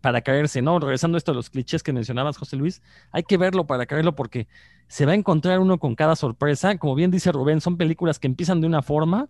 para 0.00 0.20
caerse, 0.20 0.62
¿no? 0.62 0.78
Regresando 0.78 1.16
a 1.16 1.18
esto 1.18 1.32
a 1.32 1.34
los 1.34 1.50
clichés 1.50 1.82
que 1.82 1.92
mencionabas, 1.92 2.36
José 2.36 2.56
Luis, 2.56 2.82
hay 3.12 3.22
que 3.22 3.36
verlo 3.36 3.66
para 3.66 3.86
caerlo 3.86 4.14
porque 4.14 4.48
se 4.88 5.06
va 5.06 5.12
a 5.12 5.16
encontrar 5.16 5.58
uno 5.60 5.78
con 5.78 5.94
cada 5.94 6.16
sorpresa. 6.16 6.76
Como 6.78 6.94
bien 6.94 7.10
dice 7.10 7.32
Rubén, 7.32 7.60
son 7.60 7.76
películas 7.76 8.18
que 8.18 8.26
empiezan 8.26 8.60
de 8.60 8.66
una 8.66 8.82
forma 8.82 9.28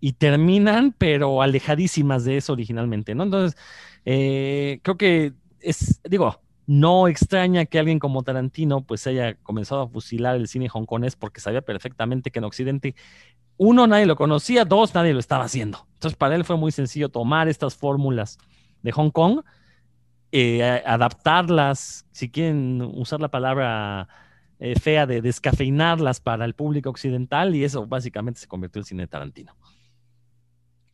y 0.00 0.12
terminan, 0.12 0.94
pero 0.96 1.42
alejadísimas 1.42 2.24
de 2.24 2.36
eso 2.36 2.52
originalmente, 2.52 3.14
¿no? 3.14 3.24
Entonces, 3.24 3.58
eh, 4.04 4.80
creo 4.82 4.96
que 4.96 5.32
es, 5.60 6.00
digo, 6.04 6.40
no 6.68 7.08
extraña 7.08 7.64
que 7.64 7.78
alguien 7.78 7.98
como 7.98 8.22
Tarantino 8.22 8.82
pues 8.82 9.06
haya 9.06 9.34
comenzado 9.36 9.80
a 9.80 9.88
fusilar 9.88 10.36
el 10.36 10.48
cine 10.48 10.68
hongkonés 10.70 11.16
porque 11.16 11.40
sabía 11.40 11.62
perfectamente 11.62 12.30
que 12.30 12.40
en 12.40 12.44
Occidente 12.44 12.94
uno, 13.56 13.86
nadie 13.86 14.04
lo 14.04 14.16
conocía, 14.16 14.66
dos, 14.66 14.94
nadie 14.94 15.14
lo 15.14 15.18
estaba 15.18 15.44
haciendo. 15.44 15.88
Entonces, 15.94 16.16
para 16.16 16.36
él 16.36 16.44
fue 16.44 16.58
muy 16.58 16.70
sencillo 16.70 17.08
tomar 17.08 17.48
estas 17.48 17.74
fórmulas 17.74 18.38
de 18.82 18.92
Hong 18.92 19.10
Kong, 19.10 19.40
eh, 20.30 20.62
adaptarlas, 20.84 22.06
si 22.12 22.30
quieren 22.30 22.82
usar 22.82 23.20
la 23.20 23.30
palabra 23.30 24.06
eh, 24.60 24.78
fea 24.78 25.06
de 25.06 25.22
descafeinarlas 25.22 26.20
para 26.20 26.44
el 26.44 26.54
público 26.54 26.90
occidental, 26.90 27.56
y 27.56 27.64
eso 27.64 27.86
básicamente 27.86 28.40
se 28.40 28.46
convirtió 28.46 28.80
en 28.80 28.84
cine 28.84 29.02
de 29.04 29.08
Tarantino. 29.08 29.56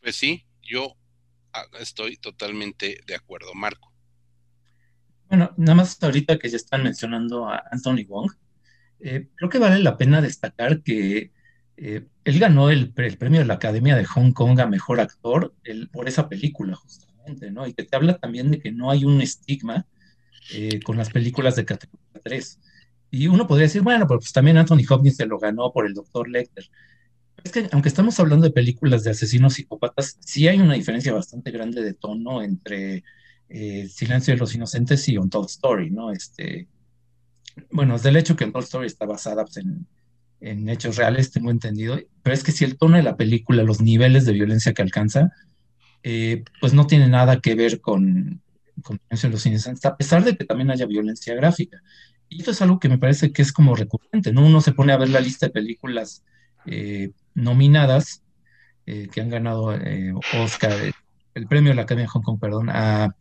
Pues 0.00 0.14
sí, 0.14 0.46
yo 0.62 0.96
ah, 1.52 1.64
estoy 1.80 2.16
totalmente 2.16 3.00
de 3.06 3.14
acuerdo, 3.16 3.52
Marco. 3.54 3.93
Bueno, 5.34 5.52
nada 5.56 5.74
más 5.74 6.00
ahorita 6.00 6.38
que 6.38 6.48
ya 6.48 6.54
están 6.54 6.84
mencionando 6.84 7.48
a 7.48 7.60
Anthony 7.72 8.04
Wong, 8.06 8.30
eh, 9.00 9.26
creo 9.34 9.50
que 9.50 9.58
vale 9.58 9.80
la 9.80 9.96
pena 9.96 10.20
destacar 10.20 10.80
que 10.84 11.32
eh, 11.76 12.06
él 12.22 12.38
ganó 12.38 12.70
el, 12.70 12.92
premio 12.92 13.40
de 13.40 13.44
la 13.44 13.54
Academia 13.54 13.96
de 13.96 14.04
Hong 14.04 14.30
Kong 14.30 14.60
a 14.60 14.66
Mejor 14.68 15.00
Actor 15.00 15.52
por 15.90 16.06
esa 16.06 16.28
película, 16.28 16.76
justamente, 16.76 17.50
¿no? 17.50 17.66
Y 17.66 17.74
que 17.74 17.82
te 17.82 17.96
habla 17.96 18.16
también 18.18 18.52
de 18.52 18.60
que 18.60 18.70
no 18.70 18.92
hay 18.92 19.04
un 19.04 19.20
estigma 19.20 19.88
eh, 20.52 20.78
con 20.84 20.96
las 20.96 21.10
películas 21.10 21.56
de 21.56 21.64
categoría 21.64 22.20
3. 22.22 22.60
Y 23.10 23.26
uno 23.26 23.48
podría 23.48 23.66
decir, 23.66 23.82
bueno, 23.82 24.06
pues 24.06 24.32
también 24.32 24.56
Anthony 24.56 24.86
Hopkins 24.88 25.16
se 25.16 25.26
lo 25.26 25.40
ganó 25.40 25.72
por 25.72 25.84
el 25.84 25.94
Dr. 25.94 26.28
Lecter. 26.28 26.70
Es 27.42 27.50
que 27.50 27.68
aunque 27.72 27.88
estamos 27.88 28.20
hablando 28.20 28.44
de 28.44 28.52
películas 28.52 29.02
de 29.02 29.10
asesinos 29.10 29.54
psicópatas, 29.54 30.16
sí 30.20 30.46
hay 30.46 30.60
una 30.60 30.74
diferencia 30.74 31.12
bastante 31.12 31.50
grande 31.50 31.82
de 31.82 31.94
tono 31.94 32.40
entre 32.40 33.02
eh, 33.56 33.88
Silencio 33.88 34.34
de 34.34 34.40
los 34.40 34.52
Inocentes 34.52 35.08
y 35.08 35.16
Untold 35.16 35.46
Story, 35.46 35.88
¿no? 35.88 36.10
Este, 36.10 36.66
bueno, 37.70 37.94
es 37.94 38.02
del 38.02 38.16
hecho 38.16 38.34
que 38.34 38.44
Untold 38.44 38.64
Story 38.64 38.88
está 38.88 39.06
basada 39.06 39.44
pues, 39.44 39.58
en, 39.58 39.86
en 40.40 40.68
hechos 40.68 40.96
reales, 40.96 41.30
tengo 41.30 41.52
entendido, 41.52 42.00
pero 42.24 42.34
es 42.34 42.42
que 42.42 42.50
si 42.50 42.64
el 42.64 42.76
tono 42.76 42.96
de 42.96 43.04
la 43.04 43.16
película, 43.16 43.62
los 43.62 43.80
niveles 43.80 44.26
de 44.26 44.32
violencia 44.32 44.74
que 44.74 44.82
alcanza, 44.82 45.30
eh, 46.02 46.42
pues 46.60 46.74
no 46.74 46.88
tiene 46.88 47.06
nada 47.06 47.40
que 47.40 47.54
ver 47.54 47.80
con, 47.80 48.42
con 48.82 48.98
los 49.08 49.46
inocentes, 49.46 49.84
a 49.84 49.96
pesar 49.96 50.24
de 50.24 50.36
que 50.36 50.44
también 50.44 50.72
haya 50.72 50.86
violencia 50.86 51.36
gráfica. 51.36 51.80
Y 52.28 52.40
esto 52.40 52.50
es 52.50 52.60
algo 52.60 52.80
que 52.80 52.88
me 52.88 52.98
parece 52.98 53.30
que 53.30 53.42
es 53.42 53.52
como 53.52 53.76
recurrente, 53.76 54.32
¿no? 54.32 54.44
Uno 54.44 54.62
se 54.62 54.72
pone 54.72 54.92
a 54.92 54.96
ver 54.96 55.10
la 55.10 55.20
lista 55.20 55.46
de 55.46 55.52
películas 55.52 56.24
eh, 56.66 57.12
nominadas 57.34 58.24
eh, 58.86 59.08
que 59.12 59.20
han 59.20 59.30
ganado 59.30 59.78
Oscar, 60.42 60.72
el 61.34 61.46
premio 61.46 61.70
de 61.70 61.76
la 61.76 61.82
Academia 61.82 62.04
de 62.04 62.08
Hong 62.08 62.22
Kong, 62.22 62.38
perdón, 62.40 62.70
a, 62.70 63.16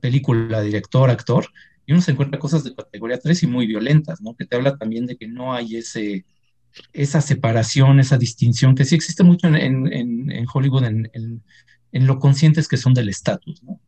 película, 0.00 0.62
director, 0.62 1.10
actor, 1.10 1.46
y 1.86 1.92
uno 1.92 2.00
se 2.00 2.12
encuentra 2.12 2.38
cosas 2.38 2.62
de 2.64 2.74
categoría 2.74 3.18
3 3.18 3.42
y 3.42 3.46
muy 3.46 3.66
violentas, 3.66 4.20
¿no? 4.20 4.36
Que 4.36 4.46
te 4.46 4.56
habla 4.56 4.76
también 4.76 5.06
de 5.06 5.16
que 5.16 5.26
no 5.26 5.52
hay 5.52 5.76
ese 5.76 6.24
esa 6.92 7.20
separación, 7.20 8.00
esa 8.00 8.18
distinción 8.18 8.74
que 8.74 8.84
sí 8.84 8.94
existe 8.94 9.22
mucho 9.22 9.48
en, 9.48 10.46
Hollywood, 10.52 10.84
en, 10.84 12.06
lo 12.06 12.18
conscientes 12.18 12.68
que 12.68 12.76
son 12.76 12.94
del 12.94 13.08
estatus. 13.08 13.62
¿no? 13.62 13.80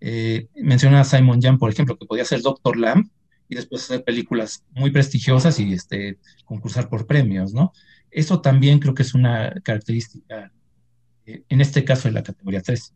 Eh, 0.00 0.48
menciona 0.54 1.00
a 1.00 1.04
Simon 1.04 1.40
Jan, 1.40 1.58
por 1.58 1.70
ejemplo, 1.70 1.96
que 1.98 2.06
podía 2.06 2.24
ser 2.24 2.42
Doctor 2.42 2.76
Lamb 2.76 3.08
y 3.48 3.56
después 3.56 3.82
hacer 3.82 4.04
películas 4.04 4.64
muy 4.70 4.90
prestigiosas 4.90 5.58
y 5.58 5.72
este, 5.72 6.18
concursar 6.44 6.88
por 6.88 7.06
premios, 7.06 7.52
¿no? 7.52 7.72
Eso 8.10 8.40
también 8.40 8.78
creo 8.78 8.94
que 8.94 9.02
es 9.02 9.14
una 9.14 9.52
característica, 9.62 10.52
eh, 11.26 11.42
en 11.48 11.60
este 11.60 11.84
caso, 11.84 12.08
de 12.08 12.14
la 12.14 12.22
categoría 12.22 12.62
3. 12.62 12.94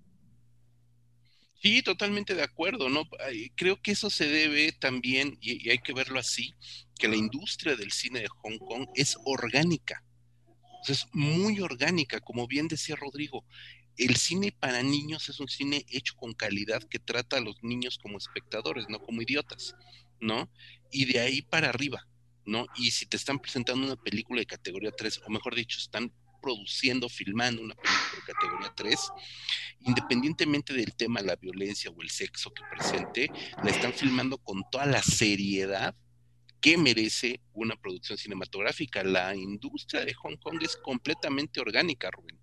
Sí, 1.64 1.80
totalmente 1.80 2.34
de 2.34 2.42
acuerdo, 2.42 2.90
¿no? 2.90 3.08
Creo 3.54 3.80
que 3.80 3.92
eso 3.92 4.10
se 4.10 4.28
debe 4.28 4.72
también, 4.72 5.38
y, 5.40 5.70
hay 5.70 5.78
que 5.78 5.94
verlo 5.94 6.18
así, 6.18 6.52
que 6.98 7.08
la 7.08 7.16
industria 7.16 7.74
del 7.74 7.90
cine 7.90 8.20
de 8.20 8.28
Hong 8.28 8.58
Kong 8.58 8.86
es 8.94 9.16
orgánica. 9.24 10.04
es 10.86 11.06
muy 11.14 11.60
orgánica, 11.60 12.20
como 12.20 12.46
bien 12.46 12.68
decía 12.68 12.96
Rodrigo. 12.96 13.46
El 13.96 14.16
cine 14.16 14.52
para 14.52 14.82
niños 14.82 15.30
es 15.30 15.40
un 15.40 15.48
cine 15.48 15.86
hecho 15.88 16.14
con 16.16 16.34
calidad 16.34 16.82
que 16.82 16.98
trata 16.98 17.38
a 17.38 17.40
los 17.40 17.56
niños 17.62 17.96
como 17.96 18.18
espectadores, 18.18 18.84
no 18.90 18.98
como 18.98 19.22
idiotas, 19.22 19.74
¿no? 20.20 20.50
Y 20.92 21.06
de 21.06 21.20
ahí 21.20 21.40
para 21.40 21.70
arriba, 21.70 22.06
¿no? 22.44 22.66
Y 22.76 22.90
si 22.90 23.06
te 23.06 23.16
están 23.16 23.38
presentando 23.38 23.86
una 23.86 23.96
película 23.96 24.40
de 24.40 24.46
categoría 24.46 24.90
3, 24.90 25.22
o 25.26 25.30
mejor 25.30 25.54
dicho, 25.54 25.78
están 25.78 26.12
produciendo, 26.44 27.08
filmando 27.08 27.62
una 27.62 27.74
película 27.74 28.10
de 28.14 28.32
categoría 28.32 28.72
3, 28.76 29.12
independientemente 29.80 30.74
del 30.74 30.94
tema, 30.94 31.22
la 31.22 31.36
violencia 31.36 31.90
o 31.90 32.02
el 32.02 32.10
sexo 32.10 32.52
que 32.52 32.62
presente, 32.70 33.30
la 33.62 33.70
están 33.70 33.94
filmando 33.94 34.36
con 34.36 34.62
toda 34.70 34.84
la 34.84 35.02
seriedad 35.02 35.94
que 36.60 36.76
merece 36.76 37.40
una 37.54 37.76
producción 37.76 38.18
cinematográfica. 38.18 39.02
La 39.02 39.34
industria 39.34 40.04
de 40.04 40.12
Hong 40.14 40.36
Kong 40.36 40.58
es 40.62 40.76
completamente 40.76 41.60
orgánica, 41.60 42.10
Rubén. 42.10 42.38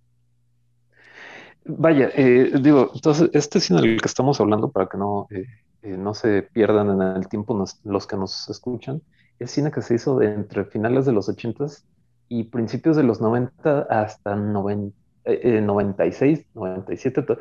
Vaya, 1.64 2.10
eh, 2.16 2.52
digo, 2.60 2.90
entonces, 2.92 3.30
este 3.32 3.60
cine 3.60 3.80
del 3.80 4.00
que 4.00 4.08
estamos 4.08 4.40
hablando, 4.40 4.72
para 4.72 4.88
que 4.88 4.98
no, 4.98 5.28
eh, 5.30 5.46
eh, 5.82 5.96
no 5.96 6.12
se 6.12 6.42
pierdan 6.42 6.90
en 6.90 7.16
el 7.16 7.28
tiempo 7.28 7.64
los 7.84 8.06
que 8.08 8.16
nos 8.16 8.48
escuchan, 8.48 9.00
es 9.38 9.52
cine 9.52 9.70
que 9.70 9.82
se 9.82 9.94
hizo 9.94 10.18
de 10.18 10.26
entre 10.26 10.64
finales 10.64 11.06
de 11.06 11.12
los 11.12 11.28
80s 11.28 11.84
y 12.32 12.44
principios 12.44 12.96
de 12.96 13.02
los 13.02 13.20
90 13.20 13.82
hasta 13.90 14.34
96, 14.34 16.46
97, 16.54 17.20
eh, 17.20 17.36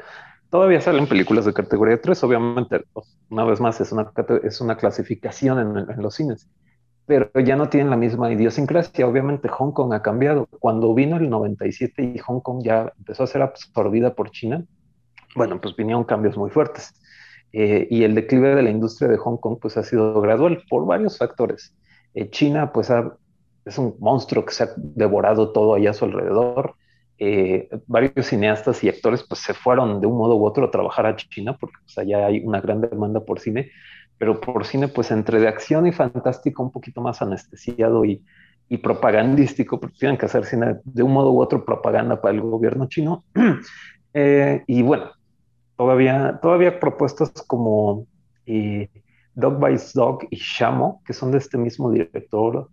todavía 0.49 0.81
salen 0.81 1.07
películas 1.07 1.45
de 1.45 1.53
categoría 1.53 2.01
3, 2.01 2.21
obviamente, 2.25 2.81
pues, 2.91 3.17
una 3.29 3.45
vez 3.45 3.61
más, 3.61 3.79
es 3.79 3.93
una, 3.93 4.11
es 4.43 4.59
una 4.59 4.75
clasificación 4.75 5.77
en, 5.79 6.01
los 6.01 6.15
cines, 6.15 6.49
pero 7.05 7.31
ya 7.39 7.55
no 7.55 7.69
tienen 7.69 7.89
la 7.89 7.95
misma 7.95 8.33
idiosincrasia, 8.33 9.07
obviamente 9.07 9.47
Hong 9.47 9.71
Kong 9.71 9.93
ha 9.93 10.01
cambiado. 10.01 10.49
Cuando 10.59 10.93
vino 10.93 11.15
el 11.15 11.29
97 11.29 12.11
y 12.13 12.17
Hong 12.17 12.41
Kong 12.41 12.61
ya 12.61 12.91
empezó 12.97 13.23
a 13.23 13.27
ser 13.27 13.43
absorbida 13.43 14.13
por 14.13 14.31
China, 14.31 14.65
bueno, 15.37 15.61
pues 15.61 15.73
vinieron 15.77 16.03
cambios 16.03 16.37
muy 16.37 16.49
fuertes. 16.49 16.93
Eh, 17.53 17.87
y 17.89 18.03
el 18.03 18.15
declive 18.15 18.55
de 18.55 18.61
la 18.61 18.69
industria 18.69 19.09
de 19.09 19.17
Hong 19.17 19.37
Kong 19.37 19.57
pues 19.61 19.77
ha 19.77 19.83
sido 19.83 20.19
gradual 20.19 20.61
por 20.69 20.85
varios 20.85 21.17
factores. 21.17 21.73
Eh, 22.13 22.29
China 22.29 22.73
pues 22.73 22.89
ha 22.89 23.15
es 23.65 23.77
un 23.77 23.95
monstruo 23.99 24.45
que 24.45 24.53
se 24.53 24.63
ha 24.63 24.69
devorado 24.75 25.51
todo 25.51 25.75
allá 25.75 25.91
a 25.91 25.93
su 25.93 26.05
alrededor. 26.05 26.75
Eh, 27.17 27.69
varios 27.85 28.25
cineastas 28.25 28.83
y 28.83 28.89
actores 28.89 29.23
pues 29.23 29.41
se 29.41 29.53
fueron 29.53 30.01
de 30.01 30.07
un 30.07 30.17
modo 30.17 30.35
u 30.35 30.45
otro 30.45 30.65
a 30.65 30.71
trabajar 30.71 31.05
a 31.05 31.15
China 31.15 31.55
porque 31.59 31.77
pues, 31.83 31.97
allá 31.99 32.25
hay 32.25 32.39
una 32.43 32.59
gran 32.59 32.81
demanda 32.81 33.19
por 33.19 33.39
cine, 33.39 33.69
pero 34.17 34.41
por 34.41 34.65
cine 34.65 34.87
pues 34.87 35.11
entre 35.11 35.39
de 35.39 35.47
acción 35.47 35.85
y 35.85 35.91
fantástico 35.91 36.63
un 36.63 36.71
poquito 36.71 36.99
más 36.99 37.21
anestesiado 37.21 38.05
y, 38.05 38.23
y 38.69 38.77
propagandístico, 38.77 39.79
porque 39.79 39.97
tienen 39.99 40.17
que 40.17 40.25
hacer 40.25 40.45
cine 40.45 40.77
de 40.83 41.03
un 41.03 41.11
modo 41.11 41.31
u 41.31 41.41
otro 41.41 41.65
propaganda 41.65 42.21
para 42.21 42.33
el 42.33 42.41
gobierno 42.41 42.87
chino. 42.87 43.23
Eh, 44.13 44.65
y 44.67 44.81
bueno, 44.81 45.05
todavía, 45.77 46.37
todavía 46.41 46.81
propuestas 46.81 47.31
como 47.47 48.07
eh, 48.45 48.89
Dog 49.35 49.65
Bites 49.65 49.93
Dog 49.93 50.27
y 50.29 50.35
Shamo, 50.35 51.01
que 51.05 51.13
son 51.13 51.31
de 51.31 51.37
este 51.37 51.57
mismo 51.57 51.89
director, 51.89 52.67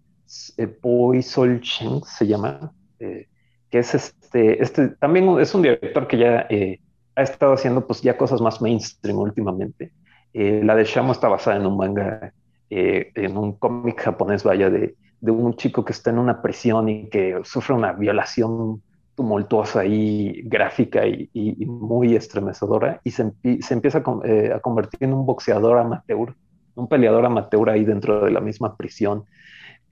Boy 0.82 1.22
Sol 1.22 1.60
Cheng 1.60 2.02
se 2.04 2.26
llama, 2.26 2.72
eh, 2.98 3.26
que 3.70 3.78
es 3.78 3.94
este, 3.94 4.62
este, 4.62 4.88
también 4.88 5.38
es 5.40 5.54
un 5.54 5.62
director 5.62 6.06
que 6.06 6.18
ya 6.18 6.46
eh, 6.50 6.80
ha 7.16 7.22
estado 7.22 7.54
haciendo 7.54 7.86
pues 7.86 8.02
ya 8.02 8.16
cosas 8.16 8.40
más 8.40 8.60
mainstream 8.60 9.18
últimamente. 9.18 9.92
Eh, 10.34 10.60
la 10.62 10.74
de 10.74 10.84
Shamo 10.84 11.12
está 11.12 11.28
basada 11.28 11.56
en 11.56 11.66
un 11.66 11.76
manga, 11.76 12.32
en 12.70 13.36
un 13.36 13.52
cómic 13.54 14.00
japonés, 14.00 14.44
vaya, 14.44 14.68
de, 14.68 14.94
de, 15.20 15.30
un 15.30 15.54
chico 15.56 15.84
que 15.84 15.92
está 15.92 16.10
en 16.10 16.18
una 16.18 16.42
prisión 16.42 16.88
y 16.88 17.08
que 17.08 17.40
sufre 17.44 17.74
una 17.74 17.92
violación 17.92 18.82
tumultuosa 19.18 19.84
y 19.84 20.42
gráfica 20.44 21.04
y, 21.04 21.28
muy 21.66 22.14
estremecedora 22.14 23.00
y 23.02 23.10
se, 23.10 23.32
empieza 23.70 23.98
a, 23.98 24.60
convertir 24.60 25.02
en 25.02 25.12
un 25.12 25.26
boxeador 25.26 25.76
amateur, 25.76 26.36
un 26.76 26.86
peleador 26.86 27.26
amateur 27.26 27.68
ahí 27.68 27.84
dentro 27.84 28.24
de 28.24 28.30
la 28.30 28.40
misma 28.40 28.76
prisión. 28.76 29.24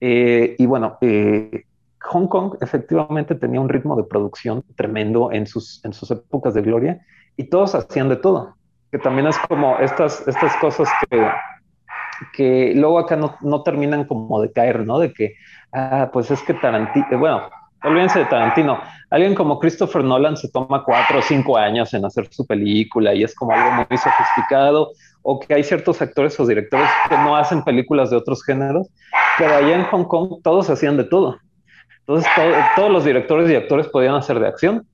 Eh, 0.01 0.57
y 0.59 0.67
bueno, 0.67 0.99
eh, 1.01 1.65
Hong 2.03 2.29
Kong 2.29 2.57
efectivamente 2.61 3.35
tenía 3.35 3.61
un 3.61 3.69
ritmo 3.69 3.97
de 3.97 4.05
producción 4.05 4.63
tremendo 4.77 5.33
en 5.33 5.47
sus, 5.47 5.85
en 5.85 5.93
sus 5.93 6.11
épocas 6.11 6.55
de 6.55 6.63
gloria 6.63 7.01
y 7.37 7.45
todos 7.45 7.75
hacían 7.75 8.09
de 8.09 8.17
todo, 8.17 8.55
que 8.91 8.99
también 8.99 9.27
es 9.27 9.39
como 9.49 9.79
estas, 9.79 10.27
estas 10.27 10.55
cosas 10.57 10.89
que, 11.11 11.29
que 12.33 12.73
luego 12.75 12.99
acá 12.99 13.17
no, 13.17 13.37
no 13.41 13.63
terminan 13.63 14.05
como 14.05 14.41
de 14.41 14.53
caer, 14.53 14.87
¿no? 14.87 14.99
De 14.99 15.13
que, 15.13 15.35
ah, 15.73 16.11
pues 16.13 16.31
es 16.31 16.41
que 16.43 16.55
Tarantino, 16.55 17.07
eh, 17.11 17.17
bueno, 17.17 17.49
olvídense 17.83 18.21
de 18.21 18.25
Tarantino, 18.27 18.81
alguien 19.11 19.35
como 19.35 19.59
Christopher 19.59 20.05
Nolan 20.05 20.37
se 20.37 20.51
toma 20.51 20.85
cuatro 20.85 21.19
o 21.19 21.23
cinco 21.23 21.57
años 21.57 21.93
en 21.95 22.05
hacer 22.05 22.29
su 22.31 22.47
película 22.47 23.15
y 23.15 23.25
es 23.25 23.35
como 23.35 23.53
algo 23.53 23.85
muy 23.89 23.99
sofisticado, 23.99 24.93
o 25.23 25.41
que 25.41 25.55
hay 25.55 25.65
ciertos 25.65 26.01
actores 26.01 26.39
o 26.39 26.47
directores 26.47 26.89
que 27.09 27.17
no 27.17 27.37
hacen 27.37 27.63
películas 27.65 28.11
de 28.11 28.17
otros 28.17 28.45
géneros, 28.45 28.89
pero 29.39 29.55
allá 29.55 29.77
en 29.77 29.85
Hong 29.85 30.05
Kong 30.05 30.41
todos 30.43 30.71
hacían 30.71 30.97
de 30.97 31.05
todo. 31.05 31.39
Entonces 32.01 32.31
todos 32.77 32.91
los 32.91 33.05
directores 33.05 33.51
y 33.51 33.55
actores 33.55 33.89
podían 33.89 34.15
hacer 34.15 34.39
de 34.39 34.47
acción, 34.47 34.87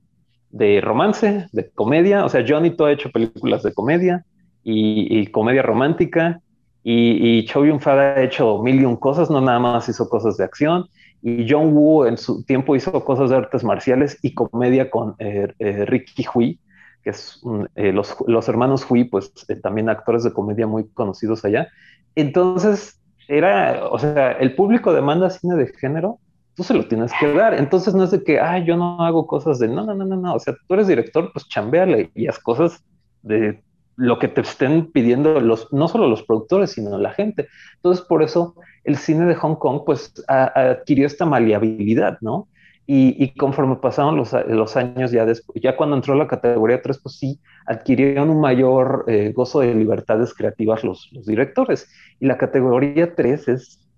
de 0.51 0.80
romance, 0.80 1.47
de 1.53 1.70
comedia, 1.70 2.24
o 2.24 2.28
sea, 2.28 2.45
Johnny 2.47 2.70
To 2.70 2.86
ha 2.86 2.93
hecho 2.93 3.11
películas 3.11 3.62
de 3.62 3.72
comedia 3.72 4.24
y, 4.64 5.26
comedia 5.28 5.62
romántica, 5.62 6.40
y, 6.84 7.38
y 7.38 7.45
Chow 7.47 7.64
Yun-fat 7.64 7.99
ha 7.99 8.22
hecho 8.22 8.62
mil 8.62 8.80
y 8.80 8.84
un 8.84 8.97
cosas, 8.97 9.30
no 9.30 9.40
nada 9.40 9.59
más 9.59 9.88
hizo 9.88 10.09
cosas 10.09 10.36
de 10.36 10.45
acción, 10.45 10.86
y 11.22 11.47
John 11.49 11.72
Woo 11.72 12.07
en 12.07 12.18
su 12.18 12.43
tiempo 12.45 12.74
hizo 12.74 13.05
cosas 13.05 13.30
de 13.30 13.36
artes 13.36 13.62
marciales 13.62 14.18
y 14.22 14.34
comedia 14.34 14.90
con 14.90 15.14
eh, 15.18 15.53
eh, 15.59 15.84
Ricky 15.86 16.26
Hui, 16.32 16.59
que 17.03 17.11
es 17.11 17.40
eh, 17.76 17.93
los, 17.93 18.16
los, 18.26 18.49
hermanos 18.49 18.86
Hui, 18.88 19.05
pues 19.05 19.32
eh, 19.49 19.57
también 19.57 19.88
actores 19.88 20.24
de 20.24 20.32
comedia 20.32 20.66
muy 20.66 20.88
conocidos 20.88 21.45
allá. 21.45 21.68
Entonces, 22.14 23.01
era, 23.37 23.87
o 23.89 23.99
sea, 23.99 24.33
el 24.33 24.55
público 24.55 24.93
demanda 24.93 25.30
cine 25.30 25.57
de 25.57 25.66
género, 25.66 26.18
tú 26.55 26.62
se 26.62 26.74
lo 26.74 26.87
tienes 26.87 27.12
que 27.18 27.33
dar. 27.33 27.55
Entonces 27.55 27.95
no 27.95 28.05
es 28.05 28.11
de 28.11 28.22
que, 28.22 28.39
ah, 28.39 28.59
yo 28.59 28.76
no 28.76 29.01
hago 29.03 29.26
cosas 29.26 29.59
de, 29.59 29.68
no, 29.68 29.85
no, 29.85 29.95
no, 29.95 30.05
no, 30.05 30.16
no, 30.16 30.35
o 30.35 30.39
sea, 30.39 30.55
tú 30.66 30.74
eres 30.74 30.89
director, 30.89 31.30
pues 31.33 31.49
chambeale 31.49 32.11
y 32.14 32.26
haz 32.26 32.39
cosas 32.39 32.85
de 33.22 33.62
lo 33.97 34.18
que 34.18 34.28
te 34.28 34.41
estén 34.41 34.91
pidiendo 34.91 35.41
los, 35.41 35.72
no 35.72 35.89
solo 35.89 36.09
los 36.09 36.22
productores, 36.22 36.72
sino 36.72 36.99
la 36.99 37.12
gente. 37.12 37.49
Entonces, 37.76 38.05
por 38.05 38.22
eso 38.22 38.55
el 38.85 38.97
cine 38.97 39.26
de 39.26 39.35
Hong 39.35 39.57
Kong, 39.57 39.83
pues, 39.85 40.12
adquirió 40.28 41.07
esta 41.07 41.26
maleabilidad, 41.26 42.18
¿no? 42.20 42.49
Y, 42.85 43.33
conforme 43.37 43.76
pasaron 43.76 44.16
los, 44.16 44.76
años, 44.76 45.12
ya, 45.12 45.24
después, 45.24 45.62
ya 45.62 45.76
cuando 45.76 45.97
entró 45.97 46.14
la 46.14 46.26
categoría 46.26 46.83
3, 46.83 46.99
pues 47.03 47.16
sí, 47.16 47.41
adquirieron 47.66 48.28
un 48.28 48.41
mayor 48.41 49.05
eh, 49.07 49.33
gozo 49.35 49.61
de 49.61 49.72
libertades 49.72 50.35
creativas 50.35 50.83
los, 50.83 51.09
los, 51.12 51.24
directores. 51.24 51.89
Y 52.18 52.26
la 52.26 52.37
categoría 52.37 53.14
3 53.14 53.49
es, 53.49 53.89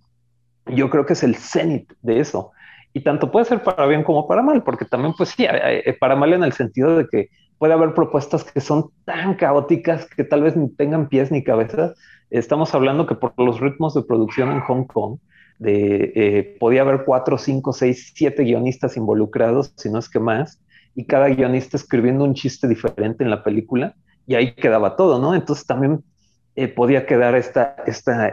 yo 0.66 0.90
creo 0.90 1.06
que 1.06 1.14
es 1.14 1.22
el 1.22 1.34
cenit 1.36 1.92
de 2.02 2.20
eso. 2.20 2.52
Y 2.92 3.00
tanto 3.00 3.32
puede 3.32 3.46
ser 3.46 3.62
para 3.62 3.86
bien 3.86 4.04
como 4.04 4.28
para 4.28 4.42
mal, 4.42 4.62
porque 4.62 4.84
también, 4.84 5.14
pues 5.16 5.30
sí, 5.30 5.44
eh, 5.44 5.82
eh, 5.84 5.96
para 5.98 6.14
mal 6.14 6.32
en 6.32 6.44
el 6.44 6.52
sentido 6.52 6.96
de 6.96 7.08
que 7.08 7.30
puede 7.58 7.72
haber 7.72 7.94
propuestas 7.94 8.44
que 8.44 8.60
son 8.60 8.90
tan 9.04 9.34
caóticas 9.34 10.06
que 10.06 10.24
tal 10.24 10.42
vez 10.42 10.56
ni 10.56 10.68
tengan 10.68 11.08
pies 11.08 11.32
ni 11.32 11.42
cabeza. 11.42 11.94
Estamos 12.30 12.74
hablando 12.74 13.06
que 13.06 13.14
por 13.14 13.32
los 13.38 13.60
ritmos 13.60 13.94
de 13.94 14.02
producción 14.02 14.52
en 14.52 14.60
Hong 14.60 14.84
Kong, 14.84 15.18
eh, 15.64 16.56
podía 16.58 16.82
haber 16.82 17.04
cuatro, 17.04 17.38
cinco, 17.38 17.72
seis, 17.72 18.12
siete 18.14 18.42
guionistas 18.42 18.96
involucrados, 18.96 19.72
si 19.76 19.90
no 19.90 19.98
es 19.98 20.08
que 20.08 20.18
más, 20.18 20.60
y 20.94 21.06
cada 21.06 21.28
guionista 21.28 21.76
escribiendo 21.76 22.24
un 22.24 22.34
chiste 22.34 22.68
diferente 22.68 23.24
en 23.24 23.30
la 23.30 23.42
película, 23.42 23.94
y 24.26 24.34
ahí 24.34 24.54
quedaba 24.54 24.96
todo, 24.96 25.18
¿no? 25.18 25.34
Entonces 25.34 25.66
también 25.66 26.02
eh, 26.56 26.68
podía 26.68 27.06
quedar 27.06 27.34
esta, 27.34 27.76
esta, 27.86 28.32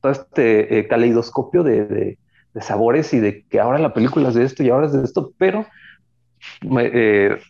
todo 0.00 0.12
este 0.12 0.78
eh, 0.78 0.88
caleidoscopio 0.88 1.62
de, 1.62 2.18
sabores 2.60 3.12
y 3.12 3.20
de 3.20 3.44
que 3.44 3.60
ahora 3.60 3.78
la 3.78 3.92
película 3.92 4.30
es 4.30 4.34
de 4.34 4.44
esto 4.44 4.62
y 4.62 4.70
ahora 4.70 4.86
es 4.86 4.92
de 4.92 5.04
esto, 5.04 5.32
pero 5.36 5.66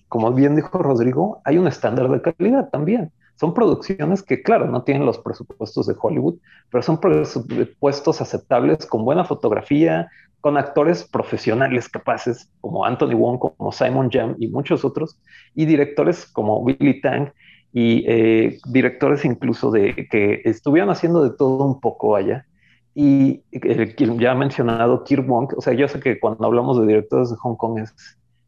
como 0.08 0.32
bien 0.32 0.56
dijo 0.56 0.78
Rodrigo, 0.78 1.40
hay 1.44 1.58
un 1.58 1.68
estándar 1.68 2.08
de 2.08 2.20
calidad 2.20 2.70
también. 2.70 3.12
Son 3.36 3.52
producciones 3.52 4.22
que, 4.22 4.42
claro, 4.42 4.66
no 4.66 4.82
tienen 4.82 5.06
los 5.06 5.18
presupuestos 5.18 5.86
de 5.86 5.94
Hollywood, 6.00 6.36
pero 6.70 6.82
son 6.82 6.98
presupuestos 6.98 8.20
aceptables 8.20 8.86
con 8.86 9.04
buena 9.04 9.24
fotografía, 9.24 10.08
con 10.40 10.56
actores 10.56 11.04
profesionales 11.04 11.88
capaces 11.88 12.50
como 12.60 12.84
Anthony 12.84 13.14
Wong, 13.14 13.38
como 13.38 13.72
Simon 13.72 14.10
Jam 14.10 14.36
y 14.38 14.48
muchos 14.48 14.84
otros, 14.84 15.18
y 15.54 15.66
directores 15.66 16.26
como 16.26 16.64
Billy 16.64 17.00
Tang 17.00 17.30
y 17.72 18.04
eh, 18.08 18.58
directores 18.66 19.24
incluso 19.24 19.70
de 19.70 20.08
que 20.10 20.40
estuvieron 20.44 20.90
haciendo 20.90 21.22
de 21.22 21.36
todo 21.36 21.66
un 21.66 21.80
poco 21.80 22.16
allá. 22.16 22.46
Y 22.94 23.42
ya 24.18 24.34
mencionado 24.34 25.04
Kirk 25.04 25.26
Wong, 25.26 25.52
o 25.54 25.60
sea, 25.60 25.74
yo 25.74 25.86
sé 25.86 26.00
que 26.00 26.18
cuando 26.18 26.46
hablamos 26.46 26.80
de 26.80 26.86
directores 26.86 27.28
de 27.28 27.36
Hong 27.36 27.56
Kong 27.56 27.80
es 27.80 27.94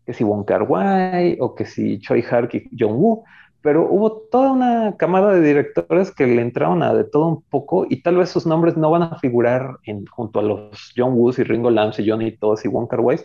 que 0.07 0.15
si 0.15 0.25
Wong 0.25 0.47
Kar 0.47 0.63
Wai 0.63 1.37
o 1.41 1.55
que 1.55 1.67
si 1.67 1.99
Choi 1.99 2.23
Hark 2.23 2.55
y 2.55 2.71
Jong 2.79 2.97
Woo, 2.97 3.25
pero 3.69 3.87
hubo 3.87 4.23
toda 4.31 4.51
una 4.51 4.97
camada 4.97 5.35
de 5.35 5.43
directores 5.43 6.11
que 6.11 6.27
le 6.27 6.41
entraron 6.41 6.83
a 6.83 6.95
de 6.95 7.05
todo 7.05 7.27
un 7.27 7.43
poco 7.43 7.87
y 7.87 8.01
tal 8.01 8.17
vez 8.17 8.31
sus 8.31 8.47
nombres 8.47 8.79
no 8.79 8.91
van 8.91 9.03
a 9.03 9.19
figurar 9.19 9.77
junto 10.11 10.39
a 10.39 10.43
los 10.43 10.95
John 10.97 11.13
Woos 11.13 11.39
y 11.39 11.45
Ringo 11.45 11.69
Lam 11.69 11.93
y 11.99 12.09
Johnny 12.09 12.35
Toss 12.35 12.65
y 12.65 12.69
Wong 12.69 12.89
Kar 12.89 13.01
Wai, 13.01 13.21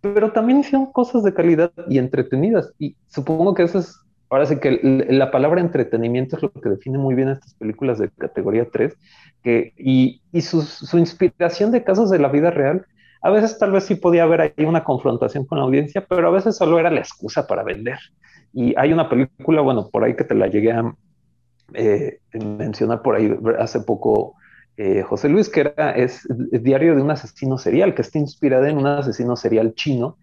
pero 0.00 0.32
también 0.32 0.58
hicieron 0.58 0.90
cosas 0.90 1.22
de 1.22 1.32
calidad 1.32 1.70
y 1.88 1.98
entretenidas. 1.98 2.72
Y 2.76 2.96
supongo 3.06 3.54
que 3.54 3.62
eso 3.62 3.78
es, 3.78 3.96
ahora 4.30 4.46
sí 4.46 4.58
que 4.58 5.06
la 5.10 5.30
palabra 5.30 5.60
entretenimiento 5.60 6.38
es 6.38 6.42
lo 6.42 6.50
que 6.50 6.70
define 6.70 6.98
muy 6.98 7.14
bien 7.14 7.28
estas 7.28 7.54
películas 7.54 8.00
de 8.00 8.10
categoría 8.10 8.66
3, 8.68 8.98
que, 9.44 9.74
y, 9.76 10.22
y 10.32 10.40
su, 10.40 10.62
su, 10.62 10.98
inspiración 10.98 11.70
de 11.70 11.84
casos 11.84 12.10
de 12.10 12.18
la 12.18 12.30
vida 12.30 12.50
real, 12.50 12.84
a 13.22 13.30
veces 13.30 13.58
tal 13.60 13.70
vez 13.70 13.84
sí 13.84 13.94
podía 13.94 14.24
haber 14.24 14.40
ahí 14.40 14.64
una 14.66 14.82
confrontación 14.82 15.46
con 15.46 15.58
la 15.58 15.64
audiencia, 15.64 16.04
pero 16.04 16.26
a 16.26 16.32
veces 16.32 16.56
solo 16.56 16.80
era 16.80 16.90
la 16.90 16.98
excusa 16.98 17.46
para 17.46 17.62
vender. 17.62 18.00
Y 18.54 18.74
hay 18.78 18.92
una 18.92 19.08
película, 19.08 19.60
bueno, 19.60 19.88
por 19.90 20.04
ahí 20.04 20.14
que 20.14 20.24
te 20.24 20.34
la 20.34 20.46
llegué 20.46 20.72
a 20.72 20.94
eh, 21.74 22.20
mencionar 22.32 23.02
por 23.02 23.16
ahí 23.16 23.36
hace 23.58 23.80
poco, 23.80 24.34
eh, 24.76 25.02
José 25.02 25.28
Luis, 25.28 25.48
que 25.48 25.60
era, 25.60 25.90
es, 25.90 26.26
Diario 26.28 26.94
de 26.94 27.02
un 27.02 27.10
asesino 27.10 27.58
serial, 27.58 27.94
que 27.94 28.02
está 28.02 28.18
inspirada 28.18 28.68
en 28.68 28.78
un 28.78 28.86
asesino 28.86 29.36
serial 29.36 29.74
chino, 29.74 30.18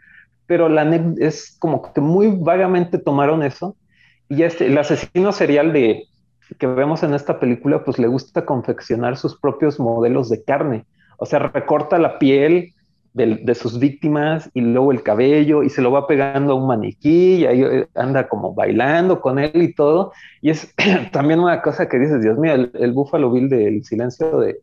pero 0.45 0.69
la 0.69 0.83
es 1.19 1.55
como 1.59 1.93
que 1.93 2.01
muy 2.01 2.27
vagamente 2.27 2.97
tomaron 2.97 3.43
eso 3.43 3.75
y 4.27 4.43
este, 4.43 4.67
el 4.67 4.77
asesino 4.77 5.31
serial 5.31 5.73
de, 5.73 6.05
que 6.57 6.67
vemos 6.67 7.03
en 7.03 7.13
esta 7.13 7.39
película, 7.39 7.83
pues 7.83 7.99
le 7.99 8.07
gusta 8.07 8.45
confeccionar 8.45 9.17
sus 9.17 9.37
propios 9.37 9.79
modelos 9.79 10.29
de 10.29 10.43
carne, 10.43 10.85
o 11.17 11.25
sea, 11.25 11.39
recorta 11.39 11.97
la 11.99 12.17
piel, 12.17 12.73
de, 13.13 13.55
sus 13.55 13.79
víctimas 13.79 14.49
y 14.53 14.61
luego 14.61 14.91
el 14.91 15.03
cabello 15.03 15.63
y 15.63 15.69
se 15.69 15.81
lo 15.81 15.91
va 15.91 16.07
pegando 16.07 16.53
a 16.53 16.55
un 16.55 16.67
maniquí 16.67 17.35
y 17.35 17.45
ahí 17.45 17.61
eh, 17.61 17.87
anda 17.95 18.27
como 18.27 18.53
bailando 18.53 19.21
con 19.21 19.39
él 19.39 19.61
y 19.61 19.73
todo. 19.73 20.13
Y 20.41 20.49
es 20.49 20.73
también 21.11 21.39
una 21.39 21.61
cosa 21.61 21.87
que 21.87 21.99
dices, 21.99 22.21
Dios 22.21 22.37
mío, 22.37 22.53
el, 22.53 22.71
el 22.73 22.93
Buffalo 22.93 23.31
Bill 23.31 23.49
del 23.49 23.83
silencio 23.83 24.39
de, 24.39 24.59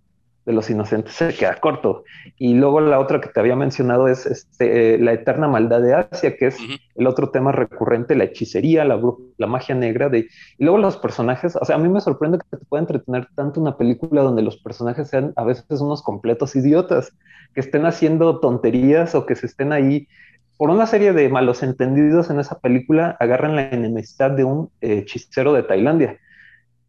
de 0.49 0.55
los 0.55 0.70
inocentes 0.70 1.12
se 1.12 1.34
queda 1.34 1.57
corto. 1.57 2.05
Y 2.38 2.55
luego 2.55 2.80
la 2.80 2.99
otra 2.99 3.20
que 3.20 3.28
te 3.28 3.38
había 3.38 3.55
mencionado 3.55 4.09
es 4.09 4.24
este, 4.24 4.94
eh, 4.94 4.99
la 4.99 5.12
eterna 5.12 5.46
maldad 5.46 5.82
de 5.82 5.94
Asia, 5.94 6.36
que 6.38 6.46
es 6.46 6.57
el 6.94 7.07
otro 7.07 7.28
tema 7.28 7.53
recurrente, 7.53 8.16
la 8.16 8.24
hechicería, 8.24 8.86
la, 8.86 8.99
la 9.36 9.46
magia 9.46 9.74
negra. 9.74 10.09
De, 10.09 10.20
y 10.57 10.64
luego 10.64 10.78
los 10.78 10.96
personajes, 10.96 11.55
o 11.55 11.64
sea, 11.66 11.76
a 11.76 11.78
mí 11.78 11.90
me 11.90 12.01
sorprende 12.01 12.38
que 12.38 12.57
te 12.57 12.64
pueda 12.64 12.80
entretener 12.80 13.28
tanto 13.34 13.61
una 13.61 13.76
película 13.76 14.22
donde 14.22 14.40
los 14.40 14.57
personajes 14.57 15.09
sean 15.09 15.34
a 15.36 15.44
veces 15.44 15.82
unos 15.82 16.03
completos 16.03 16.57
idiotas, 16.57 17.12
que 17.55 17.61
estén 17.61 17.84
haciendo 17.84 18.40
tonterías 18.40 19.14
o 19.14 19.26
que 19.26 19.36
se 19.36 19.44
estén 19.44 19.72
ahí. 19.74 20.09
Por 20.57 20.70
una 20.70 20.86
serie 20.86 21.12
de 21.12 21.28
malos 21.28 21.62
entendidos 21.62 22.30
en 22.30 22.40
esa 22.40 22.59
película, 22.59 23.18
agarran 23.20 23.55
la 23.55 23.68
enemistad 23.68 24.30
de 24.30 24.44
un 24.44 24.70
eh, 24.80 25.01
hechicero 25.01 25.53
de 25.53 25.62
Tailandia 25.62 26.18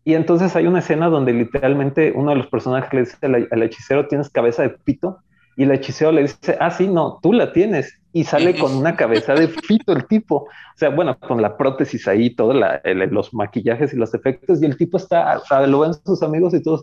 y 0.10 0.16
entonces 0.16 0.56
hay 0.56 0.66
una 0.66 0.80
escena 0.80 1.08
donde 1.08 1.34
literalmente 1.34 2.12
uno 2.16 2.32
de 2.32 2.38
los 2.38 2.48
personajes 2.48 2.92
le 2.92 3.02
dice 3.02 3.18
al, 3.22 3.62
hechicero, 3.62 4.08
tienes 4.08 4.28
cabeza 4.32 4.64
de 4.64 4.70
pito, 4.70 5.20
y 5.56 5.62
el 5.66 5.72
hechicero 5.72 6.12
le 6.12 6.24
dice, 6.24 6.58
ah, 6.60 6.72
sí, 6.72 6.88
no, 6.88 7.20
tú 7.22 7.32
la 7.32 7.54
tienes. 7.54 7.94
Y 8.12 8.24
sale 8.24 8.58
con 8.58 8.74
una 8.76 8.96
cabeza 8.96 9.36
de 9.36 9.50
pito 9.68 9.94
el 9.94 10.08
tipo. 10.08 10.36
O 10.38 10.78
sea, 10.78 10.90
bueno, 10.90 11.20
con 11.20 11.44
la 11.44 11.56
prótesis 11.58 12.08
ahí, 12.08 12.32
todos 12.32 12.56
los 13.12 13.34
maquillajes 13.36 13.94
y 13.94 13.98
los 13.98 14.16
efectos. 14.16 14.64
Y 14.64 14.66
el 14.66 14.78
tipo 14.78 14.98
está, 14.98 15.40
lo 15.68 15.82
ven 15.82 15.94
sus 15.94 16.24
amigos 16.24 16.56
y 16.56 16.64
todos. 16.64 16.82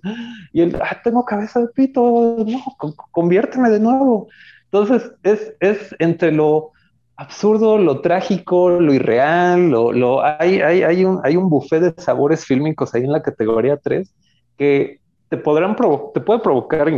Y 0.52 0.60
él, 0.60 0.78
ah, 0.80 1.00
tengo 1.02 1.24
cabeza 1.24 1.62
de 1.62 1.66
pito, 1.74 2.44
no, 2.46 2.92
conviérteme 3.10 3.70
de 3.70 3.80
nuevo. 3.80 4.28
Entonces, 4.70 5.10
es, 5.24 5.52
es 5.58 5.96
entre 5.98 6.30
lo 6.30 6.70
absurdo, 7.16 7.78
lo 7.78 8.00
trágico, 8.00 8.70
lo 8.70 8.92
irreal, 8.92 9.70
lo, 9.70 9.92
lo 9.92 10.22
hay, 10.22 10.60
hay, 10.60 10.82
hay, 10.82 11.04
un, 11.04 11.20
hay 11.24 11.36
un 11.36 11.48
buffet 11.48 11.80
de 11.80 12.02
sabores 12.02 12.44
fílmicos 12.44 12.94
ahí 12.94 13.04
en 13.04 13.12
la 13.12 13.22
categoría 13.22 13.78
3 13.78 14.14
que 14.56 15.00
te 15.28 15.36
podrán 15.36 15.76
te 15.76 16.20
puede 16.20 16.40
provocar 16.40 16.88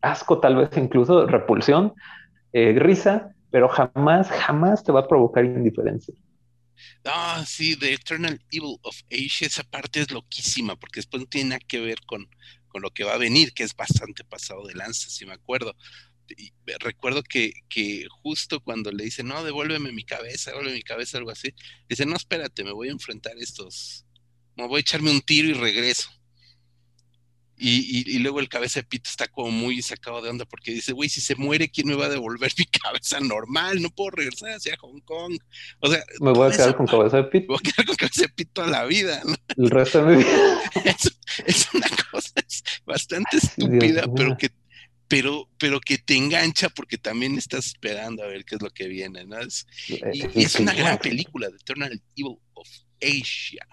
asco, 0.00 0.40
tal 0.40 0.56
vez 0.56 0.70
incluso 0.76 1.26
repulsión, 1.26 1.92
eh, 2.52 2.74
risa, 2.76 3.34
pero 3.50 3.68
jamás, 3.68 4.28
jamás 4.30 4.82
te 4.82 4.92
va 4.92 5.00
a 5.00 5.08
provocar 5.08 5.44
indiferencia. 5.44 6.14
Ah, 7.04 7.44
sí, 7.46 7.76
The 7.76 7.92
Eternal 7.92 8.40
Evil 8.50 8.76
of 8.82 8.96
Asia, 9.10 9.46
esa 9.46 9.62
parte 9.62 10.00
es 10.00 10.10
loquísima, 10.10 10.74
porque 10.74 10.98
después 10.98 11.22
no 11.22 11.28
tiene 11.28 11.50
nada 11.50 11.60
que 11.66 11.78
ver 11.78 11.98
con, 12.06 12.26
con 12.68 12.82
lo 12.82 12.90
que 12.90 13.04
va 13.04 13.14
a 13.14 13.18
venir, 13.18 13.52
que 13.52 13.62
es 13.62 13.76
bastante 13.76 14.24
pasado 14.24 14.66
de 14.66 14.74
lanza, 14.74 15.08
si 15.08 15.24
me 15.24 15.34
acuerdo 15.34 15.74
recuerdo 16.80 17.22
que, 17.22 17.52
que, 17.68 18.06
justo 18.22 18.60
cuando 18.60 18.90
le 18.90 19.04
dice, 19.04 19.22
no, 19.22 19.42
devuélveme 19.44 19.92
mi 19.92 20.04
cabeza, 20.04 20.50
devuélveme 20.50 20.78
mi 20.78 20.82
cabeza, 20.82 21.18
algo 21.18 21.30
así, 21.30 21.54
dice, 21.88 22.06
no, 22.06 22.16
espérate, 22.16 22.64
me 22.64 22.72
voy 22.72 22.88
a 22.88 22.92
enfrentar 22.92 23.34
estos, 23.38 24.06
me 24.56 24.66
voy 24.66 24.78
a 24.78 24.80
echarme 24.80 25.10
un 25.10 25.20
tiro 25.20 25.48
y 25.48 25.54
regreso. 25.54 26.08
Y, 27.64 28.16
y, 28.16 28.18
luego 28.18 28.40
el 28.40 28.48
cabeza 28.48 28.80
de 28.80 28.84
pito 28.84 29.08
está 29.08 29.28
como 29.28 29.52
muy 29.52 29.82
sacado 29.82 30.20
de 30.20 30.28
onda 30.28 30.44
porque 30.44 30.72
dice, 30.72 30.92
güey, 30.92 31.08
si 31.08 31.20
se 31.20 31.36
muere, 31.36 31.70
¿quién 31.70 31.86
me 31.86 31.94
va 31.94 32.06
a 32.06 32.08
devolver 32.08 32.50
mi 32.58 32.64
cabeza 32.82 33.20
normal? 33.20 33.80
No 33.80 33.90
puedo 33.90 34.10
regresar 34.10 34.50
hacia 34.50 34.76
Hong 34.78 35.00
Kong. 35.04 35.38
O 35.78 35.88
sea, 35.88 36.02
me 36.18 36.32
voy 36.32 36.48
a 36.48 36.50
quedar 36.50 36.76
con 36.76 36.88
cabeza 36.88 37.18
de 37.18 37.24
pito. 37.24 37.52
Me 37.52 37.58
voy 37.58 37.58
a 37.58 37.70
quedar 37.70 37.86
con 37.86 37.94
cabeza 37.94 38.22
de 38.22 38.28
pito 38.30 38.62
a 38.62 38.66
la 38.66 38.84
vida. 38.84 39.22
El 39.56 39.70
resto 39.70 40.04
de 40.04 40.16
mi 40.16 40.24
vida. 40.24 40.62
Es, 41.46 41.68
una 41.72 41.86
cosa 42.10 42.32
bastante 42.84 43.38
estúpida, 43.38 44.04
pero 44.14 44.36
que 44.36 44.50
pero, 45.12 45.46
pero 45.58 45.78
que 45.78 45.98
te 45.98 46.16
engancha 46.16 46.70
porque 46.70 46.96
también 46.96 47.36
estás 47.36 47.66
esperando 47.66 48.22
a 48.22 48.28
ver 48.28 48.46
qué 48.46 48.54
es 48.54 48.62
lo 48.62 48.70
que 48.70 48.88
viene, 48.88 49.26
¿no? 49.26 49.38
Es, 49.40 49.66
y, 49.86 50.42
es 50.42 50.58
una 50.58 50.72
gran 50.72 50.96
película, 50.96 51.50
The 51.50 51.56
Eternal 51.56 52.00
Evil 52.16 52.38
of 52.54 52.66
Asia, 52.98 53.66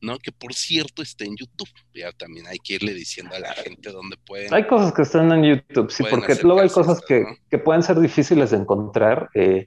¿no? 0.00 0.16
Que 0.20 0.30
por 0.30 0.54
cierto 0.54 1.02
está 1.02 1.24
en 1.24 1.34
YouTube, 1.36 1.68
ya 1.92 2.12
también 2.12 2.46
hay 2.46 2.58
que 2.58 2.74
irle 2.74 2.94
diciendo 2.94 3.34
a 3.34 3.40
la 3.40 3.52
gente 3.54 3.90
dónde 3.90 4.16
pueden. 4.24 4.54
Hay 4.54 4.68
cosas 4.68 4.92
que 4.92 5.02
están 5.02 5.32
en 5.32 5.56
YouTube, 5.56 5.90
sí, 5.90 6.04
porque 6.08 6.36
luego 6.44 6.60
hay 6.60 6.70
cosas 6.70 7.00
que, 7.00 7.24
que, 7.50 7.58
pueden 7.58 7.82
ser 7.82 7.98
difíciles 7.98 8.52
de 8.52 8.58
encontrar. 8.58 9.28
Eh, 9.34 9.66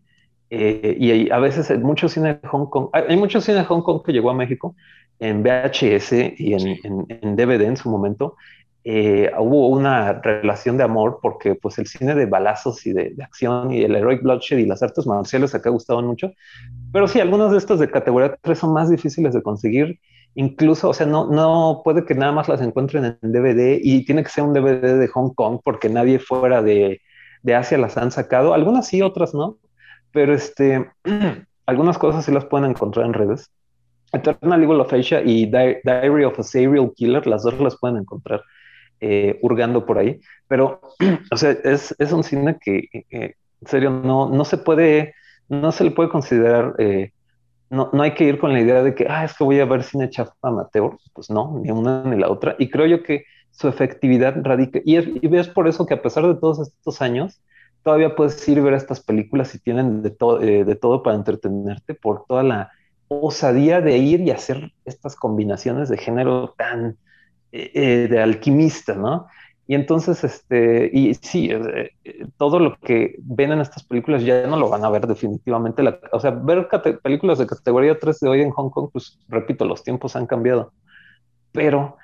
eh, 0.52 0.96
y 0.98 1.12
hay, 1.12 1.30
a 1.32 1.40
veces 1.40 1.70
mucho 1.80 2.08
cine 2.08 2.36
de 2.36 2.48
Hong 2.48 2.70
Kong, 2.70 2.92
hay, 2.94 3.18
mucho 3.18 3.42
cine 3.42 3.58
de 3.58 3.66
Hong 3.66 3.82
Kong 3.82 4.04
que 4.06 4.14
llegó 4.14 4.30
a 4.30 4.34
México 4.34 4.74
en 5.20 5.44
VHS 5.44 6.14
y 6.38 6.54
en, 6.54 6.80
en, 6.82 7.06
en 7.10 7.36
DVD 7.36 7.64
en 7.64 7.76
su 7.76 7.90
momento, 7.90 8.38
eh, 8.92 9.32
hubo 9.38 9.68
una 9.68 10.14
relación 10.14 10.76
de 10.76 10.84
amor 10.84 11.20
porque 11.22 11.54
pues 11.54 11.78
el 11.78 11.86
cine 11.86 12.16
de 12.16 12.26
balazos 12.26 12.88
y 12.88 12.92
de, 12.92 13.16
acción 13.22 13.72
y 13.72 13.84
el 13.84 13.96
heroic 13.96 14.24
bloodshed 14.24 14.58
y 14.58 14.66
las 14.66 14.82
artes 14.82 15.06
marciales 15.06 15.54
acá 15.54 15.70
gustaban 15.70 16.08
mucho, 16.08 16.34
pero 16.92 17.08
sí, 17.08 17.20
algunos 17.20 17.52
de 17.52 17.60
estos 17.60 17.80
de 17.80 17.92
categoría 17.92 18.36
3 18.42 18.58
son 18.58 18.74
más 18.74 18.90
difíciles 18.90 19.36
de 19.36 19.44
conseguir, 19.44 20.00
incluso, 20.34 20.90
o 20.90 20.94
sea, 20.96 21.06
no, 21.06 21.30
no 21.30 21.82
puede 21.84 22.04
que 22.04 22.16
nada 22.16 22.32
más 22.32 22.50
las 22.50 22.62
encuentren 22.62 23.16
en 23.22 23.32
DVD 23.32 23.80
y 23.80 24.06
tiene 24.06 24.24
que 24.24 24.32
ser 24.32 24.44
un 24.44 24.54
DVD 24.54 24.98
de 24.98 25.08
Hong 25.10 25.36
Kong 25.36 25.60
porque 25.64 25.88
nadie 25.88 26.18
fuera 26.18 26.64
de, 26.64 27.00
de 27.44 27.54
Asia 27.54 27.78
las 27.78 27.96
han 27.96 28.10
sacado, 28.10 28.56
algunas 28.56 28.88
sí, 28.88 29.04
otras 29.04 29.36
no, 29.36 29.60
pero 30.12 30.34
este, 30.34 30.90
algunas 31.68 32.00
cosas 32.00 32.26
sí 32.26 32.32
las 32.32 32.46
pueden 32.46 32.72
encontrar 32.72 33.06
en 33.06 33.14
redes. 33.14 33.52
Eternal 34.12 34.64
Evil 34.64 34.82
of 34.82 34.92
Asia 34.92 35.22
y 35.24 35.46
Diary 35.46 36.24
of 36.24 36.40
a 36.40 36.42
Serial 36.42 36.92
Killer, 36.96 37.28
las 37.28 37.44
dos 37.44 37.60
las 37.60 37.78
pueden 37.78 37.98
encontrar 37.98 38.42
eh, 39.02 39.40
hurgando 39.42 39.86
por 39.86 39.98
ahí, 39.98 40.20
pero, 40.48 40.82
o 41.32 41.38
sea, 41.38 41.52
es, 41.52 41.96
es 41.98 42.12
un 42.12 42.24
cine 42.24 42.58
que, 42.60 42.88
en 43.62 43.68
serio, 43.68 43.90
no, 43.90 44.30
no 44.30 44.46
se 44.46 44.58
puede, 44.58 45.14
no 45.48 45.72
se 45.72 45.84
le 45.84 45.92
puede 45.92 46.10
considerar, 46.10 46.76
eh, 46.80 47.12
no, 47.70 47.90
no 47.94 48.04
hay 48.04 48.14
que 48.14 48.24
ir 48.24 48.40
con 48.40 48.54
la 48.54 48.60
idea 48.60 48.82
de 48.84 48.96
que, 48.96 49.08
ah, 49.10 49.26
es 49.26 49.38
que 49.38 49.44
voy 49.44 49.60
a 49.60 49.66
ver 49.66 49.84
cine 49.84 50.10
chafa 50.10 50.34
amateur, 50.42 50.98
pues 51.14 51.30
no, 51.30 51.60
ni 51.64 51.72
una 51.72 52.04
ni 52.04 52.18
la 52.18 52.30
otra, 52.30 52.56
y 52.58 52.70
creo 52.70 52.86
yo 52.86 53.04
que 53.04 53.26
su 53.52 53.68
efectividad 53.68 54.36
radica, 54.42 54.80
y 54.86 54.96
es, 54.96 55.48
por 55.50 55.68
eso 55.68 55.86
que 55.86 55.94
a 55.94 56.02
pesar 56.02 56.26
de 56.28 56.36
todos 56.36 56.60
estos 56.60 57.02
años, 57.02 57.42
todavía 57.84 58.16
puedes 58.16 58.48
ir 58.48 58.60
a 58.60 58.64
ver 58.64 58.74
estas 58.74 59.02
películas 59.02 59.54
y 59.56 59.60
tienen 59.60 60.02
de, 60.02 60.12
todo 60.12 60.42
eh, 60.42 60.66
de 60.66 60.76
todo 60.76 61.04
para 61.04 61.16
entretenerte 61.16 61.94
por 61.94 62.26
toda 62.26 62.44
la 62.44 62.72
osadía 63.08 63.82
de 63.82 63.98
ir 63.98 64.22
y 64.22 64.32
hacer 64.32 64.72
estas 64.86 65.16
combinaciones 65.16 65.90
de 65.90 65.98
género 65.98 66.54
tan, 66.58 66.98
eh, 67.52 67.72
eh, 67.74 68.08
de 68.10 68.22
alquimista, 68.22 68.94
¿no? 68.94 69.28
Y 69.68 69.76
entonces, 69.76 70.24
este, 70.24 70.90
y 70.94 71.14
sí, 71.16 71.50
eh, 71.52 71.92
todo 72.38 72.60
lo 72.60 72.78
que 72.80 73.16
ven 73.20 73.52
en 73.52 73.62
estas 73.62 73.84
películas 73.84 74.24
ya 74.24 74.48
no 74.48 74.58
lo 74.58 74.70
van 74.70 74.84
a 74.84 74.90
ver 74.90 75.06
definitivamente. 75.08 75.84
o 76.12 76.20
sea, 76.20 76.32
ver 76.32 76.68
películas 77.04 77.38
de 77.38 77.48
categoría 77.48 77.98
3 78.00 78.20
de 78.20 78.30
hoy 78.30 78.42
en 78.42 78.52
Hong 78.52 78.70
Kong, 78.70 78.90
pues 78.92 79.20
repito, 79.28 79.66
los 79.66 79.84
tiempos 79.84 80.16
han 80.16 80.26
cambiado. 80.26 80.74
Pero 81.52 81.98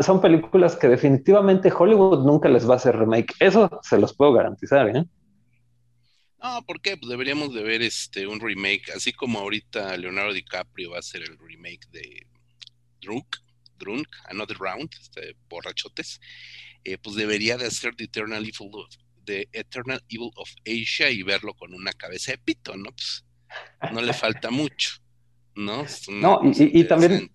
son 0.00 0.20
películas 0.20 0.74
que 0.74 0.88
definitivamente 0.88 1.72
Hollywood 1.76 2.24
nunca 2.26 2.48
les 2.48 2.68
va 2.68 2.74
a 2.74 2.76
hacer 2.78 2.98
remake. 2.98 3.34
Eso 3.38 3.80
se 3.82 3.98
los 3.98 4.14
puedo 4.14 4.32
garantizar, 4.32 4.88
¿eh? 4.88 5.04
No, 6.42 6.62
¿por 6.62 6.80
qué? 6.80 6.96
Pues 6.96 7.10
deberíamos 7.10 7.52
de 7.52 7.62
ver 7.62 7.82
este 7.82 8.26
un 8.26 8.40
remake, 8.40 8.92
así 8.94 9.12
como 9.12 9.40
ahorita 9.40 9.96
Leonardo 9.96 10.32
DiCaprio 10.32 10.90
va 10.90 10.96
a 10.96 11.00
hacer 11.00 11.22
el 11.22 11.36
remake 11.36 11.88
de 11.90 12.26
Drunk, 13.00 13.36
Drunk, 13.78 14.06
Another 14.28 14.56
Round, 14.58 14.90
este, 15.00 15.36
borrachotes, 15.48 16.20
eh, 16.84 16.98
pues 16.98 17.16
debería 17.16 17.56
de 17.56 17.66
hacer 17.66 17.94
The 17.96 18.04
Eternal 18.04 18.42
Evil 18.42 18.70
of, 18.74 18.88
The 19.24 19.48
Eternal 19.52 20.02
Evil 20.08 20.30
of 20.36 20.50
Asia 20.66 21.10
y 21.10 21.22
verlo 21.22 21.54
con 21.54 21.74
una 21.74 21.92
cabeza 21.92 22.32
de 22.32 22.38
pito, 22.38 22.76
¿no? 22.76 22.90
Pues 22.90 23.92
no 23.92 24.00
le 24.00 24.12
falta 24.12 24.50
mucho, 24.50 24.90
¿no? 25.54 25.84
no, 26.08 26.40
y, 26.54 26.84
también 26.84 27.30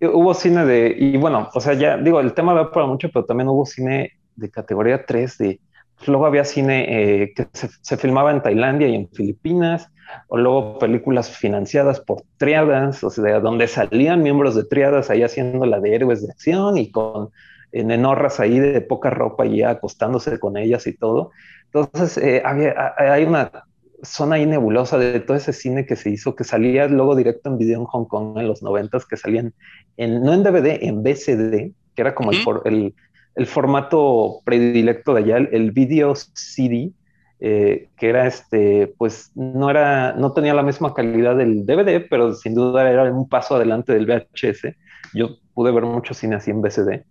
hubo 0.00 0.34
cine 0.34 0.64
de, 0.64 0.96
y 0.98 1.16
bueno, 1.16 1.50
o 1.52 1.60
sea, 1.60 1.74
ya 1.74 1.96
digo, 1.96 2.20
el 2.20 2.34
tema 2.34 2.54
da 2.54 2.70
para 2.70 2.86
mucho, 2.86 3.10
pero 3.10 3.24
también 3.24 3.48
hubo 3.48 3.66
cine 3.66 4.18
de 4.36 4.50
categoría 4.50 5.04
3 5.04 5.38
de, 5.38 5.60
luego 6.06 6.26
había 6.26 6.44
cine 6.44 7.22
eh, 7.22 7.32
que 7.34 7.48
se, 7.52 7.68
se, 7.80 7.96
filmaba 7.96 8.30
en 8.30 8.42
Tailandia 8.42 8.88
y 8.88 8.94
en 8.94 9.08
Filipinas, 9.10 9.90
o 10.28 10.36
luego 10.38 10.78
películas 10.78 11.30
financiadas 11.30 12.00
por 12.00 12.22
triadas, 12.36 13.04
o 13.04 13.10
sea, 13.10 13.40
donde 13.40 13.68
salían 13.68 14.22
miembros 14.22 14.54
de 14.54 14.64
triadas 14.64 15.10
ahí 15.10 15.22
haciendo 15.22 15.66
la 15.66 15.80
de 15.80 15.94
héroes 15.94 16.22
de 16.22 16.32
acción 16.32 16.78
y 16.78 16.90
con 16.90 17.30
en 17.72 17.90
enorras 17.90 18.40
ahí 18.40 18.58
de 18.58 18.80
poca 18.80 19.10
ropa 19.10 19.46
y 19.46 19.62
acostándose 19.62 20.38
con 20.38 20.56
ellas 20.56 20.86
y 20.86 20.92
todo. 20.92 21.30
Entonces, 21.72 22.18
eh, 22.18 22.42
había, 22.44 22.94
hay 22.96 23.24
una 23.24 23.50
zona 24.02 24.36
ahí 24.36 24.46
nebulosa 24.46 24.98
de 24.98 25.20
todo 25.20 25.36
ese 25.36 25.52
cine 25.52 25.86
que 25.86 25.96
se 25.96 26.10
hizo, 26.10 26.34
que 26.34 26.44
salía 26.44 26.88
luego 26.88 27.14
directo 27.14 27.50
en 27.50 27.58
video 27.58 27.80
en 27.80 27.84
Hong 27.86 28.06
Kong 28.06 28.38
en 28.38 28.48
los 28.48 28.62
noventas, 28.62 29.06
que 29.06 29.16
salían 29.16 29.54
en, 29.96 30.22
no 30.22 30.32
en 30.32 30.42
DVD, 30.42 30.78
en 30.82 31.02
BCD, 31.02 31.72
que 31.94 32.02
era 32.02 32.14
como 32.14 32.32
el, 32.64 32.94
el, 33.34 33.46
formato 33.46 34.40
predilecto 34.44 35.14
de 35.14 35.20
allá, 35.22 35.36
el, 35.36 35.70
video 35.72 36.14
CD, 36.14 36.92
eh, 37.40 37.88
que 37.96 38.08
era 38.08 38.26
este, 38.26 38.94
pues 38.98 39.32
no 39.34 39.70
era, 39.70 40.12
no 40.12 40.32
tenía 40.32 40.54
la 40.54 40.62
misma 40.62 40.94
calidad 40.94 41.36
del 41.36 41.64
DVD, 41.64 42.06
pero 42.08 42.34
sin 42.34 42.54
duda 42.54 42.90
era 42.90 43.04
un 43.12 43.28
paso 43.28 43.56
adelante 43.56 43.92
del 43.92 44.06
VHS. 44.06 44.74
Yo 45.14 45.36
pude 45.54 45.72
ver 45.72 45.84
mucho 45.84 46.14
cine 46.14 46.36
así 46.36 46.50
en 46.50 46.62
BCD. 46.62 47.04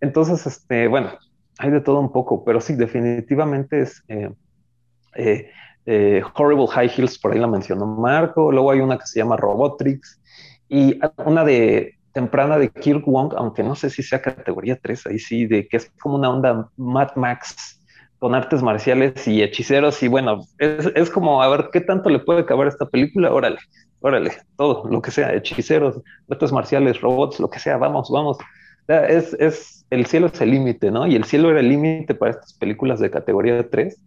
Entonces, 0.00 0.46
este, 0.46 0.88
bueno, 0.88 1.10
hay 1.58 1.70
de 1.70 1.80
todo 1.80 2.00
un 2.00 2.12
poco, 2.12 2.44
pero 2.44 2.60
sí, 2.60 2.74
definitivamente 2.74 3.80
es 3.80 4.02
eh, 4.08 5.50
eh, 5.86 6.22
Horrible 6.34 6.66
High 6.66 6.90
Heels, 6.96 7.18
por 7.18 7.32
ahí 7.32 7.38
la 7.38 7.46
mencionó 7.46 7.86
Marco, 7.86 8.50
luego 8.50 8.70
hay 8.70 8.80
una 8.80 8.98
que 8.98 9.06
se 9.06 9.20
llama 9.20 9.36
Robotrix 9.36 10.20
y 10.68 10.98
una 11.24 11.44
de 11.44 11.98
temprana 12.14 12.56
de 12.58 12.70
Kirk 12.70 13.04
Wong, 13.06 13.34
aunque 13.36 13.62
no 13.62 13.74
sé 13.74 13.90
si 13.90 14.02
sea 14.02 14.22
categoría 14.22 14.78
3, 14.80 15.08
ahí 15.08 15.18
sí, 15.18 15.46
de 15.46 15.68
que 15.68 15.76
es 15.76 15.92
como 16.00 16.14
una 16.14 16.30
onda 16.30 16.70
Mad 16.76 17.16
Max 17.16 17.80
con 18.18 18.34
artes 18.34 18.62
marciales 18.62 19.28
y 19.28 19.42
hechiceros 19.42 20.02
y 20.02 20.08
bueno, 20.08 20.46
es, 20.58 20.90
es 20.94 21.10
como 21.10 21.42
a 21.42 21.48
ver 21.48 21.68
qué 21.72 21.82
tanto 21.82 22.08
le 22.08 22.20
puede 22.20 22.46
caber 22.46 22.68
a 22.68 22.70
esta 22.70 22.86
película, 22.86 23.32
órale, 23.32 23.58
órale, 24.00 24.32
todo, 24.56 24.88
lo 24.88 25.02
que 25.02 25.10
sea, 25.10 25.34
hechiceros, 25.34 26.00
artes 26.30 26.52
marciales, 26.52 27.00
robots, 27.00 27.40
lo 27.40 27.50
que 27.50 27.58
sea, 27.58 27.76
vamos, 27.76 28.08
vamos. 28.10 28.38
Es, 28.86 29.34
es, 29.34 29.84
el 29.90 30.06
cielo 30.06 30.26
es 30.26 30.40
el 30.40 30.50
límite, 30.50 30.90
¿no? 30.90 31.06
Y 31.06 31.16
el 31.16 31.24
cielo 31.24 31.50
era 31.50 31.60
el 31.60 31.68
límite 31.68 32.14
para 32.14 32.32
estas 32.32 32.52
películas 32.54 33.00
de 33.00 33.10
categoría 33.10 33.68
3. 33.68 33.98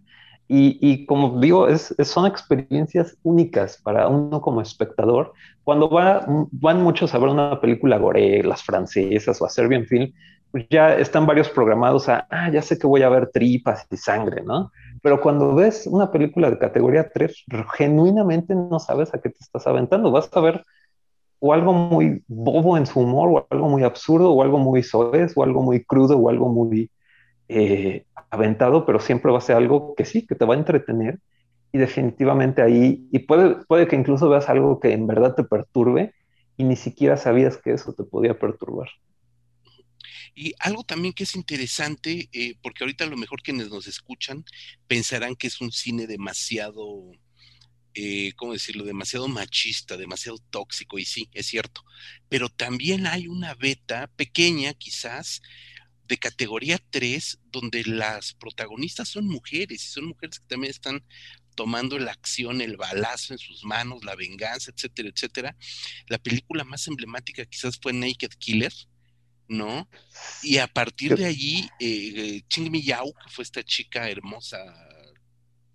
Y, 0.48 0.78
y 0.82 1.06
como 1.06 1.40
digo, 1.40 1.68
es, 1.68 1.94
son 2.04 2.26
experiencias 2.26 3.18
únicas 3.24 3.82
para 3.82 4.08
uno 4.08 4.42
como 4.42 4.62
espectador. 4.62 5.34
Cuando 5.64 5.90
va, 5.90 6.26
van 6.52 6.82
muchos 6.82 7.14
a 7.14 7.20
ver 7.20 7.30
una 7.30 7.60
película 7.60 7.98
gore, 7.98 8.44
las 8.44 8.64
francesas 8.64 9.42
o 9.42 9.46
a 9.46 9.50
Serbian 9.50 9.86
Film, 9.86 10.14
pues 10.52 10.66
ya 10.70 10.96
están 10.96 11.26
varios 11.26 11.50
programados 11.50 12.08
a, 12.08 12.26
ah, 12.30 12.50
ya 12.50 12.62
sé 12.62 12.80
que 12.80 12.88
voy 12.88 13.02
a 13.02 13.10
ver 13.10 13.30
tripas 13.32 13.86
y 13.92 13.98
sangre, 13.98 14.44
¿no? 14.44 14.72
Pero 15.02 15.20
cuando 15.20 15.54
ves 15.54 15.86
una 15.86 16.12
película 16.12 16.50
de 16.50 16.58
categoría 16.58 17.10
3, 17.14 17.46
genuinamente 17.76 18.56
no 18.56 18.80
sabes 18.80 19.14
a 19.14 19.20
qué 19.20 19.30
te 19.30 19.40
estás 19.40 19.68
aventando. 19.68 20.12
Vas 20.12 20.30
a 20.34 20.40
ver 20.40 20.64
o 21.40 21.54
algo 21.54 21.74
muy 21.74 22.24
bobo 22.28 22.78
en 22.78 22.86
su 22.86 23.00
humor, 23.00 23.30
o 23.30 23.48
algo 23.50 23.70
muy 23.70 23.84
absurdo, 23.84 24.32
o 24.32 24.42
algo 24.42 24.58
muy 24.58 24.82
soez, 24.84 25.34
o 25.36 25.44
algo 25.44 25.62
muy 25.62 25.84
crudo, 25.84 26.18
o 26.18 26.30
algo 26.30 26.50
muy 26.50 26.90
eh, 27.50 28.06
aventado, 28.30 28.86
pero 28.86 29.00
siempre 29.00 29.32
va 29.32 29.38
a 29.38 29.42
ser 29.42 29.56
algo 29.56 29.96
que 29.96 30.06
sí, 30.06 30.26
que 30.26 30.36
te 30.36 30.46
va 30.46 30.56
a 30.56 30.58
entretener. 30.58 31.20
Y 31.72 31.80
definitivamente 31.80 32.62
ahí, 32.62 33.08
y 33.12 33.20
puede, 33.20 33.56
puede 33.66 33.88
que 33.88 33.96
incluso 33.96 34.30
veas 34.30 34.50
algo 34.50 34.80
que 34.80 34.94
en 34.94 35.06
verdad 35.06 35.36
te 35.36 35.44
perturbe 35.44 36.14
y 36.56 36.64
ni 36.64 36.76
siquiera 36.76 37.18
sabías 37.18 37.58
que 37.58 37.74
eso 37.74 37.94
te 37.94 38.04
podía 38.04 38.40
perturbar. 38.40 38.90
Y 40.34 40.54
algo 40.60 40.84
también 40.84 41.14
que 41.14 41.24
es 41.24 41.36
interesante, 41.36 42.30
eh, 42.32 42.56
porque 42.62 42.84
ahorita 42.84 43.04
a 43.04 43.08
lo 43.08 43.18
mejor 43.18 43.42
quienes 43.42 43.70
nos 43.70 43.88
escuchan 43.88 44.46
pensarán 44.88 45.36
que 45.36 45.48
es 45.48 45.62
un 45.62 45.72
cine 45.72 46.08
demasiado 46.08 47.12
eh, 48.00 48.34
¿cómo 48.36 48.54
decirlo?, 48.54 48.84
demasiado 48.86 49.28
machista, 49.28 49.98
demasiado 49.98 50.38
tóxico, 50.52 51.00
y 51.00 51.06
sí, 51.06 51.30
es 51.34 51.48
cierto, 51.48 51.82
pero 52.30 52.48
también 52.48 53.08
hay 53.08 53.28
una 53.28 53.56
beta 53.56 54.12
pequeña 54.16 54.76
quizás 54.76 55.42
de 56.08 56.18
categoría 56.18 56.80
3 56.90 57.40
donde 57.52 57.84
las 57.84 58.34
protagonistas 58.34 59.10
son 59.10 59.28
mujeres 59.28 59.84
y 59.84 59.88
son 59.88 60.06
mujeres 60.06 60.40
que 60.40 60.48
también 60.48 60.72
están 60.72 61.04
tomando 61.56 61.98
la 61.98 62.12
acción, 62.12 62.62
el 62.62 62.78
balazo 62.78 63.34
en 63.34 63.40
sus 63.40 63.64
manos, 63.64 64.06
la 64.06 64.16
venganza, 64.16 64.72
etcétera, 64.72 65.10
etcétera. 65.10 65.58
La 66.08 66.20
película 66.20 66.64
más 66.64 66.88
emblemática 66.88 67.46
quizás 67.46 67.80
fue 67.82 67.94
Naked 67.94 68.30
Killer, 68.38 68.74
¿no? 69.48 69.90
Y 70.44 70.58
a 70.60 70.68
partir 70.68 71.16
de 71.16 71.26
allí, 71.26 71.70
eh, 71.80 72.14
eh 72.16 72.42
Ching 72.48 72.72
Mi 72.72 72.84
Yao, 72.84 73.12
que 73.12 73.30
fue 73.32 73.44
esta 73.44 73.64
chica 73.64 74.10
hermosa 74.10 74.87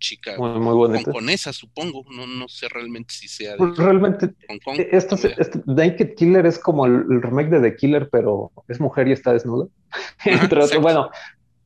chica 0.03 0.37
muy, 0.37 0.59
muy 0.59 0.97
hongkonesa, 0.97 1.53
supongo. 1.53 2.03
No, 2.11 2.27
no 2.27 2.47
sé 2.47 2.67
realmente 2.69 3.13
si 3.13 3.27
sea 3.27 3.53
de 3.53 3.57
pues 3.57 3.77
realmente, 3.77 4.27
Hong 4.49 4.59
Kong. 4.59 4.79
E, 4.79 4.89
esto, 4.91 5.15
este, 5.15 5.61
Naked 5.65 6.15
Killer 6.15 6.45
es 6.45 6.59
como 6.59 6.85
el, 6.85 7.21
remake 7.21 7.49
de 7.49 7.61
The 7.61 7.75
Killer, 7.77 8.09
pero 8.11 8.51
es 8.67 8.79
mujer 8.79 9.07
y 9.07 9.13
está 9.13 9.33
desnuda. 9.33 9.67
Entre 10.25 10.61
otros, 10.61 10.81
bueno, 10.81 11.09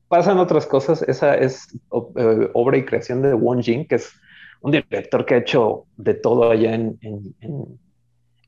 pasan 0.07 0.37
otras 0.37 0.67
cosas. 0.67 1.01
Esa 1.01 1.35
es 1.35 1.67
eh, 1.91 2.49
obra 2.53 2.77
y 2.77 2.85
creación 2.85 3.21
de 3.23 3.33
Won 3.33 3.63
Jin, 3.63 3.87
que 3.87 3.95
es 3.95 4.13
un 4.61 4.71
director 4.71 5.25
que 5.25 5.33
ha 5.33 5.37
hecho 5.39 5.85
de 5.97 6.13
todo 6.13 6.51
allá 6.51 6.75
en, 6.75 6.97
en, 7.01 7.79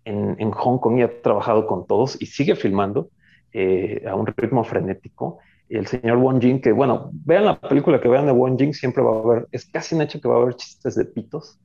en, 0.05 0.35
en 0.39 0.51
Hong 0.51 0.77
Kong 0.77 0.99
y 0.99 1.01
ha 1.01 1.21
trabajado 1.21 1.65
con 1.65 1.87
todos 1.87 2.15
y 2.21 2.27
sigue 2.27 2.55
filmando 2.55 3.09
eh, 3.51 4.03
a 4.07 4.15
un 4.15 4.27
ritmo 4.27 4.63
frenético 4.63 5.39
el 5.69 5.87
señor 5.87 6.17
Won 6.17 6.41
Jing, 6.41 6.61
que 6.61 6.71
bueno, 6.71 7.11
vean 7.13 7.45
la 7.45 7.59
película 7.59 8.01
que 8.01 8.07
vean 8.07 8.25
de 8.25 8.31
Won 8.31 8.57
Jing, 8.57 8.73
siempre 8.73 9.03
va 9.03 9.15
a 9.15 9.19
haber, 9.19 9.47
es 9.51 9.65
casi 9.65 9.95
un 9.95 10.01
hecho 10.01 10.19
que 10.19 10.27
va 10.27 10.35
a 10.35 10.41
haber 10.41 10.55
chistes 10.55 10.95
de 10.95 11.05
pitos. 11.05 11.59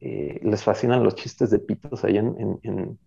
Eh, 0.00 0.38
les 0.42 0.62
fascinan 0.62 1.02
los 1.02 1.16
chistes 1.16 1.50
de 1.50 1.58
pitos 1.58 2.04
ahí 2.04 2.18
en... 2.18 2.98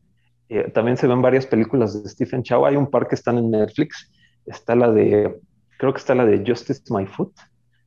eh, 0.49 0.70
también 0.74 0.97
se 0.97 1.08
ven 1.08 1.22
varias 1.22 1.47
películas 1.47 2.04
de 2.04 2.10
Stephen 2.10 2.43
Chow, 2.43 2.66
hay 2.66 2.76
un 2.76 2.89
par 2.89 3.08
que 3.08 3.16
están 3.16 3.38
en 3.38 3.49
Netflix, 3.49 4.12
está 4.45 4.76
la 4.76 4.91
de, 4.91 5.39
creo 5.78 5.93
que 5.93 5.99
está 5.99 6.16
la 6.16 6.26
de 6.26 6.43
Justice 6.45 6.82
My 6.89 7.06
Foot, 7.06 7.34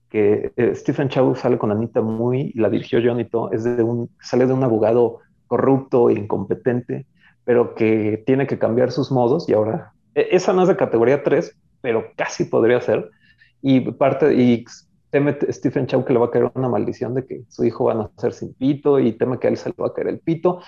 que 0.08 0.52
eh, 0.56 0.74
Stephen 0.74 1.10
Chow 1.10 1.34
sale 1.34 1.58
con 1.58 1.70
Anita 1.70 2.00
Muy, 2.00 2.52
la 2.54 2.70
dirigió 2.70 3.00
Johnny 3.04 3.26
To, 3.26 3.52
es 3.52 3.64
de 3.64 3.82
un, 3.82 4.08
sale 4.20 4.46
de 4.46 4.54
un 4.54 4.62
abogado 4.62 5.18
corrupto 5.46 6.08
e 6.08 6.14
incompetente, 6.14 7.06
pero 7.44 7.74
que 7.74 8.22
tiene 8.24 8.46
que 8.46 8.58
cambiar 8.58 8.90
sus 8.90 9.12
modos 9.12 9.48
y 9.50 9.52
ahora, 9.52 9.92
e, 10.14 10.28
esa 10.30 10.54
no 10.54 10.62
es 10.62 10.68
de 10.68 10.76
categoría 10.76 11.22
3, 11.22 11.54
pero 11.84 12.06
casi 12.16 12.46
podría 12.46 12.80
ser. 12.80 13.10
Y 13.60 13.92
parte, 13.92 14.32
y 14.34 14.64
teme 15.10 15.36
Stephen 15.50 15.86
Chow 15.86 16.02
que 16.02 16.14
le 16.14 16.18
va 16.18 16.26
a 16.26 16.30
caer 16.30 16.50
una 16.54 16.70
maldición 16.70 17.12
de 17.12 17.26
que 17.26 17.42
su 17.50 17.62
hijo 17.62 17.84
va 17.84 17.92
a 17.92 18.10
nacer 18.16 18.32
sin 18.32 18.54
pito 18.54 18.98
y 18.98 19.12
teme 19.12 19.38
que 19.38 19.48
a 19.48 19.50
él 19.50 19.58
se 19.58 19.68
le 19.68 19.74
va 19.78 19.88
a 19.88 19.92
caer 19.92 20.08
el 20.08 20.18
pito. 20.18 20.62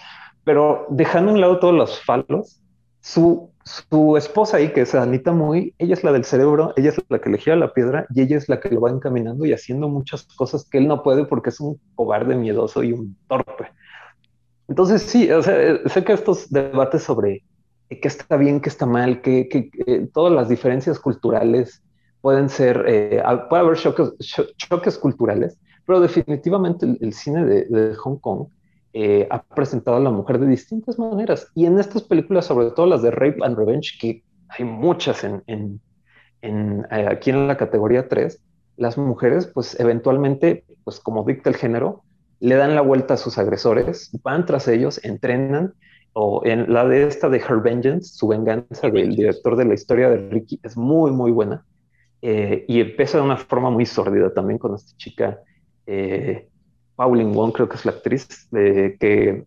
Pero 0.44 0.84
dejando 0.90 1.30
a 1.30 1.34
un 1.34 1.40
lado 1.40 1.58
todos 1.58 1.72
los 1.72 2.04
falos, 2.04 2.60
su, 3.00 3.50
su 3.64 4.18
esposa 4.18 4.58
ahí, 4.58 4.74
que 4.74 4.82
es 4.82 4.94
Anita 4.94 5.32
Muy, 5.32 5.74
ella 5.78 5.94
es 5.94 6.04
la 6.04 6.12
del 6.12 6.26
cerebro, 6.26 6.74
ella 6.76 6.90
es 6.90 7.02
la 7.08 7.18
que 7.18 7.30
elegía 7.30 7.56
la 7.56 7.72
piedra 7.72 8.06
y 8.14 8.20
ella 8.20 8.36
es 8.36 8.50
la 8.50 8.60
que 8.60 8.68
lo 8.68 8.82
va 8.82 8.90
encaminando 8.90 9.46
y 9.46 9.54
haciendo 9.54 9.88
muchas 9.88 10.24
cosas 10.36 10.68
que 10.68 10.76
él 10.76 10.86
no 10.86 11.02
puede 11.02 11.24
porque 11.24 11.48
es 11.48 11.60
un 11.60 11.80
cobarde 11.94 12.36
miedoso 12.36 12.82
y 12.82 12.92
un 12.92 13.16
torpe. 13.26 13.68
Entonces 14.68 15.00
sí, 15.00 15.30
o 15.30 15.42
sea, 15.42 15.78
sé 15.88 16.04
que 16.04 16.12
estos 16.12 16.50
debates 16.50 17.04
sobre 17.04 17.42
qué 17.88 18.08
está 18.08 18.36
bien, 18.36 18.60
qué 18.60 18.68
está 18.68 18.86
mal, 18.86 19.20
que, 19.22 19.48
eh, 19.86 20.08
todas 20.12 20.32
las 20.32 20.48
diferencias 20.48 20.98
culturales 20.98 21.82
pueden 22.20 22.48
ser, 22.48 22.84
eh, 22.86 23.22
puede 23.48 23.62
haber 23.62 23.78
choques, 23.78 24.98
culturales, 24.98 25.58
pero 25.86 26.00
definitivamente 26.00 26.86
el, 27.00 27.12
cine 27.12 27.44
de, 27.44 27.94
Hong 27.94 28.18
Kong 28.18 28.48
eh, 28.92 29.28
ha 29.30 29.42
presentado 29.42 29.98
a 29.98 30.00
la 30.00 30.10
mujer 30.10 30.40
de 30.40 30.48
distintas 30.48 30.98
maneras. 30.98 31.48
Y 31.54 31.66
en 31.66 31.78
estas 31.78 32.02
películas, 32.02 32.46
sobre 32.46 32.70
todo 32.70 32.86
las 32.86 33.02
de 33.02 33.12
Rape 33.12 33.38
and 33.42 33.56
Revenge, 33.56 33.96
que 34.00 34.24
hay 34.48 34.64
muchas 34.64 35.22
en, 35.22 35.42
en, 35.46 35.80
en 36.42 36.86
aquí 36.90 37.30
en 37.30 37.46
la 37.46 37.56
categoría 37.56 38.08
3, 38.08 38.42
las 38.76 38.98
mujeres, 38.98 39.46
pues 39.46 39.78
eventualmente, 39.78 40.64
pues 40.84 40.98
como 40.98 41.24
dicta 41.24 41.50
el 41.50 41.56
género, 41.56 42.02
le 42.40 42.56
dan 42.56 42.74
la 42.74 42.82
vuelta 42.82 43.14
a 43.14 43.16
sus 43.16 43.38
agresores, 43.38 44.10
van 44.22 44.44
tras 44.44 44.68
ellos, 44.68 45.02
entrenan 45.04 45.74
o 46.18 46.40
en 46.46 46.72
la 46.72 46.88
de 46.88 47.06
esta 47.06 47.28
de 47.28 47.36
Her 47.36 47.60
Vengeance, 47.60 48.16
su 48.16 48.28
venganza 48.28 48.88
del 48.88 49.14
director 49.14 49.54
de 49.54 49.66
la 49.66 49.74
historia 49.74 50.08
de 50.08 50.30
Ricky, 50.30 50.58
es 50.62 50.74
muy, 50.74 51.10
muy 51.10 51.30
buena. 51.30 51.62
Eh, 52.22 52.64
y 52.68 52.80
empieza 52.80 53.18
de 53.18 53.24
una 53.24 53.36
forma 53.36 53.68
muy 53.68 53.84
sórdida 53.84 54.32
también 54.32 54.58
con 54.58 54.74
esta 54.74 54.96
chica, 54.96 55.38
eh, 55.86 56.48
Pauline 56.94 57.32
Wong, 57.34 57.52
creo 57.52 57.68
que 57.68 57.76
es 57.76 57.84
la 57.84 57.92
actriz, 57.92 58.48
que 58.50 59.44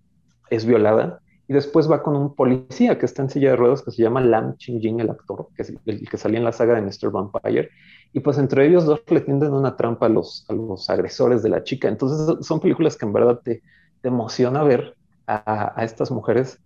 es 0.52 0.66
violada 0.66 1.20
y 1.48 1.54
después 1.54 1.90
va 1.90 2.04
con 2.04 2.16
un 2.16 2.36
policía 2.36 3.00
que 3.00 3.08
está 3.08 3.24
en 3.24 3.32
silla 3.32 3.50
de 3.50 3.56
ruedas 3.56 3.82
que 3.82 3.90
se 3.90 4.04
llama 4.04 4.22
Lam 4.22 4.56
Ching 4.58 4.80
Jing, 4.80 5.00
el 5.00 5.10
actor, 5.10 5.48
que 5.56 5.64
es 5.64 5.74
el 5.88 6.08
que 6.08 6.18
salía 6.18 6.38
en 6.38 6.44
la 6.44 6.52
saga 6.52 6.76
de 6.76 6.84
Mr. 6.84 7.10
Vampire. 7.12 7.72
Y 8.14 8.20
pues 8.20 8.38
entre 8.38 8.68
ellos 8.68 8.86
dos 8.86 9.02
le 9.10 9.22
tienden 9.22 9.54
una 9.54 9.76
trampa 9.76 10.06
a 10.06 10.10
los, 10.10 10.46
a 10.48 10.54
los 10.54 10.88
agresores 10.92 11.42
de 11.42 11.50
la 11.50 11.64
chica. 11.64 11.88
Entonces 11.88 12.46
son 12.46 12.60
películas 12.60 12.96
que 12.96 13.08
en 13.08 13.14
verdad 13.14 13.42
te, 13.44 13.64
te 14.00 14.08
emociona 14.10 14.62
ver 14.62 14.96
a, 15.30 15.84
estas 15.84 16.12
mujeres 16.12 16.60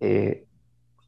eh, 0.00 0.44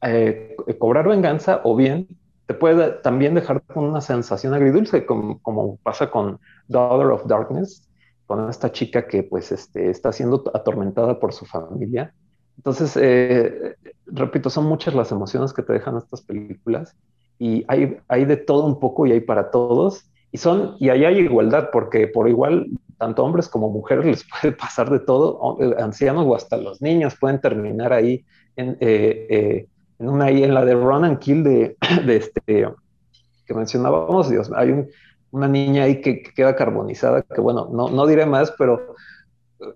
eh, 0.01 0.55
cobrar 0.79 1.07
venganza 1.07 1.61
o 1.63 1.75
bien 1.75 2.07
te 2.45 2.53
puede 2.53 2.91
también 3.03 3.35
dejar 3.35 3.61
con 3.63 3.85
una 3.85 4.01
sensación 4.01 4.53
agridulce, 4.53 5.05
como, 5.05 5.77
pasa 5.83 6.09
con 6.09 6.39
Daughter 6.67 7.07
of 7.07 7.25
Darkness, 7.25 7.87
con 8.25 8.49
esta 8.49 8.71
chica 8.71 9.07
que 9.07 9.23
pues 9.23 9.51
este, 9.51 9.89
está 9.89 10.11
siendo 10.11 10.43
atormentada 10.53 11.19
por 11.19 11.33
su 11.33 11.45
familia 11.45 12.13
entonces, 12.61 12.95
eh, 13.01 13.75
repito, 14.05 14.51
son 14.51 14.65
muchas 14.65 14.93
las 14.93 15.11
emociones 15.11 15.51
que 15.51 15.63
te 15.63 15.73
dejan 15.73 15.97
estas 15.97 16.21
películas 16.21 16.95
y 17.39 17.65
hay, 17.67 17.97
hay 18.07 18.25
de 18.25 18.37
todo 18.37 18.65
un 18.65 18.79
poco 18.79 19.07
y 19.07 19.13
hay 19.13 19.21
para 19.21 19.49
todos. 19.49 20.05
Y 20.31 20.37
son, 20.37 20.75
y 20.79 20.89
ahí 20.89 21.03
hay 21.03 21.19
igualdad, 21.21 21.69
porque 21.73 22.07
por 22.07 22.29
igual, 22.29 22.67
tanto 23.01 23.23
hombres 23.23 23.49
como 23.49 23.71
mujeres 23.71 24.05
les 24.05 24.23
puede 24.41 24.55
pasar 24.55 24.91
de 24.91 24.99
todo, 24.99 25.57
eh, 25.59 25.75
ancianos 25.79 26.23
o 26.27 26.35
hasta 26.35 26.55
los 26.55 26.83
niños 26.83 27.17
pueden 27.19 27.41
terminar 27.41 27.91
ahí 27.91 28.23
en, 28.55 28.77
eh, 28.79 29.67
en 29.97 30.07
una 30.07 30.29
en 30.29 30.53
la 30.53 30.63
de 30.63 30.75
Run 30.75 31.03
and 31.03 31.17
Kill 31.17 31.43
de, 31.43 31.77
de 32.05 32.15
este 32.15 32.41
que 33.47 33.53
mencionábamos, 33.55 34.29
Dios, 34.29 34.51
hay 34.55 34.85
una 35.31 35.47
niña 35.47 35.85
ahí 35.85 35.99
que, 35.99 36.21
que, 36.21 36.31
queda 36.31 36.55
carbonizada, 36.55 37.23
que 37.23 37.41
bueno, 37.41 37.69
no, 37.73 37.89
no 37.89 38.05
diré 38.05 38.27
más, 38.27 38.53
pero 38.55 38.93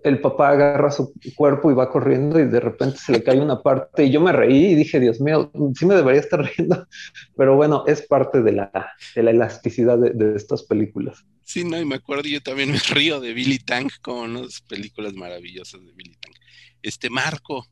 el 0.02 0.20
papá 0.20 0.50
agarra 0.50 0.90
su 0.90 1.12
cuerpo 1.34 1.70
y 1.70 1.74
va 1.74 1.90
corriendo 1.90 2.40
y 2.40 2.46
de 2.46 2.60
repente 2.60 2.98
se 2.98 3.12
le 3.12 3.22
cae 3.22 3.40
una 3.40 3.62
parte 3.62 4.04
y 4.04 4.10
yo 4.10 4.20
me 4.20 4.32
reí 4.32 4.66
y 4.66 4.74
dije, 4.74 4.98
Dios 4.98 5.20
mío, 5.20 5.50
sí 5.78 5.86
me 5.86 5.94
debería 5.94 6.20
estar 6.20 6.42
riendo, 6.42 6.86
pero 7.36 7.56
bueno, 7.56 7.84
es 7.86 8.02
parte 8.02 8.42
de 8.42 8.52
la, 8.52 8.92
de 9.14 9.22
la 9.22 9.30
elasticidad 9.30 9.98
de, 9.98 10.36
estas 10.36 10.64
películas. 10.64 11.24
Sí, 11.44 11.64
no, 11.64 11.80
y 11.80 11.84
me 11.84 11.96
acuerdo, 11.96 12.24
yo 12.24 12.40
también 12.42 12.72
me 12.72 12.78
río 12.90 13.20
de 13.20 13.32
Billy 13.32 13.58
Tank, 13.58 13.92
como 14.02 14.22
unas 14.22 14.60
películas 14.62 15.14
maravillosas 15.14 15.84
de 15.84 15.92
Billy 15.92 16.16
Tank. 16.20 16.34
Este 16.82 17.08
Marco, 17.08 17.66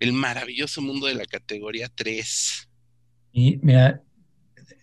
el 0.00 0.12
maravilloso 0.12 0.80
mundo 0.80 1.06
de 1.06 1.14
la 1.14 1.26
categoría 1.26 1.90
3. 1.94 2.68
Y 3.32 3.58
mira, 3.62 4.02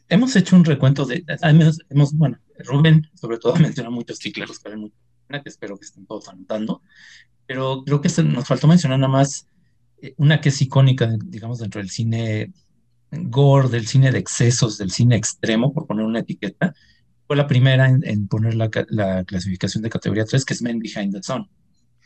hemos 0.09 0.35
hecho 0.35 0.55
un 0.55 0.65
recuento 0.65 1.05
de, 1.05 1.23
hemos, 1.89 2.13
bueno, 2.13 2.39
Rubén 2.59 3.09
sobre 3.15 3.37
todo 3.37 3.55
menciona 3.57 3.89
muchos 3.89 4.19
títulos 4.19 4.59
que 4.59 4.69
que 5.27 5.49
espero 5.49 5.77
que 5.77 5.85
estén 5.85 6.05
todos 6.05 6.29
anotando, 6.29 6.81
pero 7.45 7.83
creo 7.83 8.01
que 8.01 8.09
nos 8.23 8.47
faltó 8.47 8.67
mencionar 8.67 8.99
nada 8.99 9.11
más 9.11 9.47
eh, 10.01 10.13
una 10.17 10.41
que 10.41 10.49
es 10.49 10.61
icónica, 10.61 11.15
digamos, 11.25 11.59
dentro 11.59 11.81
del 11.81 11.89
cine 11.89 12.53
gore, 13.11 13.69
del 13.69 13.87
cine 13.87 14.11
de 14.11 14.19
excesos, 14.19 14.77
del 14.77 14.91
cine 14.91 15.15
extremo, 15.15 15.73
por 15.73 15.87
poner 15.87 16.05
una 16.05 16.19
etiqueta, 16.19 16.73
fue 17.27 17.35
la 17.35 17.47
primera 17.47 17.87
en, 17.89 18.27
poner 18.27 18.55
la, 18.55 19.23
clasificación 19.23 19.83
de 19.83 19.89
categoría 19.89 20.25
3, 20.25 20.45
que 20.45 20.53
es 20.53 20.61
Men 20.61 20.79
Behind 20.79 21.13
the 21.13 21.23
Sun. 21.23 21.49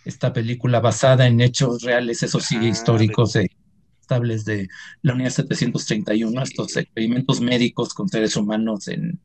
Esta 0.06 0.32
película 0.32 0.80
basada 0.80 1.28
en 1.28 1.42
hechos 1.42 1.82
reales, 1.82 2.24
eso 2.24 2.40
sí, 2.40 2.58
históricos, 2.58 3.34
de... 3.34 3.52
estables 4.00 4.46
de 4.46 4.70
la 5.02 5.14
Unidad 5.14 5.32
731, 5.32 6.42
estos 6.42 6.78
experimentos 6.78 7.42
médicos 7.42 7.94
con 7.94 8.08
seres 8.08 8.36
humanos 8.38 8.88
en, 8.88 9.20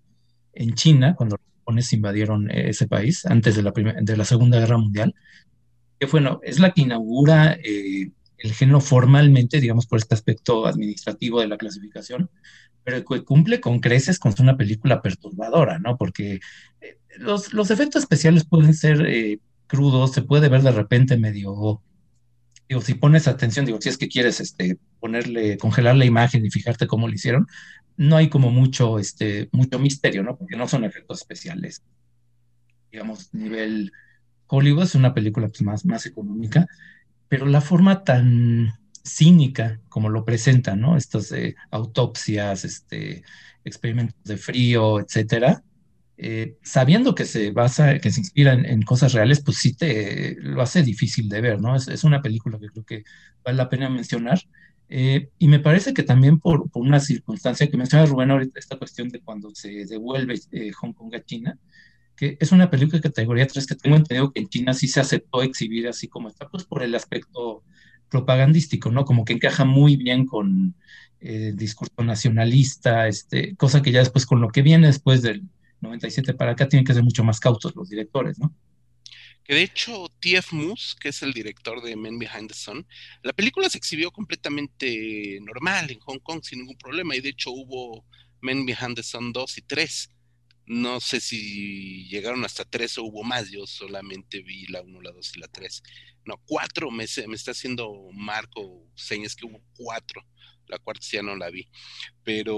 en 0.53 0.75
China, 0.75 1.15
cuando 1.15 1.39
japoneses 1.65 1.95
invadieron 1.95 2.51
eh, 2.51 2.71
ese 2.71 2.87
país 2.87 3.25
antes 3.25 3.57
de 3.57 3.63
la, 3.63 3.73
de 3.73 4.17
la 4.17 4.25
Segunda 4.25 4.59
Guerra 4.61 4.77
Mundial, 4.77 5.15
que 5.99 6.07
bueno, 6.07 6.41
es 6.43 6.59
la 6.59 6.73
que 6.73 6.83
inaugura 6.83 7.55
eh, 7.55 8.11
el 8.39 8.53
género 8.53 8.81
formalmente, 8.81 9.61
digamos, 9.61 9.87
por 9.87 9.99
este 9.99 10.15
aspecto 10.15 10.67
administrativo 10.67 11.41
de 11.41 11.49
la 11.49 11.57
clasificación, 11.57 12.31
pero 12.83 13.03
que 13.05 13.25
cumple 13.25 13.61
con 13.61 13.81
creces 13.81 14.19
con 14.19 14.35
una 14.39 14.57
película 14.57 15.01
perturbadora, 15.01 15.79
¿no? 15.79 15.97
Porque 15.97 16.41
eh, 16.81 16.99
los, 17.17 17.55
los, 17.55 17.71
efectos 17.71 18.03
especiales 18.03 18.45
pueden 18.45 18.75
ser 18.75 19.39
crudos, 19.67 20.13
se 20.13 20.23
puede 20.23 20.49
ver 20.49 20.63
de 20.63 20.73
repente 20.73 21.17
medio 21.17 21.81
digo, 22.69 22.81
si 22.81 22.95
pones 22.95 23.29
atención, 23.29 23.67
digo, 23.67 23.81
si 23.81 23.89
es 23.89 23.99
que 23.99 24.09
quieres 24.09 24.41
este, 24.41 24.79
ponerle, 25.01 25.59
congelar 25.59 25.97
la 25.97 26.05
imagen 26.05 26.45
y 26.45 26.51
fijarte 26.51 26.87
cómo 26.87 27.09
lo 27.09 27.15
hicieron, 27.15 27.47
no 27.97 28.17
hay 28.17 28.29
como 28.29 28.51
mucho, 28.51 28.99
este, 28.99 29.49
mucho 29.53 29.79
misterio, 29.79 30.23
¿no? 30.23 30.37
Porque 30.37 30.57
no 30.57 30.67
son 30.67 30.85
efectos 30.85 31.21
especiales. 31.21 31.83
Digamos, 32.91 33.33
nivel 33.33 33.93
Hollywood 34.47 34.85
es 34.85 34.95
una 34.95 35.15
película 35.15 35.49
pues, 35.49 35.63
más, 35.63 35.85
más 35.85 36.07
económica, 36.07 36.67
pero 37.29 37.47
la 37.47 37.61
forma 37.61 38.05
tan 38.05 38.73
cínica 39.05 39.81
como 39.89 40.09
lo 40.09 40.25
presentan, 40.25 40.81
¿no? 40.81 40.97
Estas 40.97 41.31
eh, 41.33 41.57
autopsias, 41.71 42.65
este, 42.65 43.23
experimentos 43.65 44.17
de 44.25 44.37
frío, 44.37 45.01
etcétera, 45.01 45.63
eh, 46.17 46.57
sabiendo 46.63 47.15
que 47.15 47.25
se 47.25 47.51
basa, 47.51 47.99
que 47.99 48.11
se 48.11 48.21
inspira 48.21 48.53
en, 48.53 48.83
cosas 48.83 49.13
reales, 49.13 49.41
pues 49.41 49.59
sí 49.59 49.75
te 49.75 50.37
lo 50.41 50.63
hace 50.63 50.83
difícil 50.83 51.29
de 51.29 51.41
ver, 51.41 51.61
¿no? 51.61 51.75
Es, 51.77 51.89
es, 51.89 52.05
una 52.05 52.23
película 52.23 52.59
que 52.59 52.69
creo 52.69 52.85
que 52.85 53.05
vale 53.45 53.57
la 53.59 53.69
pena 53.69 53.89
mencionar. 53.91 54.41
Eh, 54.89 55.31
y 55.39 55.49
me 55.49 55.61
parece 55.61 55.95
que 55.95 56.03
también 56.03 56.39
por, 56.39 56.69
una 56.75 57.01
circunstancia 57.01 57.69
que 57.69 57.77
menciona 57.77 58.07
Rubén 58.07 58.31
ahorita, 58.31 58.59
esta 58.59 58.77
cuestión 58.77 59.09
de 59.09 59.21
cuando 59.21 59.55
se 59.55 59.87
devuelve 59.87 60.39
eh, 60.53 60.73
Hong 60.73 60.93
Kong 60.93 61.15
a 61.15 61.25
China, 61.25 61.59
que 62.17 62.37
es 62.41 62.53
una 62.53 62.71
película 62.71 62.99
de 62.99 63.09
categoría 63.09 63.47
3 63.47 63.67
que 63.67 63.75
tengo 63.75 63.97
entendido 63.97 64.33
que 64.33 64.41
en 64.41 64.49
China 64.49 64.75
sí 64.75 64.87
se 64.87 65.01
aceptó 65.01 65.43
exhibir 65.43 65.89
así 65.89 66.07
como 66.09 66.29
está, 66.29 66.49
pues 66.49 66.65
por 66.65 66.83
el 66.83 66.95
aspecto 66.95 67.65
propagandístico, 68.09 68.93
¿no? 68.93 69.05
Como 69.05 69.25
que 69.25 69.33
encaja 69.33 69.65
muy 69.65 69.97
bien 69.97 70.27
con 70.27 70.77
el 71.21 71.57
discurso 71.57 72.05
nacionalista, 72.05 73.09
este, 73.09 73.57
cosa 73.57 73.83
que 73.83 73.91
ya 73.91 74.01
después 74.01 74.27
con 74.27 74.41
lo 74.41 74.51
que 74.51 74.63
viene 74.63 74.87
después 74.87 75.23
del 75.23 75.43
97 75.85 76.35
para 76.35 76.53
acá 76.53 76.69
tienen 76.69 76.85
que 76.85 76.95
ser 76.95 77.03
mucho 77.03 77.25
más 77.25 77.41
cautos 77.41 77.75
los 77.77 77.89
directores, 77.89 78.39
¿no? 78.39 78.55
que 79.45 79.55
de 79.55 79.63
hecho 79.63 80.07
T.F. 80.21 80.57
Moose, 80.57 80.97
que 80.99 81.11
es 81.11 81.23
el 81.23 81.33
director 81.33 81.83
de 81.83 81.97
Men 81.97 82.19
Behind 82.19 82.49
the 82.49 82.55
Sun, 82.55 82.87
la 83.23 83.33
película 83.33 83.69
se 83.69 83.79
exhibió 83.79 84.11
completamente 84.11 85.39
normal 85.43 85.91
en 85.91 86.01
Hong 86.01 86.19
Kong 86.21 86.41
sin 86.43 86.61
ningún 86.61 86.79
problema 86.79 87.15
y 87.15 87.21
de 87.21 87.29
hecho 87.29 87.51
hubo 87.51 88.05
Men 88.41 88.65
Behind 88.65 88.97
the 88.97 89.03
Sun 89.03 89.33
2 89.33 89.59
y 89.59 89.63
3. 89.63 90.11
No 90.67 90.99
sé 90.99 91.21
si 91.21 92.09
llegaron 92.09 92.43
hasta 92.45 92.65
3 92.65 92.99
o 92.99 93.05
hubo 93.05 93.23
más, 93.23 93.51
yo 93.51 93.67
solamente 93.67 94.41
vi 94.43 94.67
la 94.69 94.81
1, 94.81 95.03
la 95.03 95.13
2 95.13 95.37
y 95.37 95.41
la 95.41 95.49
3. 95.49 95.83
No, 96.25 96.41
4 96.47 96.91
me, 96.91 97.05
me 97.29 97.35
está 97.35 97.51
haciendo 97.51 98.09
Marco 98.15 98.89
señas 98.95 99.37
que 99.37 99.45
hubo 99.45 99.61
4. 99.77 100.23
La 100.69 100.79
cuarta 100.79 101.07
ya 101.13 101.23
no 101.23 101.37
la 101.37 101.51
vi. 101.51 101.69
Pero, 102.23 102.55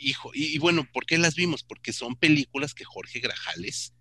hijo, 0.00 0.30
y, 0.34 0.58
bueno, 0.58 0.86
¿por 0.92 1.06
qué 1.06 1.18
las 1.18 1.34
vimos? 1.34 1.62
Porque 1.62 1.92
son 1.92 2.16
películas 2.16 2.74
que 2.74 2.84
Jorge 2.84 3.20
Grajales 3.20 3.94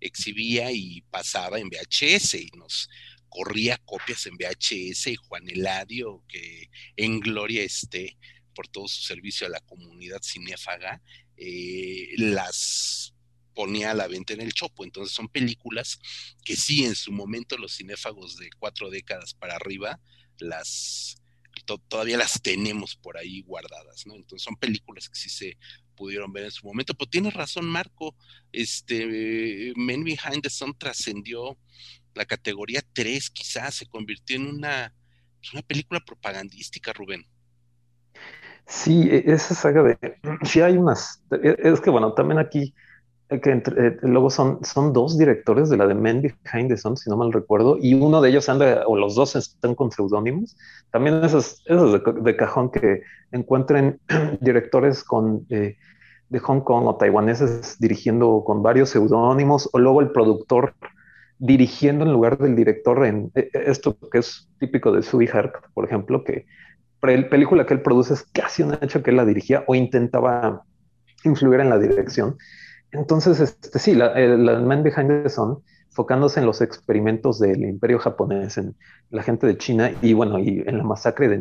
exhibía 0.00 0.72
y 0.72 1.02
pasaba 1.10 1.58
en 1.58 1.68
VHS 1.68 2.34
y 2.34 2.50
nos 2.56 2.88
corría 3.28 3.78
copias 3.78 4.26
en 4.26 4.36
VHS 4.36 5.08
y 5.08 5.16
Juan 5.16 5.48
Eladio, 5.48 6.22
que 6.28 6.70
en 6.96 7.20
gloria 7.20 7.62
esté 7.62 8.16
por 8.54 8.68
todo 8.68 8.86
su 8.86 9.02
servicio 9.02 9.46
a 9.46 9.50
la 9.50 9.60
comunidad 9.60 10.20
cinéfaga, 10.22 11.02
eh, 11.36 12.10
las 12.16 13.14
ponía 13.54 13.92
a 13.92 13.94
la 13.94 14.08
venta 14.08 14.34
en 14.34 14.40
el 14.40 14.52
Chopo. 14.52 14.84
Entonces 14.84 15.14
son 15.14 15.28
películas 15.28 15.98
que 16.44 16.56
sí, 16.56 16.84
en 16.84 16.94
su 16.94 17.12
momento 17.12 17.56
los 17.56 17.76
cinéfagos 17.76 18.36
de 18.36 18.50
cuatro 18.58 18.90
décadas 18.90 19.34
para 19.34 19.56
arriba, 19.56 20.00
las 20.38 21.16
todavía 21.64 22.16
las 22.16 22.40
tenemos 22.40 22.96
por 22.96 23.16
ahí 23.16 23.42
guardadas, 23.42 24.06
¿no? 24.06 24.14
Entonces 24.14 24.42
son 24.42 24.56
películas 24.56 25.08
que 25.08 25.16
sí 25.16 25.28
se 25.28 25.56
pudieron 25.94 26.32
ver 26.32 26.44
en 26.44 26.50
su 26.50 26.66
momento. 26.66 26.94
Pero 26.94 27.10
tienes 27.10 27.34
razón, 27.34 27.66
Marco, 27.66 28.14
este 28.52 29.72
Men 29.76 30.04
Behind 30.04 30.42
the 30.42 30.50
Sun 30.50 30.76
trascendió 30.76 31.58
la 32.14 32.24
categoría 32.24 32.82
3, 32.92 33.30
quizás 33.30 33.74
se 33.74 33.86
convirtió 33.86 34.36
en 34.36 34.46
una, 34.46 34.94
pues, 35.40 35.52
una 35.52 35.62
película 35.62 36.00
propagandística, 36.00 36.92
Rubén. 36.92 37.26
Sí, 38.66 39.08
e, 39.10 39.24
esa 39.26 39.54
saga 39.54 39.82
de. 39.82 40.18
Sí, 40.44 40.60
hay 40.60 40.76
unas. 40.76 41.22
E, 41.30 41.56
es 41.58 41.80
que 41.80 41.90
bueno, 41.90 42.14
también 42.14 42.38
aquí 42.38 42.74
que 43.40 43.50
eh, 43.50 43.96
luego 44.02 44.30
son, 44.30 44.64
son 44.64 44.92
dos 44.92 45.18
directores 45.18 45.70
de 45.70 45.76
la 45.76 45.86
de 45.86 45.94
Men 45.94 46.22
Behind 46.22 46.68
the 46.68 46.76
Sun, 46.76 46.96
si 46.96 47.10
no 47.10 47.16
mal 47.16 47.32
recuerdo, 47.32 47.78
y 47.80 47.94
uno 47.94 48.20
de 48.20 48.30
ellos 48.30 48.48
anda, 48.48 48.84
o 48.86 48.96
los 48.96 49.14
dos 49.14 49.36
están 49.36 49.74
con 49.74 49.90
seudónimos. 49.90 50.56
También 50.90 51.22
eso 51.24 51.38
es, 51.38 51.62
de, 51.66 52.36
cajón 52.36 52.70
que 52.70 53.02
encuentren 53.32 54.00
directores 54.40 55.04
con, 55.04 55.46
eh, 55.50 55.76
de 56.28 56.38
Hong 56.38 56.60
Kong 56.60 56.86
o 56.86 56.96
taiwaneses 56.96 57.78
dirigiendo 57.78 58.42
con 58.44 58.62
varios 58.62 58.90
seudónimos, 58.90 59.68
o 59.72 59.78
luego 59.78 60.00
el 60.00 60.10
productor 60.10 60.74
dirigiendo 61.38 62.04
en 62.04 62.12
lugar 62.12 62.38
del 62.38 62.56
director 62.56 63.04
en 63.04 63.30
eh, 63.34 63.50
esto 63.52 63.96
que 64.10 64.18
es 64.18 64.48
típico 64.58 64.92
de 64.92 65.02
Sui 65.02 65.28
Hark, 65.28 65.70
por 65.74 65.84
ejemplo, 65.84 66.24
que 66.24 66.46
la 67.02 67.28
película 67.28 67.66
que 67.66 67.74
él 67.74 67.82
produce 67.82 68.14
es 68.14 68.22
casi 68.32 68.62
un 68.62 68.74
hecho 68.80 69.02
que 69.02 69.10
él 69.10 69.16
la 69.16 69.26
dirigía 69.26 69.64
o 69.66 69.74
intentaba 69.74 70.64
influir 71.24 71.60
en 71.60 71.70
la 71.70 71.78
dirección. 71.78 72.36
Entonces, 72.94 73.40
este, 73.40 73.78
sí, 73.78 73.94
la, 73.94 74.14
Man 74.60 74.82
Behind 74.82 75.24
the 75.24 75.28
Sun 75.28 75.62
enfocándose 75.88 76.40
en 76.40 76.46
los 76.46 76.60
experimentos 76.60 77.38
del 77.38 77.64
imperio 77.64 77.98
japonés, 78.00 78.58
en 78.58 78.74
la 79.10 79.22
gente 79.22 79.46
de 79.46 79.56
China 79.56 79.92
y 80.02 80.12
bueno, 80.12 80.40
y 80.40 80.64
en 80.66 80.78
la 80.78 80.84
masacre 80.84 81.28
de 81.28 81.38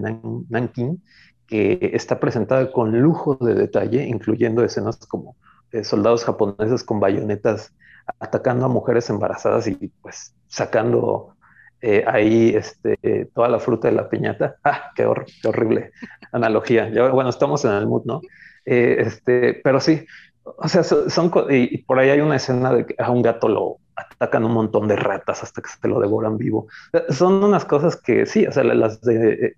Nanking, 0.49 1.01
que 1.47 1.91
está 1.93 2.19
presentada 2.19 2.71
con 2.71 2.99
lujo 3.01 3.35
de 3.41 3.55
detalle, 3.55 4.05
incluyendo 4.05 4.63
escenas 4.63 4.97
como 5.07 5.35
eh, 5.71 5.83
soldados 5.83 6.23
japoneses 6.23 6.83
con 6.83 6.99
bayonetas 6.99 7.73
atacando 8.19 8.65
a 8.65 8.69
mujeres 8.69 9.09
embarazadas 9.09 9.67
y 9.67 9.91
pues 10.01 10.35
sacando 10.47 11.35
eh, 11.81 12.03
ahí 12.07 12.53
este, 12.55 13.29
toda 13.33 13.49
la 13.49 13.59
fruta 13.59 13.87
de 13.87 13.95
la 13.95 14.07
piñata. 14.07 14.57
¡Ah, 14.63 14.91
qué, 14.95 15.05
horrible 15.05 15.91
analogía! 16.31 16.89
Bueno, 17.11 17.29
estamos 17.29 17.65
en 17.65 17.71
el 17.71 17.87
mood, 17.87 18.05
¿no? 18.05 18.21
Eh, 18.65 18.97
este, 18.99 19.59
pero 19.63 19.79
sí, 19.79 20.05
o 20.43 20.67
sea, 20.67 20.83
son, 20.83 21.31
y, 21.49 21.77
por 21.79 21.99
ahí 21.99 22.09
hay 22.09 22.21
una 22.21 22.35
escena 22.35 22.73
de 22.73 22.85
que 22.85 22.95
a 22.97 23.09
un 23.11 23.21
gato 23.21 23.47
lo 23.47 23.77
atacan 23.95 24.43
un 24.43 24.53
montón 24.53 24.87
de 24.87 24.95
ratas 24.95 25.43
hasta 25.43 25.61
que 25.61 25.69
se 25.69 25.87
lo 25.87 25.99
devoran 25.99 26.37
vivo. 26.37 26.67
Son 27.09 27.43
unas 27.43 27.65
cosas 27.65 27.95
que 27.95 28.25
sí, 28.25 28.45
o 28.45 28.51
sea, 28.51 28.63
las 28.63 29.01
de... 29.01 29.55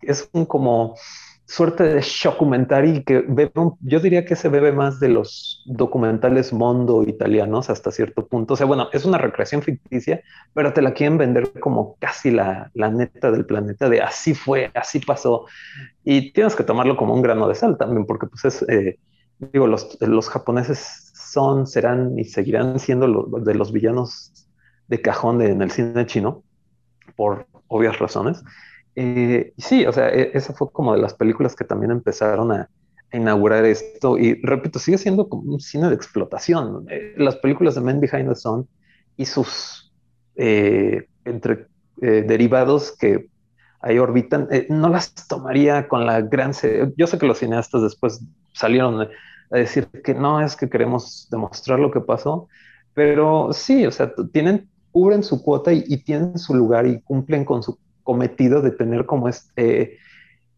es 0.00 0.28
un 0.32 0.46
como 0.46 0.94
suerte 1.46 1.84
de 1.84 2.04
documentary 2.24 3.04
que 3.04 3.20
bebe, 3.20 3.52
yo 3.80 4.00
diría 4.00 4.24
que 4.24 4.34
se 4.34 4.48
bebe 4.48 4.72
más 4.72 4.98
de 4.98 5.08
los 5.08 5.62
documentales 5.66 6.52
mondo 6.52 7.04
italianos 7.04 7.70
hasta 7.70 7.92
cierto 7.92 8.26
punto. 8.26 8.54
O 8.54 8.56
sea, 8.56 8.66
bueno, 8.66 8.88
es 8.92 9.04
una 9.04 9.18
recreación 9.18 9.62
ficticia, 9.62 10.22
pero 10.54 10.72
te 10.72 10.82
la 10.82 10.92
quieren 10.92 11.18
vender 11.18 11.52
como 11.60 11.96
casi 12.00 12.30
la, 12.30 12.70
la 12.74 12.90
neta 12.90 13.30
del 13.30 13.46
planeta, 13.46 13.88
de 13.88 14.00
así 14.02 14.34
fue, 14.34 14.70
así 14.74 14.98
pasó. 14.98 15.46
Y 16.04 16.32
tienes 16.32 16.56
que 16.56 16.64
tomarlo 16.64 16.96
como 16.96 17.14
un 17.14 17.22
grano 17.22 17.46
de 17.48 17.54
sal 17.54 17.78
también, 17.78 18.06
porque 18.06 18.26
pues 18.26 18.44
es, 18.44 18.62
eh, 18.68 18.98
digo, 19.38 19.66
los, 19.66 19.98
los 20.00 20.28
japoneses 20.28 21.12
son, 21.14 21.66
serán 21.66 22.18
y 22.18 22.24
seguirán 22.24 22.78
siendo 22.78 23.06
los, 23.06 23.44
de 23.44 23.54
los 23.54 23.72
villanos 23.72 24.32
de 24.88 25.00
cajón 25.02 25.42
en 25.42 25.62
el 25.62 25.70
cine 25.70 26.06
chino, 26.06 26.42
por 27.16 27.46
obvias 27.68 27.98
razones. 27.98 28.42
Eh, 28.94 29.52
sí, 29.58 29.84
o 29.84 29.92
sea, 29.92 30.08
e, 30.08 30.30
esa 30.34 30.54
fue 30.54 30.70
como 30.72 30.94
de 30.94 31.00
las 31.00 31.14
películas 31.14 31.54
que 31.54 31.64
también 31.64 31.90
empezaron 31.90 32.52
a, 32.52 32.68
inaugurar 33.12 33.64
esto. 33.64 34.18
Y 34.18 34.34
repito, 34.42 34.78
sigue 34.78 34.98
siendo 34.98 35.28
como 35.28 35.52
un 35.52 35.60
cine 35.60 35.88
de 35.88 35.94
explotación. 35.94 36.86
Eh, 36.90 37.14
las 37.16 37.36
películas 37.36 37.76
de 37.76 37.80
Men 37.80 38.00
Behind 38.00 38.28
the 38.28 38.34
Sun 38.34 38.68
y 39.16 39.24
sus 39.26 39.92
eh, 40.34 41.06
entre 41.24 41.66
derivados 41.98 42.92
que 42.92 43.30
ahí 43.80 43.98
orbitan, 43.98 44.48
no 44.68 44.90
las 44.90 45.14
tomaría 45.28 45.88
con 45.88 46.04
la 46.04 46.20
gran. 46.20 46.52
Yo 46.96 47.06
sé 47.06 47.18
que 47.18 47.26
los 47.26 47.38
cineastas 47.38 47.80
después 47.80 48.22
salieron 48.56 49.02
a 49.02 49.56
decir 49.56 49.86
que 50.02 50.14
no 50.14 50.40
es 50.40 50.56
que 50.56 50.68
queremos 50.68 51.28
demostrar 51.30 51.78
lo 51.78 51.90
que 51.90 52.00
pasó, 52.00 52.48
pero 52.94 53.52
sí, 53.52 53.86
o 53.86 53.92
sea, 53.92 54.12
tienen, 54.32 54.68
cubren 54.90 55.22
su 55.22 55.42
cuota 55.42 55.72
y 55.72 55.96
tienen 55.98 56.38
su 56.38 56.54
lugar 56.54 56.86
y 56.86 57.00
cumplen 57.02 57.44
con 57.44 57.62
su 57.62 57.78
cometido 58.02 58.62
de 58.62 58.70
tener 58.70 59.04
como 59.04 59.28
este 59.28 59.98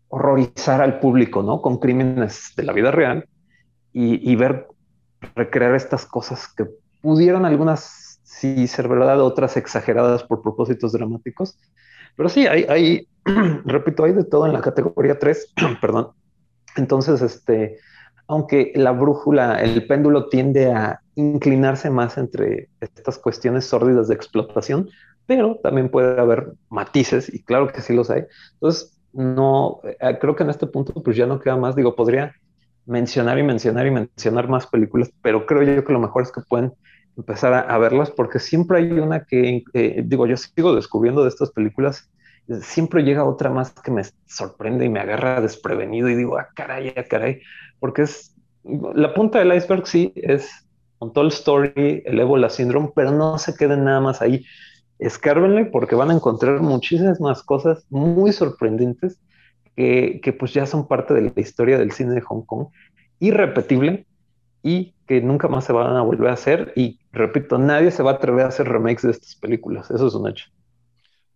horrorizar 0.08 0.80
al 0.80 1.00
público, 1.00 1.42
¿no? 1.42 1.60
Con 1.60 1.78
crímenes 1.78 2.52
de 2.56 2.62
la 2.62 2.72
vida 2.72 2.90
real 2.90 3.26
y, 3.92 4.36
ver 4.36 4.68
recrear 5.34 5.74
estas 5.74 6.06
cosas 6.06 6.46
que 6.54 6.66
pudieron 7.02 7.44
algunas 7.44 8.20
sí 8.22 8.68
ser 8.68 8.86
verdad, 8.86 9.20
otras 9.20 9.56
exageradas 9.56 10.22
por 10.22 10.42
propósitos 10.42 10.92
dramáticos. 10.92 11.58
Pero 12.16 12.28
sí, 12.28 12.46
hay, 12.46 12.64
hay 12.68 13.08
repito, 13.64 14.04
hay 14.04 14.12
de 14.12 14.24
todo 14.24 14.46
en 14.46 14.52
la 14.52 14.60
categoría 14.60 15.18
3, 15.18 15.54
perdón. 15.80 16.12
Entonces, 16.78 17.20
este, 17.22 17.78
aunque 18.26 18.72
la 18.74 18.92
brújula, 18.92 19.60
el 19.60 19.86
péndulo 19.86 20.28
tiende 20.28 20.72
a 20.72 21.00
inclinarse 21.14 21.90
más 21.90 22.18
entre 22.18 22.68
estas 22.80 23.18
cuestiones 23.18 23.64
sórdidas 23.64 24.08
de 24.08 24.14
explotación, 24.14 24.88
pero 25.26 25.56
también 25.62 25.90
puede 25.90 26.20
haber 26.20 26.52
matices 26.70 27.32
y 27.32 27.42
claro 27.42 27.68
que 27.68 27.82
sí 27.82 27.94
los 27.94 28.10
hay. 28.10 28.24
Entonces, 28.54 28.98
no, 29.12 29.80
eh, 29.84 30.18
creo 30.20 30.36
que 30.36 30.42
en 30.42 30.50
este 30.50 30.66
punto 30.66 31.02
pues 31.02 31.16
ya 31.16 31.26
no 31.26 31.40
queda 31.40 31.56
más, 31.56 31.74
digo, 31.74 31.96
podría 31.96 32.34
mencionar 32.86 33.38
y 33.38 33.42
mencionar 33.42 33.86
y 33.86 33.90
mencionar 33.90 34.48
más 34.48 34.66
películas, 34.66 35.10
pero 35.22 35.44
creo 35.44 35.62
yo 35.62 35.84
que 35.84 35.92
lo 35.92 36.00
mejor 36.00 36.22
es 36.22 36.32
que 36.32 36.40
pueden 36.40 36.72
empezar 37.16 37.52
a, 37.52 37.78
verlas 37.78 38.10
porque 38.10 38.38
siempre 38.38 38.78
hay 38.78 38.92
una 38.92 39.24
que, 39.24 39.64
eh, 39.74 40.02
digo, 40.06 40.26
yo 40.26 40.36
sigo 40.36 40.74
descubriendo 40.74 41.22
de 41.22 41.28
estas 41.28 41.50
películas, 41.50 42.08
siempre 42.62 43.02
llega 43.02 43.24
otra 43.24 43.50
más 43.50 43.72
que 43.72 43.90
me 43.90 44.02
sorprende 44.26 44.84
y 44.84 44.88
me 44.88 45.00
agarra 45.00 45.40
desprevenido 45.40 46.08
y 46.08 46.14
digo, 46.14 46.38
ah, 46.38 46.48
caray, 46.54 46.94
ah, 46.96 47.04
caray, 47.04 47.40
porque 47.78 48.02
es 48.02 48.34
la 48.64 49.14
punta 49.14 49.38
del 49.38 49.54
iceberg, 49.54 49.86
sí, 49.86 50.12
es 50.16 50.50
Untold 50.98 51.32
Story, 51.32 52.02
el 52.04 52.20
Ebola 52.20 52.50
Syndrome, 52.50 52.90
pero 52.94 53.10
no 53.10 53.38
se 53.38 53.54
queden 53.54 53.84
nada 53.84 54.00
más 54.00 54.20
ahí 54.20 54.44
escárbenle 54.98 55.66
porque 55.66 55.94
van 55.94 56.10
a 56.10 56.14
encontrar 56.14 56.60
muchísimas 56.60 57.20
más 57.20 57.42
cosas 57.42 57.86
muy 57.90 58.32
sorprendentes 58.32 59.20
que, 59.76 60.20
que, 60.22 60.32
pues 60.32 60.52
ya 60.52 60.66
son 60.66 60.88
parte 60.88 61.14
de 61.14 61.22
la 61.22 61.40
historia 61.40 61.78
del 61.78 61.92
cine 61.92 62.14
de 62.14 62.20
Hong 62.20 62.42
Kong, 62.42 62.68
irrepetible 63.20 64.06
y 64.62 64.94
que 65.06 65.20
nunca 65.20 65.46
más 65.46 65.64
se 65.64 65.72
van 65.72 65.96
a 65.96 66.02
volver 66.02 66.30
a 66.30 66.34
hacer. 66.34 66.72
Y 66.74 66.98
repito, 67.12 67.58
nadie 67.58 67.92
se 67.92 68.02
va 68.02 68.12
a 68.12 68.14
atrever 68.14 68.44
a 68.44 68.48
hacer 68.48 68.68
remakes 68.68 69.02
de 69.02 69.12
estas 69.12 69.36
películas, 69.36 69.90
eso 69.90 70.08
es 70.08 70.14
un 70.14 70.28
hecho. 70.28 70.46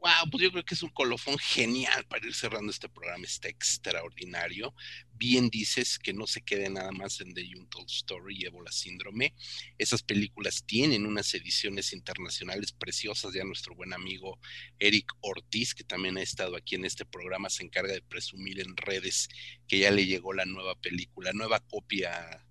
Wow, 0.02 0.28
pues 0.32 0.42
yo 0.42 0.50
creo 0.50 0.64
que 0.64 0.74
es 0.74 0.82
un 0.82 0.90
colofón 0.90 1.38
genial 1.38 2.04
para 2.06 2.26
ir 2.26 2.34
cerrando 2.34 2.72
este 2.72 2.88
programa, 2.88 3.24
está 3.24 3.48
extraordinario. 3.48 4.74
Bien 5.12 5.48
dices 5.48 5.96
que 5.96 6.12
no 6.12 6.26
se 6.26 6.42
quede 6.42 6.68
nada 6.68 6.90
más 6.90 7.20
en 7.20 7.32
The 7.32 7.48
Untold 7.56 7.88
Story 7.88 8.36
y 8.36 8.46
Ebola 8.46 8.72
Síndrome. 8.72 9.32
Esas 9.78 10.02
películas 10.02 10.64
tienen 10.66 11.06
unas 11.06 11.32
ediciones 11.34 11.92
internacionales 11.92 12.72
preciosas. 12.72 13.32
Ya 13.32 13.44
nuestro 13.44 13.76
buen 13.76 13.92
amigo 13.92 14.40
Eric 14.80 15.12
Ortiz, 15.20 15.72
que 15.72 15.84
también 15.84 16.16
ha 16.16 16.22
estado 16.22 16.56
aquí 16.56 16.74
en 16.74 16.84
este 16.84 17.04
programa, 17.04 17.48
se 17.48 17.62
encarga 17.62 17.92
de 17.92 18.02
presumir 18.02 18.58
en 18.58 18.76
redes 18.76 19.28
que 19.68 19.78
ya 19.78 19.92
le 19.92 20.04
llegó 20.04 20.32
la 20.32 20.46
nueva 20.46 20.74
película, 20.74 21.32
nueva 21.32 21.60
copia 21.60 22.44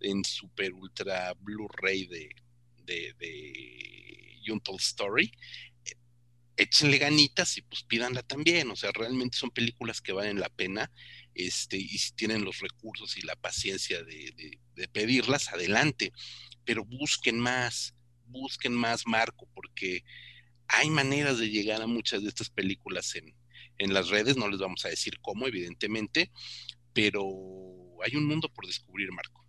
en 0.00 0.24
super 0.24 0.72
ultra 0.72 1.34
Blu-ray 1.34 2.06
de, 2.08 2.30
de, 2.84 3.14
de 3.16 3.46
Story 4.78 5.32
échenle 6.56 6.98
ganitas 6.98 7.58
y 7.58 7.62
pues 7.62 7.82
pídanla 7.84 8.22
también. 8.22 8.70
O 8.70 8.76
sea, 8.76 8.90
realmente 8.92 9.38
son 9.38 9.50
películas 9.50 10.00
que 10.00 10.12
valen 10.12 10.40
la 10.40 10.48
pena. 10.48 10.90
Este, 11.34 11.76
y 11.76 11.98
si 11.98 12.12
tienen 12.12 12.44
los 12.44 12.60
recursos 12.60 13.16
y 13.16 13.22
la 13.22 13.36
paciencia 13.36 14.02
de, 14.02 14.88
pedirlas, 14.92 15.48
adelante. 15.52 16.12
Pero 16.64 16.84
busquen 16.84 17.38
más, 17.38 17.94
busquen 18.26 18.74
más 18.74 19.06
Marco, 19.06 19.48
porque 19.54 20.04
hay 20.68 20.90
maneras 20.90 21.38
de 21.38 21.50
llegar 21.50 21.82
a 21.82 21.86
muchas 21.86 22.22
de 22.22 22.28
estas 22.28 22.50
películas 22.50 23.14
en, 23.14 23.36
en 23.78 23.92
las 23.94 24.08
redes. 24.08 24.36
No 24.36 24.48
les 24.48 24.60
vamos 24.60 24.84
a 24.84 24.88
decir 24.88 25.18
cómo, 25.20 25.46
evidentemente, 25.46 26.30
pero 26.92 27.22
hay 28.04 28.16
un 28.16 28.26
mundo 28.26 28.48
por 28.48 28.66
descubrir, 28.66 29.12
Marco. 29.12 29.45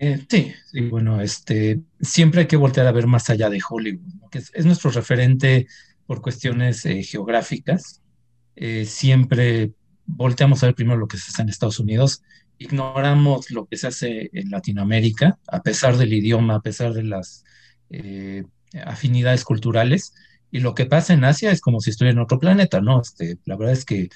Eh, 0.00 0.24
sí, 0.28 0.52
sí, 0.70 0.80
bueno, 0.82 1.20
este, 1.20 1.80
siempre 2.00 2.42
hay 2.42 2.46
que 2.46 2.56
voltear 2.56 2.86
a 2.86 2.92
ver 2.92 3.08
más 3.08 3.28
allá 3.30 3.50
de 3.50 3.60
Hollywood, 3.68 4.30
que 4.30 4.38
es, 4.38 4.64
nuestro 4.64 4.90
referente 4.92 5.66
por 6.06 6.22
cuestiones 6.22 6.86
eh, 6.86 7.02
geográficas. 7.02 8.00
Eh, 8.54 8.84
siempre 8.84 9.72
volteamos 10.06 10.62
a 10.62 10.66
ver 10.66 10.76
primero 10.76 10.98
lo 10.98 11.08
que 11.08 11.18
se 11.18 11.32
hace 11.32 11.42
en 11.42 11.48
Estados 11.48 11.80
Unidos, 11.80 12.22
ignoramos 12.58 13.50
lo 13.50 13.66
que 13.66 13.76
se 13.76 13.88
hace 13.88 14.30
en 14.32 14.50
Latinoamérica, 14.50 15.38
a 15.48 15.62
pesar 15.62 15.96
del 15.96 16.12
idioma, 16.12 16.56
a 16.56 16.62
pesar 16.62 16.92
de 16.92 17.02
las 17.02 17.44
afinidades 18.84 19.44
culturales, 19.44 20.14
y 20.50 20.60
lo 20.60 20.74
que 20.74 20.86
pasa 20.86 21.12
en 21.12 21.24
Asia 21.24 21.50
es 21.50 21.60
como 21.60 21.80
si 21.80 21.90
estuviera 21.90 22.12
en 22.12 22.22
otro 22.22 22.38
planeta, 22.38 22.80
¿no? 22.80 23.00
Este, 23.00 23.38
la 23.44 23.56
verdad 23.56 23.74
es 23.74 23.84
que, 23.84 24.08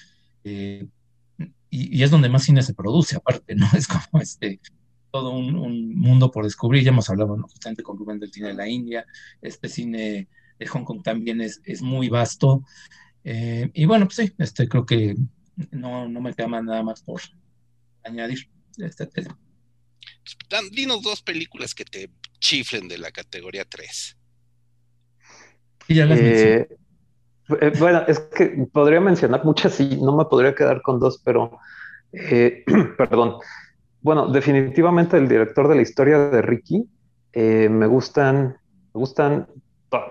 y, 1.70 2.02
es 2.02 2.10
donde 2.10 2.28
más 2.28 2.44
cine 2.44 2.62
se 2.62 2.74
produce, 2.74 3.16
aparte, 3.16 3.54
¿no? 3.54 3.66
Es 3.76 3.86
como 3.86 4.20
este 4.20 4.60
todo 5.12 5.30
un, 5.30 5.94
mundo 5.94 6.30
por 6.32 6.44
descubrir. 6.44 6.82
Ya 6.82 6.90
hemos 6.90 7.08
hablado 7.10 7.36
¿no? 7.36 7.46
justamente 7.46 7.82
con 7.84 7.98
Rubén 7.98 8.18
del 8.18 8.32
cine 8.32 8.48
de 8.48 8.54
la 8.54 8.68
India. 8.68 9.06
Este 9.40 9.68
cine 9.68 10.28
de 10.58 10.66
Hong 10.66 10.84
Kong 10.84 11.02
también 11.02 11.40
es, 11.40 11.60
es 11.64 11.82
muy 11.82 12.08
vasto. 12.08 12.64
Eh, 13.22 13.70
y 13.74 13.84
bueno, 13.84 14.06
pues 14.06 14.16
sí, 14.16 14.34
este, 14.38 14.68
creo 14.68 14.84
que 14.84 15.14
no, 15.70 16.08
no 16.08 16.20
me 16.20 16.34
queda 16.34 16.48
nada 16.48 16.82
más 16.82 17.02
por 17.02 17.20
añadir 18.02 18.50
este 18.78 19.06
tema. 19.06 19.38
dinos 20.72 21.02
dos 21.02 21.22
películas 21.22 21.74
que 21.74 21.84
te 21.84 22.10
chiflen 22.40 22.88
de 22.88 22.98
la 22.98 23.12
categoría 23.12 23.64
3. 23.64 24.16
ya 25.88 26.06
las 26.06 26.18
eh, 26.18 26.68
eh, 27.60 27.72
bueno, 27.78 28.02
es 28.08 28.18
que 28.18 28.66
podría 28.72 29.00
mencionar 29.00 29.44
muchas 29.44 29.78
y 29.78 29.96
no 29.96 30.16
me 30.16 30.24
podría 30.24 30.54
quedar 30.54 30.80
con 30.80 30.98
dos, 30.98 31.20
pero 31.22 31.58
perdón. 32.98 33.36
Bueno, 34.02 34.26
definitivamente 34.26 35.16
el 35.16 35.28
director 35.28 35.68
de 35.68 35.76
la 35.76 35.82
historia 35.82 36.18
de 36.18 36.42
Ricky, 36.42 36.88
eh, 37.32 37.68
me 37.68 37.86
gustan, 37.86 38.56
me 38.92 38.98
gustan 38.98 39.46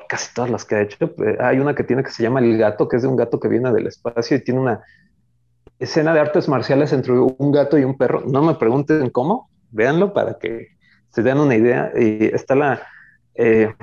casi 0.07 0.33
todas 0.33 0.49
las 0.49 0.63
que 0.63 0.75
ha 0.75 0.81
hecho. 0.81 1.13
Eh, 1.25 1.37
hay 1.39 1.59
una 1.59 1.75
que 1.75 1.83
tiene 1.83 2.03
que 2.03 2.11
se 2.11 2.23
llama 2.23 2.39
El 2.39 2.57
Gato, 2.57 2.87
que 2.87 2.95
es 2.95 3.01
de 3.01 3.09
un 3.09 3.17
gato 3.17 3.39
que 3.39 3.49
viene 3.49 3.71
del 3.73 3.87
espacio 3.87 4.37
y 4.37 4.43
tiene 4.43 4.61
una 4.61 4.81
escena 5.77 6.13
de 6.13 6.21
artes 6.21 6.47
marciales 6.47 6.93
entre 6.93 7.13
un 7.13 7.51
gato 7.51 7.77
y 7.77 7.83
un 7.83 7.97
perro. 7.97 8.23
No 8.25 8.41
me 8.43 8.55
pregunten 8.55 9.09
cómo, 9.09 9.49
véanlo 9.71 10.13
para 10.13 10.37
que 10.39 10.67
se 11.09 11.21
den 11.21 11.39
una 11.39 11.55
idea. 11.55 11.91
Y 11.93 12.25
está 12.33 12.55
la, 12.55 12.81
eh, 13.35 13.73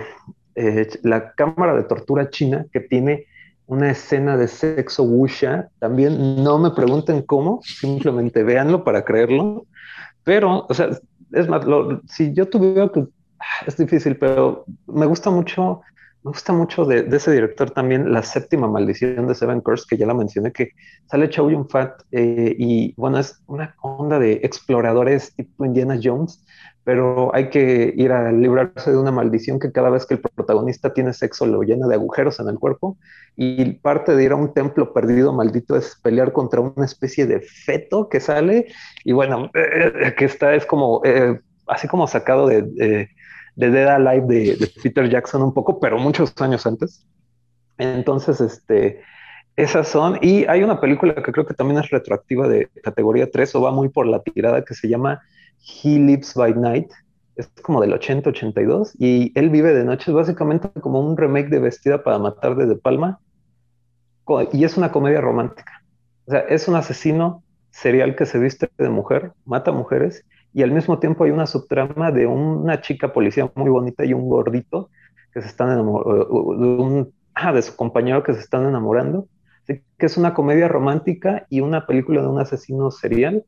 la 1.02 1.32
cámara 1.32 1.74
de 1.76 1.82
tortura 1.82 2.30
china 2.30 2.64
que 2.72 2.80
tiene 2.80 3.26
una 3.66 3.90
escena 3.90 4.38
de 4.38 4.48
sexo 4.48 5.02
wuxia. 5.02 5.68
También 5.78 6.42
no 6.42 6.58
me 6.58 6.70
pregunten 6.70 7.20
cómo, 7.22 7.60
simplemente 7.62 8.42
véanlo 8.42 8.84
para 8.84 9.04
creerlo. 9.04 9.66
Pero, 10.28 10.66
o 10.68 10.74
sea, 10.74 10.90
es 11.32 11.48
más, 11.48 11.64
si 12.06 12.34
yo 12.34 12.46
tuviera 12.50 12.90
que, 12.90 13.00
ah, 13.40 13.64
es 13.66 13.78
difícil, 13.78 14.18
pero 14.18 14.66
me 14.86 15.06
gusta 15.06 15.30
mucho, 15.30 15.80
me 16.22 16.32
gusta 16.32 16.52
mucho 16.52 16.84
de, 16.84 17.08
ese 17.10 17.32
director 17.32 17.70
también 17.70 18.12
la 18.12 18.22
séptima 18.22 18.68
maldición 18.68 19.26
de 19.26 19.34
Seven 19.34 19.62
Curse, 19.62 19.86
que 19.88 19.96
ya 19.96 20.04
la 20.04 20.12
mencioné, 20.12 20.52
que 20.52 20.72
sale 21.06 21.30
Chow 21.30 21.50
Yun 21.50 21.66
Fat 21.66 22.02
eh, 22.12 22.54
y 22.58 22.92
bueno, 22.98 23.18
es 23.18 23.42
una 23.46 23.74
onda 23.80 24.18
de 24.18 24.32
exploradores 24.42 25.34
tipo 25.34 25.64
Indiana 25.64 25.98
Jones 25.98 26.44
pero 26.88 27.34
hay 27.34 27.50
que 27.50 27.92
ir 27.98 28.12
a 28.12 28.32
librarse 28.32 28.90
de 28.90 28.96
una 28.96 29.10
maldición 29.10 29.60
que 29.60 29.72
cada 29.72 29.90
vez 29.90 30.06
que 30.06 30.14
el 30.14 30.20
protagonista 30.20 30.94
tiene 30.94 31.12
sexo 31.12 31.44
lo 31.44 31.60
llena 31.60 31.86
de 31.86 31.96
agujeros 31.96 32.40
en 32.40 32.48
el 32.48 32.58
cuerpo 32.58 32.96
y 33.36 33.72
parte 33.72 34.16
de 34.16 34.24
ir 34.24 34.32
a 34.32 34.36
un 34.36 34.54
templo 34.54 34.94
perdido 34.94 35.34
maldito 35.34 35.76
es 35.76 36.00
pelear 36.02 36.32
contra 36.32 36.62
una 36.62 36.86
especie 36.86 37.26
de 37.26 37.40
feto 37.40 38.08
que 38.08 38.20
sale 38.20 38.68
y 39.04 39.12
bueno, 39.12 39.50
eh, 39.52 40.14
que 40.16 40.24
está, 40.24 40.54
es 40.54 40.64
como, 40.64 41.02
eh, 41.04 41.38
así 41.66 41.88
como 41.88 42.06
sacado 42.06 42.46
de, 42.46 42.62
de, 42.62 43.10
Dead 43.54 43.88
Alive 43.88 44.26
de, 44.26 44.56
de, 44.56 44.72
Peter 44.82 45.10
Jackson 45.10 45.42
un 45.42 45.52
poco, 45.52 45.80
pero 45.80 45.98
muchos 45.98 46.32
años 46.40 46.66
antes. 46.66 47.06
Entonces, 47.76 48.40
este, 48.40 49.02
esas 49.56 49.88
son, 49.88 50.18
y 50.22 50.46
hay 50.46 50.62
una 50.62 50.80
película 50.80 51.14
que 51.16 51.32
creo 51.32 51.44
que 51.44 51.52
también 51.52 51.80
es 51.80 51.90
retroactiva 51.90 52.48
de 52.48 52.70
categoría 52.82 53.30
3 53.30 53.56
o 53.56 53.60
va 53.60 53.72
muy 53.72 53.90
por 53.90 54.06
la 54.06 54.22
tirada 54.22 54.64
que 54.64 54.72
se 54.72 54.88
llama 54.88 55.20
He 55.62 55.98
Lives 55.98 56.34
by 56.34 56.54
Night, 56.54 56.90
es 57.36 57.48
como 57.62 57.80
del 57.80 57.92
80-82, 57.92 58.94
y 58.98 59.32
él 59.38 59.50
vive 59.50 59.72
de 59.72 59.84
noche, 59.84 60.10
es 60.10 60.14
básicamente 60.14 60.68
como 60.80 61.00
un 61.00 61.16
remake 61.16 61.48
de 61.48 61.60
Vestida 61.60 62.02
para 62.02 62.18
Matar 62.18 62.56
de 62.56 62.66
De 62.66 62.76
Palma, 62.76 63.20
y 64.52 64.64
es 64.64 64.76
una 64.76 64.92
comedia 64.92 65.20
romántica. 65.20 65.82
O 66.26 66.32
sea, 66.32 66.40
es 66.40 66.68
un 66.68 66.74
asesino 66.74 67.42
serial 67.70 68.16
que 68.16 68.26
se 68.26 68.38
viste 68.38 68.68
de 68.76 68.88
mujer, 68.88 69.32
mata 69.44 69.72
mujeres, 69.72 70.24
y 70.52 70.62
al 70.62 70.72
mismo 70.72 70.98
tiempo 70.98 71.24
hay 71.24 71.30
una 71.30 71.46
subtrama 71.46 72.10
de 72.10 72.26
una 72.26 72.80
chica 72.80 73.12
policía 73.12 73.50
muy 73.54 73.70
bonita 73.70 74.04
y 74.04 74.12
un 74.12 74.28
gordito 74.28 74.90
que 75.32 75.40
se 75.42 75.48
están 75.48 75.70
enamorando, 75.70 77.10
ah, 77.34 77.52
de 77.52 77.62
su 77.62 77.76
compañero 77.76 78.22
que 78.22 78.34
se 78.34 78.40
están 78.40 78.66
enamorando. 78.66 79.28
Así 79.62 79.82
que 79.98 80.06
es 80.06 80.16
una 80.16 80.34
comedia 80.34 80.66
romántica 80.66 81.46
y 81.50 81.60
una 81.60 81.86
película 81.86 82.22
de 82.22 82.28
un 82.28 82.40
asesino 82.40 82.90
serial 82.90 83.44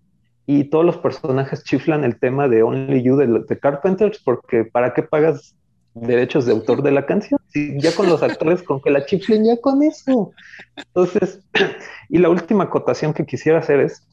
y 0.53 0.65
todos 0.65 0.85
los 0.85 0.97
personajes 0.97 1.63
chiflan 1.63 2.03
el 2.03 2.19
tema 2.19 2.49
de 2.49 2.65
Only 2.65 3.05
You 3.05 3.17
de, 3.17 3.59
Carpenters 3.61 4.21
porque 4.25 4.65
¿para 4.65 4.95
qué 4.95 5.05
pagas 5.05 5.55
derechos 5.95 6.45
de 6.45 6.51
autor 6.51 6.83
de 6.83 6.91
la 6.91 7.07
canción? 7.07 7.39
Si 7.53 7.81
ya 7.81 7.95
con 7.95 8.09
los 8.09 8.21
actores, 8.21 8.65
con 8.65 8.81
que 8.81 8.91
la 8.91 9.07
chiflen 9.07 9.45
ya 9.45 9.61
con 9.61 9.81
eso. 9.85 10.33
Entonces, 10.75 11.41
y 12.09 12.19
la 12.19 12.31
última 12.31 12.65
acotación 12.65 13.15
que 13.15 13.27
quisiera 13.27 13.61
hacer 13.61 13.79
es, 13.79 14.05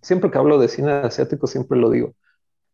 siempre 0.00 0.30
que 0.30 0.38
hablo 0.38 0.58
de 0.58 0.68
cine 0.68 0.90
asiático, 0.90 1.46
siempre 1.46 1.78
lo 1.78 1.90
digo, 1.90 2.14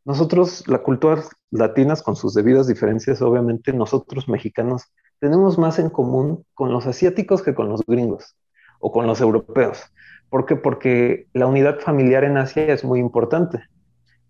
nosotros, 0.05 0.63
la 0.69 0.79
cultura 0.79 1.25
latinas 1.51 2.03
con 2.03 2.15
sus 2.15 2.33
debidas 2.35 2.69
diferencias, 2.69 3.21
obviamente 3.23 3.73
nosotros 3.73 4.29
mexicanos 4.29 4.85
tenemos 5.19 5.59
más 5.59 5.81
en 5.81 5.91
común 5.91 6.45
con 6.55 6.73
los 6.73 6.87
asiáticos 6.87 7.43
que 7.43 7.57
con 7.57 7.69
los 7.69 7.83
gringos 7.85 8.37
o 8.79 8.93
con 8.93 9.09
los 9.09 9.21
europeos. 9.21 9.83
¿Por 10.31 10.47
qué? 10.47 10.57
Porque 10.57 11.27
la 11.33 11.47
unidad 11.47 11.81
familiar 11.81 12.25
en 12.25 12.37
Asia 12.37 12.73
es 12.73 12.85
muy 12.85 13.01
importante. 13.01 13.61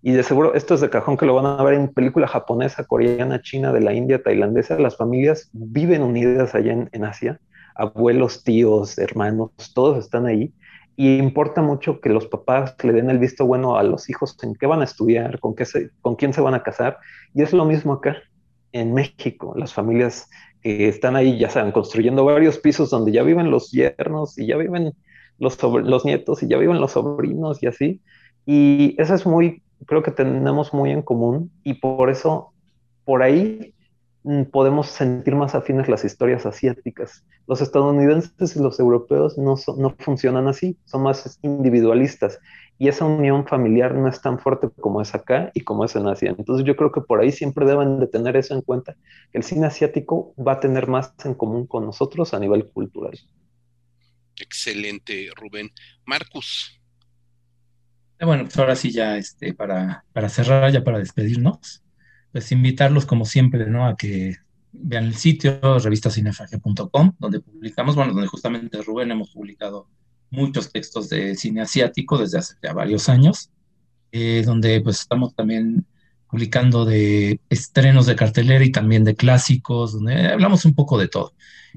Y 0.02 0.12
de 0.12 0.22
seguro, 0.22 0.54
esto 0.54 0.74
es 0.74 0.80
de 0.80 0.88
cajón 0.88 1.18
que 1.18 1.26
lo 1.26 1.34
van 1.34 1.44
a 1.44 1.62
ver 1.62 1.74
en 1.74 1.88
película 1.88 2.26
japonesa, 2.26 2.84
coreana, 2.84 3.42
china, 3.42 3.70
de 3.70 3.82
la 3.82 3.92
India, 3.92 4.22
tailandesa. 4.22 4.78
Las 4.78 4.96
familias 4.96 5.50
viven 5.52 6.02
unidas 6.02 6.54
allá 6.54 6.88
en, 6.90 7.04
Asia. 7.04 7.38
Abuelos, 7.74 8.42
tíos, 8.42 8.96
hermanos, 8.98 9.50
todos 9.74 9.98
están 9.98 10.24
ahí. 10.24 10.54
Y 10.96 11.18
importa 11.18 11.60
mucho 11.60 12.00
que 12.00 12.08
los 12.08 12.26
papás 12.26 12.74
le 12.82 12.94
den 12.94 13.10
el 13.10 13.18
visto 13.18 13.44
bueno 13.44 13.76
a 13.76 13.82
los 13.82 14.08
hijos 14.08 14.36
en 14.42 14.54
qué 14.54 14.66
van 14.66 14.80
a 14.80 14.84
estudiar, 14.84 15.38
con, 15.38 15.54
qué 15.54 15.64
con 16.00 16.16
quién 16.16 16.32
se 16.32 16.40
van 16.40 16.54
a 16.54 16.62
casar. 16.62 16.98
Y 17.34 17.42
es 17.42 17.52
lo 17.52 17.66
mismo 17.66 17.92
acá 17.92 18.16
en 18.72 18.94
México. 18.94 19.52
Las 19.54 19.74
familias 19.74 20.30
que 20.62 20.88
están 20.88 21.14
ahí, 21.14 21.38
ya 21.38 21.50
saben, 21.50 21.72
construyendo 21.72 22.24
varios 22.24 22.58
pisos 22.58 22.88
donde 22.88 23.12
ya 23.12 23.22
viven 23.22 23.50
los 23.50 23.70
yernos 23.70 24.38
y 24.38 24.46
ya 24.46 24.56
viven 24.56 24.94
los, 25.40 25.60
los 25.62 26.04
nietos 26.04 26.42
y 26.42 26.48
ya 26.48 26.58
viven 26.58 26.80
los 26.80 26.92
sobrinos 26.92 27.60
y 27.62 27.66
así. 27.66 28.00
Y 28.46 28.94
eso 28.98 29.14
es 29.14 29.26
muy, 29.26 29.62
creo 29.86 30.02
que 30.02 30.12
tenemos 30.12 30.72
muy 30.72 30.90
en 30.90 31.02
común 31.02 31.50
y 31.64 31.74
por 31.74 32.10
eso, 32.10 32.52
por 33.04 33.22
ahí 33.22 33.74
mm, 34.22 34.44
podemos 34.44 34.88
sentir 34.88 35.34
más 35.34 35.54
afines 35.54 35.88
las 35.88 36.04
historias 36.04 36.46
asiáticas. 36.46 37.24
Los 37.48 37.60
estadounidenses 37.60 38.54
y 38.54 38.60
los 38.60 38.78
europeos 38.78 39.36
no, 39.38 39.56
no 39.76 39.94
funcionan 39.98 40.46
así, 40.46 40.78
son 40.84 41.02
más 41.02 41.38
individualistas 41.42 42.38
y 42.78 42.88
esa 42.88 43.04
unión 43.04 43.46
familiar 43.46 43.94
no 43.94 44.08
es 44.08 44.22
tan 44.22 44.38
fuerte 44.38 44.68
como 44.80 45.02
es 45.02 45.14
acá 45.14 45.50
y 45.54 45.60
como 45.62 45.84
es 45.84 45.96
en 45.96 46.06
Asia. 46.06 46.34
Entonces 46.36 46.66
yo 46.66 46.76
creo 46.76 46.92
que 46.92 47.02
por 47.02 47.20
ahí 47.20 47.32
siempre 47.32 47.66
deben 47.66 47.98
de 47.98 48.06
tener 48.06 48.36
eso 48.36 48.54
en 48.54 48.62
cuenta, 48.62 48.96
que 49.32 49.38
el 49.38 49.44
cine 49.44 49.66
asiático 49.66 50.32
va 50.36 50.52
a 50.52 50.60
tener 50.60 50.86
más 50.86 51.14
en 51.24 51.34
común 51.34 51.66
con 51.66 51.84
nosotros 51.84 52.32
a 52.32 52.38
nivel 52.38 52.70
cultural. 52.70 53.18
Excelente, 54.40 55.28
Rubén. 55.36 55.70
Marcus. 56.06 56.80
Eh, 58.18 58.24
bueno, 58.24 58.44
pues 58.44 58.56
ahora 58.58 58.76
sí 58.76 58.90
ya 58.90 59.16
este, 59.16 59.54
para, 59.54 60.04
para 60.12 60.28
cerrar, 60.28 60.70
ya 60.72 60.84
para 60.84 60.98
despedirnos, 60.98 61.82
pues 62.32 62.52
invitarlos 62.52 63.06
como 63.06 63.24
siempre, 63.24 63.66
¿no? 63.66 63.86
A 63.86 63.96
que 63.96 64.36
vean 64.72 65.04
el 65.04 65.14
sitio 65.14 65.78
revistacinefagia.com, 65.78 67.14
donde 67.18 67.40
publicamos, 67.40 67.96
bueno, 67.96 68.12
donde 68.12 68.28
justamente 68.28 68.82
Rubén 68.82 69.10
hemos 69.10 69.30
publicado 69.30 69.88
muchos 70.30 70.70
textos 70.70 71.08
de 71.08 71.34
cine 71.34 71.62
asiático 71.62 72.18
desde 72.18 72.38
hace 72.38 72.54
ya 72.62 72.72
varios 72.72 73.08
años, 73.08 73.50
eh, 74.12 74.42
donde 74.44 74.80
pues 74.80 75.00
estamos 75.00 75.34
también 75.34 75.86
publicando 76.30 76.84
de 76.84 77.40
estrenos 77.48 78.06
de 78.06 78.16
cartelera 78.16 78.64
y 78.64 78.70
también 78.70 79.04
de 79.04 79.16
clásicos, 79.16 79.94
donde 79.94 80.28
hablamos 80.28 80.64
un 80.64 80.74
poco 80.74 80.98
de 80.98 81.08
todo. 81.08 81.34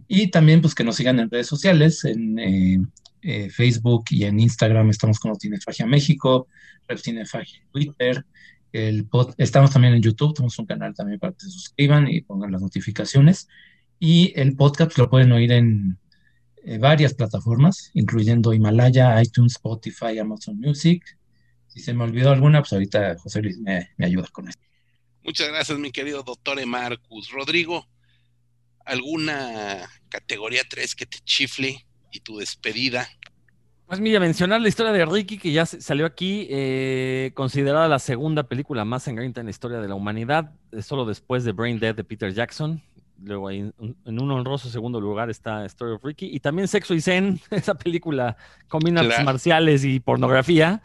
Y 0.08 0.28
también 0.28 0.62
pues 0.62 0.76
que 0.76 0.84
nos 0.84 0.96
sigan 0.96 1.20
en 1.20 1.30
redes 1.30 1.48
sociales, 1.48 2.06
en 2.06 2.40
eh, 2.40 2.82
eh, 3.22 3.50
Facebook 3.50 4.06
y 4.10 4.26
en 4.26 4.40
Instagram 4.40 4.90
estamos 4.90 5.20
como 5.20 5.36
Cinefagia 5.36 5.86
México, 5.86 6.48
Red 6.88 7.00
Cinefagia 7.00 7.62
Twitter, 7.72 8.26
el 8.74 9.08
estamos 9.38 9.72
también 9.72 9.94
en 9.94 10.02
YouTube, 10.02 10.34
tenemos 10.34 10.58
un 10.58 10.66
canal 10.66 10.94
también 10.96 11.20
para 11.20 11.34
que 11.34 11.42
se 11.42 11.52
suscriban 11.52 12.08
y 12.08 12.22
pongan 12.22 12.52
las 12.52 12.62
notificaciones. 12.62 13.48
Y 14.00 14.34
el 14.36 14.56
podcast 14.56 14.98
lo 14.98 15.10
pueden 15.10 15.32
oír 15.32 15.52
en 15.52 15.98
eh, 16.66 16.80
varias 16.80 17.14
plataformas, 17.14 17.92
incluyendo 17.94 18.54
Himalaya, 18.54 19.22
iTunes, 19.22 19.54
Spotify, 19.54 20.18
Amazon 20.18 20.60
Music. 20.60 21.04
Si 21.74 21.80
se 21.80 21.94
me 21.94 22.04
olvidó 22.04 22.30
alguna, 22.30 22.60
pues 22.62 22.74
ahorita 22.74 23.18
José 23.18 23.42
Luis 23.42 23.58
me, 23.58 23.90
me 23.98 24.06
ayuda 24.06 24.28
con 24.32 24.48
esto. 24.48 24.62
Muchas 25.24 25.48
gracias, 25.48 25.80
mi 25.80 25.92
querido 25.92 26.22
doctor 26.22 26.64
Marcus. 26.68 27.32
Rodrigo, 27.32 27.88
¿alguna 28.86 29.90
categoría 30.08 30.62
3 30.70 30.94
que 30.94 31.08
te 31.08 31.18
chifle 31.20 31.88
y 32.12 32.20
tu 32.20 32.38
despedida? 32.38 33.10
Pues 33.88 34.00
mira, 34.00 34.20
mencionar 34.20 34.62
la 34.62 34.68
historia 34.68 34.92
de 34.92 35.04
Ricky, 35.04 35.40
que 35.40 35.52
ya 35.52 35.66
salió 35.66 36.06
aquí, 36.06 36.48
eh, 36.52 37.32
considerada 37.34 37.88
la 37.88 37.98
segunda 37.98 38.44
película 38.44 38.86
más 38.86 39.04
sangrienta 39.04 39.40
en 39.40 39.48
la 39.48 39.52
historia 39.52 39.80
de 39.80 39.88
la 39.88 39.96
humanidad, 39.96 40.52
solo 40.82 41.06
después 41.06 41.44
de 41.44 41.54
Brain 41.54 41.80
Dead 41.80 41.96
de 41.96 42.04
Peter 42.04 42.32
Jackson. 42.32 42.84
Luego 43.20 43.48
ahí, 43.48 43.60
en 43.60 44.22
un 44.22 44.32
honroso 44.32 44.70
segundo 44.70 45.02
lugar 45.02 45.32
está 45.32 45.66
Story 45.66 45.94
of 45.94 46.04
Ricky. 46.04 46.30
Y 46.32 46.40
también 46.40 46.68
Sexo 46.68 46.94
y 46.94 47.02
Zen, 47.02 47.40
esa 47.50 47.74
película 47.76 48.38
combina 48.68 49.02
artes 49.02 49.24
marciales 49.24 49.84
y 49.86 50.00
pornografía 50.00 50.84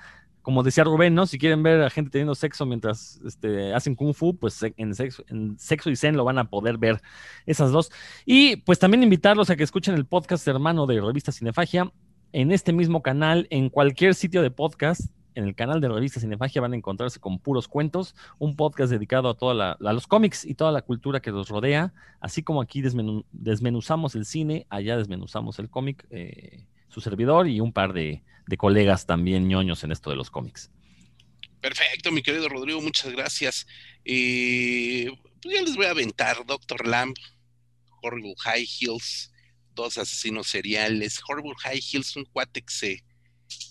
como 0.49 0.63
decía 0.63 0.83
Rubén, 0.83 1.15
¿no? 1.15 1.27
Si 1.27 1.39
quieren 1.39 1.63
ver 1.63 1.83
a 1.83 1.91
gente 1.91 2.11
teniendo 2.11 2.35
sexo 2.35 2.65
mientras 2.65 3.21
este, 3.27 3.75
hacen 3.75 3.95
kung 3.95 4.15
fu, 4.15 4.35
pues 4.35 4.59
en 4.79 4.95
sexo, 4.95 5.23
en 5.29 5.59
sexo 5.59 5.91
y 5.91 5.97
zen 5.97 6.17
lo 6.17 6.25
van 6.25 6.39
a 6.39 6.49
poder 6.49 6.79
ver 6.79 7.03
esas 7.45 7.71
dos. 7.71 7.93
Y 8.25 8.57
pues 8.57 8.79
también 8.79 9.03
invitarlos 9.03 9.51
a 9.51 9.57
que 9.57 9.63
escuchen 9.63 9.95
el 9.95 10.07
podcast 10.07 10.49
hermano 10.49 10.87
de 10.87 11.03
Revista 11.03 11.33
Cinefagia 11.33 11.93
en 12.33 12.51
este 12.51 12.73
mismo 12.73 13.03
canal, 13.03 13.47
en 13.51 13.69
cualquier 13.69 14.15
sitio 14.15 14.41
de 14.41 14.51
podcast. 14.51 15.11
En 15.35 15.45
el 15.45 15.55
canal 15.55 15.83
de 15.83 15.89
Revista 15.91 16.19
Cinefagia 16.19 16.63
van 16.63 16.73
a 16.73 16.77
encontrarse 16.77 17.21
con 17.21 17.39
puros 17.41 17.69
cuentos, 17.69 18.15
un 18.39 18.57
podcast 18.57 18.91
dedicado 18.91 19.29
a 19.29 19.35
toda 19.35 19.73
a 19.73 19.93
los 19.93 20.07
cómics 20.07 20.47
y 20.47 20.55
toda 20.55 20.73
la 20.73 20.81
cultura 20.81 21.21
que 21.21 21.31
los 21.31 21.51
rodea, 21.51 21.93
así 22.21 22.43
como 22.43 22.63
aquí 22.63 22.81
desmenuzamos 22.81 24.15
el 24.15 24.25
cine, 24.25 24.67
allá 24.71 24.97
desmenuzamos 24.97 25.59
el 25.59 25.69
cómic. 25.69 26.07
Eh, 26.09 26.65
su 26.89 27.03
servidor 27.03 27.49
y 27.49 27.61
un 27.61 27.73
par 27.73 27.93
de, 27.93 28.23
colegas 28.57 29.07
también 29.07 29.49
ñoños 29.49 29.85
en 29.85 29.93
esto 29.93 30.11
de 30.11 30.17
los 30.17 30.31
cómics. 30.31 30.71
Perfecto, 31.61 32.13
mi 32.13 32.23
querido 32.23 32.49
Rodrigo, 32.49 32.81
muchas 32.81 33.13
gracias. 33.13 33.67
Eh, 34.05 35.11
pues 35.43 35.55
ya 35.55 35.63
les 35.63 35.77
voy 35.77 35.87
a 35.87 35.91
aventar 35.91 36.47
Doctor 36.47 36.87
Lamb, 36.87 37.15
Horrible 38.03 38.35
High 38.39 38.67
Heels, 38.81 39.33
dos 39.75 39.99
asesinos 39.99 40.47
seriales. 40.47 41.21
Horrible 41.29 41.55
High 41.59 41.81
Heels, 41.81 42.17
un 42.17 42.25
cuate 42.25 42.63
que 42.63 42.73
se 42.73 43.05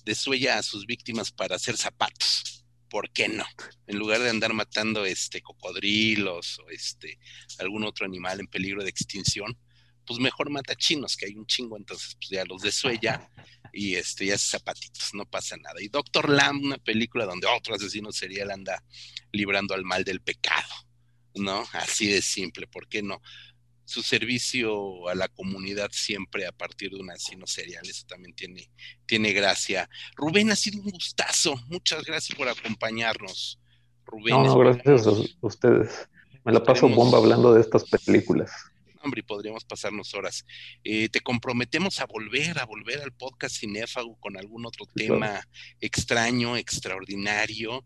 desuella 0.06 0.58
a 0.58 0.64
sus 0.64 0.86
víctimas 0.86 1.32
para 1.32 1.56
hacer 1.56 1.78
zapatos. 1.78 2.58
¿por 2.90 3.10
qué 3.12 3.28
no? 3.28 3.46
En 3.86 3.98
lugar 3.98 4.22
de 4.22 4.30
andar 4.30 4.54
matando 4.54 5.06
este 5.06 5.42
cocodrilos 5.42 6.60
o 6.60 6.70
este 6.70 7.20
algún 7.60 7.84
otro 7.84 8.06
animal 8.06 8.40
en 8.40 8.48
peligro 8.48 8.84
de 8.84 8.90
extinción, 8.90 9.58
pues 10.06 10.20
mejor 10.20 10.50
mata 10.50 10.76
chinos, 10.76 11.18
que 11.18 11.26
hay 11.26 11.36
un 11.36 11.46
chingo, 11.46 11.78
entonces 11.78 12.16
pues 12.16 12.30
ya 12.30 12.46
los 12.46 12.62
desuella 12.62 13.30
y 13.74 13.96
este 13.96 14.26
ya 14.26 14.36
hace 14.36 14.50
zapatitos, 14.50 15.14
no 15.14 15.26
pasa 15.26 15.58
nada. 15.58 15.82
Y 15.82 15.88
Doctor 15.88 16.30
Lamb, 16.30 16.64
una 16.64 16.78
película 16.78 17.26
donde 17.26 17.48
otro 17.48 17.76
asesino 17.76 18.12
serial 18.12 18.52
anda 18.52 18.84
librando 19.32 19.74
al 19.74 19.84
mal 19.84 20.04
del 20.04 20.22
pecado, 20.22 20.74
¿no? 21.36 21.66
Así 21.74 22.08
de 22.08 22.22
simple, 22.22 22.68
¿por 22.68 22.88
qué 22.88 23.02
no? 23.02 23.22
Su 23.86 24.02
servicio 24.02 25.08
a 25.08 25.16
la 25.16 25.30
comunidad 25.30 25.90
siempre 25.94 26.46
a 26.46 26.52
partir 26.52 26.92
de 26.92 26.98
un 26.98 27.10
asesino 27.10 27.48
serial, 27.48 27.88
eso 27.88 28.06
también 28.08 28.36
tiene, 28.36 28.70
tiene 29.06 29.32
gracia. 29.34 29.90
Rubén, 30.16 30.52
ha 30.52 30.56
sido 30.56 30.82
un 30.82 30.90
gustazo, 30.90 31.56
muchas 31.68 32.04
gracias 32.04 32.38
por 32.38 32.50
acompañarnos. 32.50 33.60
Rubén, 34.06 34.36
no, 34.36 34.44
no, 34.44 34.58
gracias 34.60 35.08
a 35.08 35.12
ustedes. 35.42 36.10
Me 36.44 36.54
la 36.54 36.64
paso 36.64 36.88
bomba 36.88 37.18
hablando 37.18 37.54
de 37.54 37.62
estas 37.62 37.84
películas 38.06 38.52
hombre, 39.08 39.22
y 39.22 39.24
podríamos 39.24 39.66
pasarnos 39.66 40.14
horas. 40.14 40.46
Eh, 40.84 41.10
te 41.10 41.22
comprometemos 41.22 42.00
a 42.00 42.06
volver, 42.06 42.60
a 42.60 42.66
volver 42.66 43.02
al 43.02 43.14
podcast 43.14 43.58
Cinéfago 43.58 44.16
con 44.20 44.38
algún 44.38 44.66
otro 44.66 44.86
tema 44.94 45.42
extraño, 45.80 46.58
extraordinario, 46.58 47.86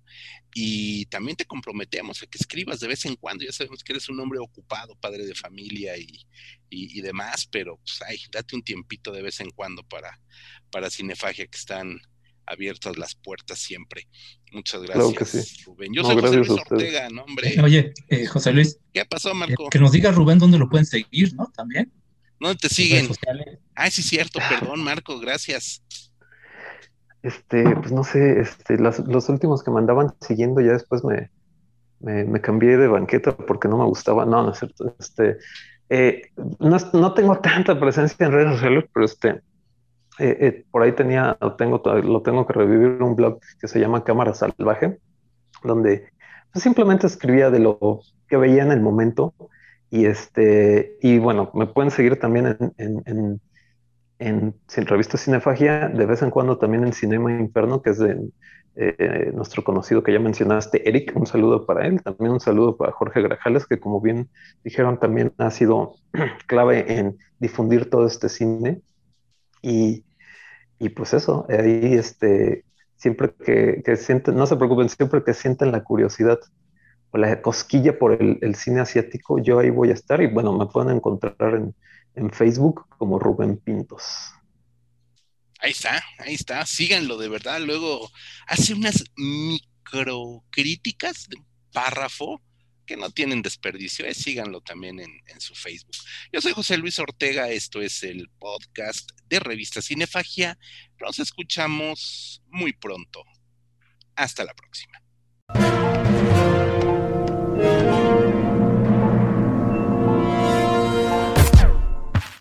y 0.53 1.05
también 1.05 1.37
te 1.37 1.45
comprometemos 1.45 2.21
a 2.21 2.27
que 2.27 2.37
escribas 2.37 2.79
de 2.79 2.87
vez 2.87 3.05
en 3.05 3.15
cuando. 3.15 3.45
Ya 3.45 3.51
sabemos 3.51 3.83
que 3.83 3.93
eres 3.93 4.09
un 4.09 4.19
hombre 4.19 4.39
ocupado, 4.39 4.95
padre 4.95 5.25
de 5.25 5.35
familia 5.35 5.97
y, 5.97 6.25
y, 6.69 7.01
demás, 7.01 7.45
pero 7.45 7.77
pues, 7.77 8.01
ay, 8.01 8.19
date 8.31 8.55
un 8.55 8.63
tiempito 8.63 9.11
de 9.11 9.21
vez 9.21 9.39
en 9.39 9.51
cuando 9.51 9.83
para, 9.83 10.19
para 10.69 10.89
Cinefagia, 10.89 11.47
que 11.47 11.57
están 11.57 12.01
abiertas 12.45 12.97
las 12.97 13.15
puertas 13.15 13.59
siempre. 13.59 14.07
Muchas 14.51 14.81
gracias, 14.83 15.63
Rubén. 15.65 15.93
Yo 15.93 16.03
soy 16.03 16.19
José 16.19 16.37
Luis 16.37 16.49
Ortega, 16.49 17.09
¿no, 17.09 17.23
hombre? 17.23 17.55
Oye, 17.61 17.93
eh, 18.09 18.25
José 18.25 18.51
Luis. 18.51 18.79
¿Qué 18.93 19.05
pasó, 19.05 19.33
Marco? 19.33 19.69
que 19.69 19.79
nos 19.79 19.91
diga 19.91 20.11
Rubén 20.11 20.39
dónde 20.39 20.57
lo 20.57 20.69
pueden 20.69 20.85
seguir, 20.85 21.33
¿no? 21.35 21.51
También. 21.55 21.91
¿Dónde 22.39 22.57
te 22.57 22.69
siguen? 22.69 23.07
Ay, 23.75 23.91
sí, 23.91 24.01
cierto, 24.01 24.39
perdón, 24.49 24.83
Marco, 24.83 25.19
gracias. 25.19 25.83
Este, 27.21 27.63
pues 27.75 27.91
no 27.91 28.03
sé, 28.03 28.41
este, 28.41 28.77
los 28.79 29.29
últimos 29.29 29.63
que 29.63 29.69
me 29.69 29.77
andaban 29.77 30.15
siguiendo 30.21 30.59
ya 30.59 30.71
después 30.71 31.03
me, 31.03 31.29
me, 31.99 32.41
cambié 32.41 32.77
de 32.77 32.87
banqueta 32.87 33.35
porque 33.35 33.67
no 33.67 33.77
me 33.77 33.85
gustaba. 33.85 34.25
No, 34.25 34.43
no 34.43 34.51
es 34.51 34.59
cierto. 34.59 34.95
Este, 34.99 35.37
eh, 35.89 36.31
no, 36.59 36.77
no, 36.93 37.13
tengo 37.13 37.37
tanta 37.39 37.79
presencia 37.79 38.25
en 38.25 38.31
redes 38.31 38.55
sociales, 38.55 38.85
pero 38.91 39.05
este, 39.05 39.41
eh, 40.19 40.37
eh, 40.39 40.65
por 40.71 40.83
ahí 40.83 40.91
tenía, 40.91 41.37
tengo, 41.57 41.81
lo 42.03 42.21
tengo 42.21 42.45
que 42.45 42.53
revivir 42.53 43.01
un 43.01 43.15
blog 43.15 43.39
que 43.59 43.67
se 43.67 43.79
llama 43.79 44.03
Cámara 44.03 44.33
Salvaje, 44.33 44.99
donde 45.63 46.11
pues, 46.51 46.63
simplemente 46.63 47.07
escribía 47.07 47.49
de 47.49 47.59
lo 47.59 48.01
que 48.27 48.37
veía 48.37 48.63
en 48.63 48.71
el 48.71 48.81
momento. 48.81 49.33
Y 49.89 50.05
este, 50.05 50.97
y 51.01 51.19
bueno, 51.19 51.51
me 51.53 51.67
pueden 51.67 51.91
seguir 51.91 52.17
también 52.17 52.47
en, 52.47 52.73
en, 52.77 53.41
en, 54.19 54.55
en, 54.75 54.85
revista 54.85 55.17
Cinefagia, 55.17 55.89
de 55.89 56.05
vez 56.05 56.21
en 56.21 56.29
cuando 56.29 56.57
también 56.57 56.85
en 56.85 56.93
Cinema 56.93 57.31
Inferno, 57.31 57.81
que 57.81 57.89
es 57.89 57.99
de 57.99 58.29
eh, 58.75 59.31
nuestro 59.33 59.65
conocido 59.65 60.01
que 60.01 60.13
ya 60.13 60.19
mencionaste, 60.19 60.87
Eric, 60.87 61.11
un 61.15 61.25
saludo 61.25 61.65
para 61.65 61.85
él, 61.85 62.01
también 62.01 62.31
un 62.31 62.39
saludo 62.39 62.77
para 62.77 62.93
Jorge 62.93 63.21
Grajales, 63.21 63.67
que 63.67 63.79
como 63.79 63.99
bien 63.99 64.29
dijeron, 64.63 64.97
también 64.97 65.33
ha 65.37 65.51
sido 65.51 65.95
clave 66.47 66.97
en 66.97 67.17
difundir 67.39 67.89
todo 67.89 68.05
este 68.05 68.29
cine. 68.29 68.81
Y, 69.61 70.05
y 70.79 70.89
pues 70.89 71.13
eso, 71.13 71.45
ahí 71.49 71.93
este, 71.93 72.65
siempre 72.95 73.33
que, 73.33 73.95
sienten, 73.97 74.35
no 74.35 74.45
se 74.45 74.55
preocupen, 74.55 74.89
siempre 74.89 75.23
que 75.23 75.33
sienten 75.33 75.71
la 75.71 75.83
curiosidad 75.83 76.39
o 77.11 77.17
la 77.17 77.41
cosquilla 77.41 77.97
por 77.97 78.13
el, 78.13 78.55
cine 78.55 78.81
asiático, 78.81 79.39
yo 79.39 79.59
ahí 79.59 79.69
voy 79.69 79.89
a 79.89 79.93
estar 79.93 80.21
y 80.21 80.27
bueno, 80.27 80.57
me 80.57 80.67
pueden 80.67 80.95
encontrar 80.95 81.55
en, 81.55 81.75
en 82.15 82.31
Facebook 82.31 82.85
como 82.97 83.19
Rubén 83.19 83.57
Pintos. 83.57 84.33
Ahí 85.59 85.71
está, 85.71 86.01
ahí 86.19 86.33
está, 86.33 86.65
síganlo 86.65 87.17
de 87.17 87.29
verdad. 87.29 87.61
Luego 87.61 88.09
hace 88.47 88.73
unas 88.73 89.03
microcríticas 89.15 91.27
de 91.29 91.37
párrafo 91.71 92.41
que 92.91 92.97
no 92.97 93.09
tienen 93.09 93.41
desperdicio, 93.41 94.05
eh, 94.05 94.13
síganlo 94.13 94.59
también 94.59 94.99
en, 94.99 95.11
en, 95.27 95.39
su 95.39 95.55
Facebook. 95.55 95.95
Yo 96.33 96.41
soy 96.41 96.51
José 96.51 96.75
Luis 96.75 96.99
Ortega, 96.99 97.49
esto 97.49 97.81
es 97.81 98.03
el 98.03 98.29
podcast 98.37 99.09
de 99.27 99.39
Revista 99.39 99.81
Cinefagia. 99.81 100.59
Nos 100.99 101.19
escuchamos 101.19 102.43
muy 102.47 102.73
pronto. 102.73 103.23
Hasta 104.17 104.43
la 104.43 104.53
próxima. 104.53 105.01